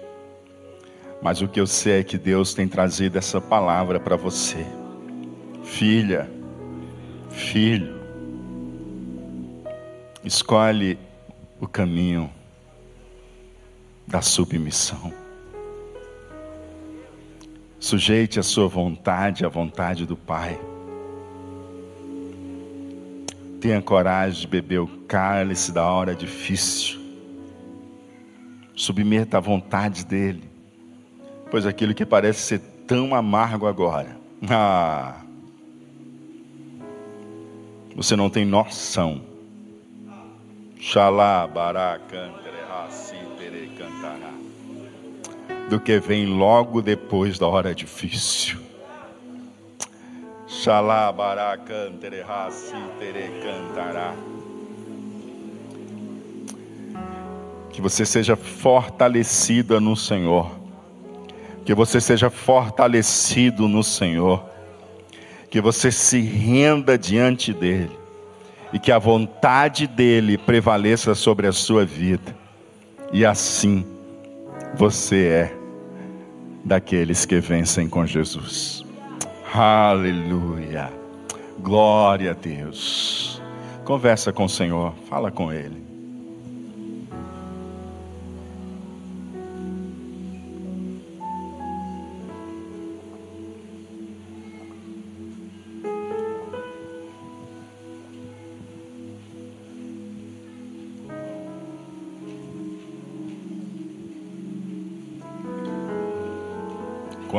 Mas 1.22 1.40
o 1.40 1.48
que 1.48 1.60
eu 1.60 1.68
sei 1.68 2.00
é 2.00 2.04
que 2.04 2.18
Deus 2.18 2.54
tem 2.54 2.68
trazido 2.68 3.18
essa 3.18 3.40
palavra 3.40 4.00
para 4.00 4.16
você. 4.16 4.66
Filha, 5.64 6.30
filho, 7.30 8.02
escolhe 10.24 10.98
o 11.60 11.68
caminho 11.68 12.30
da 14.08 14.22
submissão. 14.22 15.14
Sujeite 17.80 18.40
a 18.40 18.44
sua 18.44 18.68
vontade 18.68 19.46
à 19.46 19.50
vontade 19.50 20.08
do 20.08 20.18
Pai. 20.18 20.60
Tenha 23.60 23.80
coragem 23.80 24.42
de 24.42 24.48
beber 24.48 24.80
o 24.80 24.88
cálice 25.08 25.72
da 25.72 25.86
hora 25.86 26.16
difícil. 26.16 27.00
Submeta 28.76 29.38
à 29.38 29.40
vontade 29.40 30.04
dEle 30.04 30.51
pois 31.52 31.66
aquilo 31.66 31.94
que 31.94 32.06
parece 32.06 32.40
ser 32.40 32.60
tão 32.88 33.14
amargo 33.14 33.68
agora, 33.68 34.18
ah, 34.50 35.18
você 37.94 38.16
não 38.16 38.30
tem 38.30 38.46
noção. 38.46 39.22
Do 45.70 45.80
que 45.80 46.00
vem 46.00 46.26
logo 46.26 46.82
depois 46.82 47.38
da 47.38 47.48
hora 47.48 47.76
difícil. 47.76 48.58
Que 57.72 57.82
você 57.82 58.06
seja 58.06 58.36
fortalecida 58.36 59.80
no 59.80 59.96
Senhor 59.96 60.61
que 61.66 61.74
você 61.74 62.02
seja 62.02 62.30
fortalecido 62.30 63.68
no 63.68 63.84
Senhor, 63.84 64.44
que 65.50 65.62
você 65.62 65.92
se 65.92 66.20
renda 66.20 66.98
diante 66.98 67.54
dEle 67.54 68.00
e 68.74 68.80
que 68.80 68.92
a 68.92 68.98
vontade 68.98 69.86
dEle 69.86 70.38
prevaleça 70.38 71.14
sobre 71.14 71.46
a 71.46 71.52
sua 71.52 71.86
vida, 71.86 72.36
e 73.12 73.26
assim 73.26 73.86
você 74.76 75.28
é 75.28 75.58
daqueles 76.64 77.26
que 77.26 77.40
vencem 77.40 77.90
com 77.90 78.06
Jesus. 78.06 78.86
Aleluia, 79.54 80.90
glória 81.60 82.32
a 82.32 82.34
Deus. 82.34 83.42
Conversa 83.84 84.32
com 84.32 84.46
o 84.46 84.50
Senhor, 84.50 84.94
fala 85.10 85.30
com 85.30 85.52
Ele. 85.52 85.91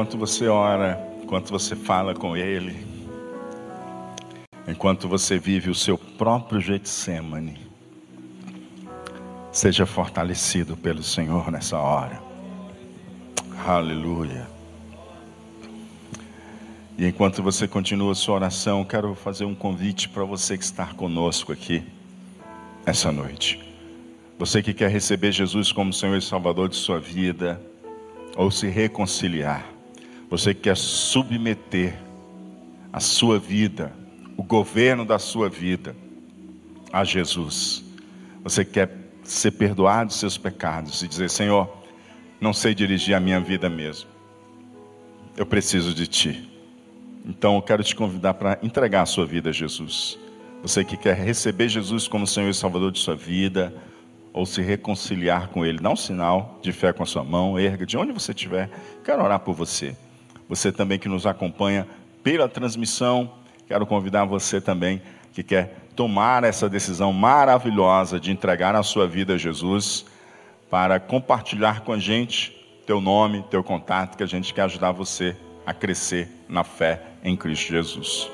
Enquanto 0.02 0.18
você 0.18 0.48
ora, 0.48 1.00
enquanto 1.22 1.50
você 1.50 1.76
fala 1.76 2.12
com 2.12 2.36
Ele, 2.36 2.84
enquanto 4.66 5.08
você 5.08 5.38
vive 5.38 5.70
o 5.70 5.76
seu 5.76 5.96
próprio 5.96 6.60
Getsemane, 6.60 7.56
seja 9.52 9.86
fortalecido 9.86 10.76
pelo 10.76 11.04
Senhor 11.04 11.52
nessa 11.52 11.78
hora. 11.78 12.20
Aleluia. 13.64 14.48
E 16.98 17.06
enquanto 17.06 17.40
você 17.40 17.68
continua 17.68 18.10
a 18.10 18.16
sua 18.16 18.34
oração, 18.34 18.84
quero 18.84 19.14
fazer 19.14 19.44
um 19.44 19.54
convite 19.54 20.08
para 20.08 20.24
você 20.24 20.58
que 20.58 20.64
está 20.64 20.86
conosco 20.86 21.52
aqui 21.52 21.80
essa 22.84 23.12
noite. 23.12 23.62
Você 24.36 24.64
que 24.64 24.74
quer 24.74 24.90
receber 24.90 25.30
Jesus 25.30 25.70
como 25.70 25.92
Senhor 25.92 26.16
e 26.16 26.20
Salvador 26.20 26.68
de 26.68 26.74
sua 26.74 26.98
vida, 26.98 27.60
ou 28.36 28.50
se 28.50 28.66
reconciliar. 28.66 29.71
Você 30.32 30.54
quer 30.54 30.78
submeter 30.78 31.94
a 32.90 33.00
sua 33.00 33.38
vida, 33.38 33.92
o 34.34 34.42
governo 34.42 35.04
da 35.04 35.18
sua 35.18 35.50
vida 35.50 35.94
a 36.90 37.04
Jesus. 37.04 37.84
Você 38.42 38.64
quer 38.64 38.96
ser 39.22 39.50
perdoado 39.50 40.06
dos 40.06 40.16
seus 40.16 40.38
pecados 40.38 41.02
e 41.02 41.06
dizer: 41.06 41.28
Senhor, 41.28 41.70
não 42.40 42.54
sei 42.54 42.74
dirigir 42.74 43.14
a 43.14 43.20
minha 43.20 43.38
vida 43.40 43.68
mesmo. 43.68 44.08
Eu 45.36 45.44
preciso 45.44 45.92
de 45.92 46.06
Ti. 46.06 46.50
Então 47.26 47.56
eu 47.56 47.62
quero 47.62 47.84
te 47.84 47.94
convidar 47.94 48.32
para 48.32 48.58
entregar 48.62 49.02
a 49.02 49.06
sua 49.06 49.26
vida 49.26 49.50
a 49.50 49.52
Jesus. 49.52 50.18
Você 50.62 50.82
que 50.82 50.96
quer 50.96 51.14
receber 51.14 51.68
Jesus 51.68 52.08
como 52.08 52.26
Senhor 52.26 52.48
e 52.48 52.54
Salvador 52.54 52.90
de 52.90 53.00
sua 53.00 53.14
vida, 53.14 53.70
ou 54.32 54.46
se 54.46 54.62
reconciliar 54.62 55.48
com 55.48 55.62
Ele, 55.62 55.76
dá 55.76 55.90
um 55.90 55.96
sinal 55.96 56.58
de 56.62 56.72
fé 56.72 56.90
com 56.90 57.02
a 57.02 57.06
sua 57.06 57.22
mão, 57.22 57.58
erga 57.58 57.84
de 57.84 57.98
onde 57.98 58.12
você 58.12 58.32
estiver. 58.32 58.70
Quero 59.04 59.22
orar 59.22 59.40
por 59.40 59.54
você. 59.54 59.94
Você 60.52 60.70
também 60.70 60.98
que 60.98 61.08
nos 61.08 61.24
acompanha 61.24 61.88
pela 62.22 62.46
transmissão, 62.46 63.32
quero 63.66 63.86
convidar 63.86 64.26
você 64.26 64.60
também 64.60 65.00
que 65.32 65.42
quer 65.42 65.78
tomar 65.96 66.44
essa 66.44 66.68
decisão 66.68 67.10
maravilhosa 67.10 68.20
de 68.20 68.30
entregar 68.30 68.76
a 68.76 68.82
sua 68.82 69.08
vida 69.08 69.32
a 69.32 69.38
Jesus, 69.38 70.04
para 70.68 71.00
compartilhar 71.00 71.80
com 71.80 71.94
a 71.94 71.98
gente 71.98 72.52
teu 72.86 73.00
nome, 73.00 73.42
teu 73.50 73.64
contato, 73.64 74.14
que 74.14 74.22
a 74.22 74.26
gente 74.26 74.52
quer 74.52 74.64
ajudar 74.64 74.92
você 74.92 75.34
a 75.64 75.72
crescer 75.72 76.28
na 76.46 76.62
fé 76.62 77.00
em 77.24 77.34
Cristo 77.34 77.68
Jesus. 77.68 78.30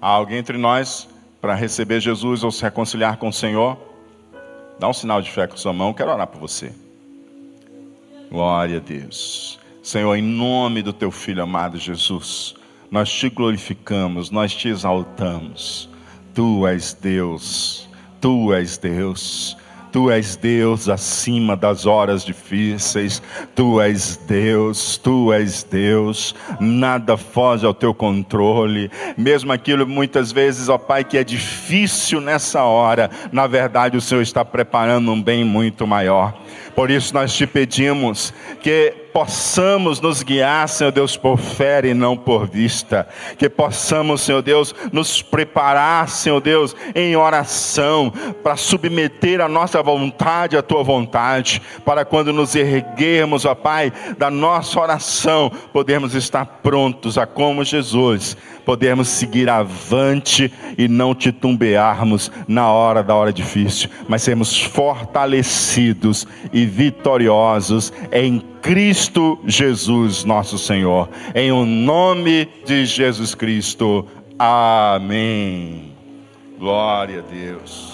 Há 0.00 0.06
alguém 0.06 0.38
entre 0.38 0.56
nós 0.56 1.08
para 1.40 1.56
receber 1.56 1.98
Jesus 1.98 2.44
ou 2.44 2.52
se 2.52 2.62
reconciliar 2.62 3.16
com 3.16 3.26
o 3.26 3.32
Senhor? 3.32 3.76
Dá 4.78 4.88
um 4.88 4.94
sinal 4.94 5.20
de 5.20 5.32
fé 5.32 5.48
com 5.48 5.56
sua 5.56 5.72
mão, 5.72 5.92
quero 5.92 6.12
orar 6.12 6.28
por 6.28 6.38
você. 6.38 6.72
Glória 8.30 8.76
a 8.76 8.80
Deus. 8.80 9.63
Senhor, 9.84 10.16
em 10.16 10.22
nome 10.22 10.80
do 10.80 10.94
teu 10.94 11.10
filho 11.10 11.42
amado 11.42 11.78
Jesus, 11.78 12.54
nós 12.90 13.12
te 13.12 13.28
glorificamos, 13.28 14.30
nós 14.30 14.54
te 14.54 14.68
exaltamos. 14.68 15.90
Tu 16.32 16.66
és 16.66 16.94
Deus, 16.94 17.86
tu 18.18 18.54
és 18.54 18.78
Deus. 18.78 19.58
Tu 19.92 20.10
és 20.10 20.34
Deus 20.34 20.88
acima 20.88 21.54
das 21.54 21.86
horas 21.86 22.24
difíceis, 22.24 23.22
Tu 23.54 23.80
és 23.80 24.16
Deus, 24.26 24.98
Tu 24.98 25.32
és 25.32 25.62
Deus, 25.62 26.34
nada 26.58 27.16
foge 27.16 27.64
ao 27.64 27.72
Teu 27.72 27.94
controle, 27.94 28.90
mesmo 29.16 29.52
aquilo 29.52 29.86
muitas 29.86 30.32
vezes, 30.32 30.68
ó 30.68 30.78
Pai, 30.78 31.04
que 31.04 31.16
é 31.16 31.22
difícil 31.22 32.20
nessa 32.20 32.64
hora, 32.64 33.08
na 33.30 33.46
verdade 33.46 33.96
o 33.96 34.00
Senhor 34.00 34.22
está 34.22 34.44
preparando 34.44 35.12
um 35.12 35.22
bem 35.22 35.44
muito 35.44 35.86
maior. 35.86 36.34
Por 36.74 36.90
isso 36.90 37.14
nós 37.14 37.32
te 37.32 37.46
pedimos 37.46 38.32
que 38.60 38.94
possamos 39.12 40.00
nos 40.00 40.24
guiar, 40.24 40.68
Senhor 40.68 40.90
Deus, 40.90 41.16
por 41.16 41.38
fé 41.38 41.80
e 41.84 41.94
não 41.94 42.16
por 42.16 42.48
vista. 42.48 43.06
Que 43.38 43.48
possamos, 43.48 44.22
Senhor 44.22 44.42
Deus, 44.42 44.74
nos 44.92 45.22
preparar, 45.22 46.08
Senhor 46.08 46.40
Deus, 46.40 46.74
em 46.96 47.14
oração, 47.14 48.12
para 48.42 48.56
submeter 48.56 49.40
a 49.40 49.48
nossa 49.48 49.80
vontade 49.80 50.56
à 50.56 50.62
tua 50.62 50.82
vontade, 50.82 51.62
para 51.84 52.04
quando 52.04 52.32
nos 52.32 52.56
erguermos, 52.56 53.44
ó 53.44 53.54
Pai, 53.54 53.92
da 54.18 54.30
nossa 54.30 54.80
oração, 54.80 55.50
podermos 55.72 56.14
estar 56.14 56.44
prontos 56.44 57.16
a 57.16 57.24
como 57.24 57.64
Jesus, 57.64 58.36
podermos 58.64 59.08
seguir 59.08 59.48
avante 59.48 60.52
e 60.76 60.88
não 60.88 61.14
titubearmos 61.14 62.30
na 62.48 62.70
hora 62.70 63.02
da 63.02 63.14
hora 63.14 63.32
difícil, 63.32 63.88
mas 64.08 64.22
sermos 64.22 64.60
fortalecidos 64.60 66.26
e 66.52 66.64
vitoriosos 66.64 67.92
em 68.12 68.42
Cristo 68.62 69.38
Jesus, 69.46 70.24
nosso 70.24 70.58
Senhor. 70.58 71.08
Em 71.34 71.52
o 71.52 71.64
nome 71.64 72.48
de 72.64 72.86
Jesus 72.86 73.34
Cristo. 73.34 74.06
Amém. 74.38 75.92
Glória 76.58 77.20
a 77.20 77.32
Deus. 77.32 77.93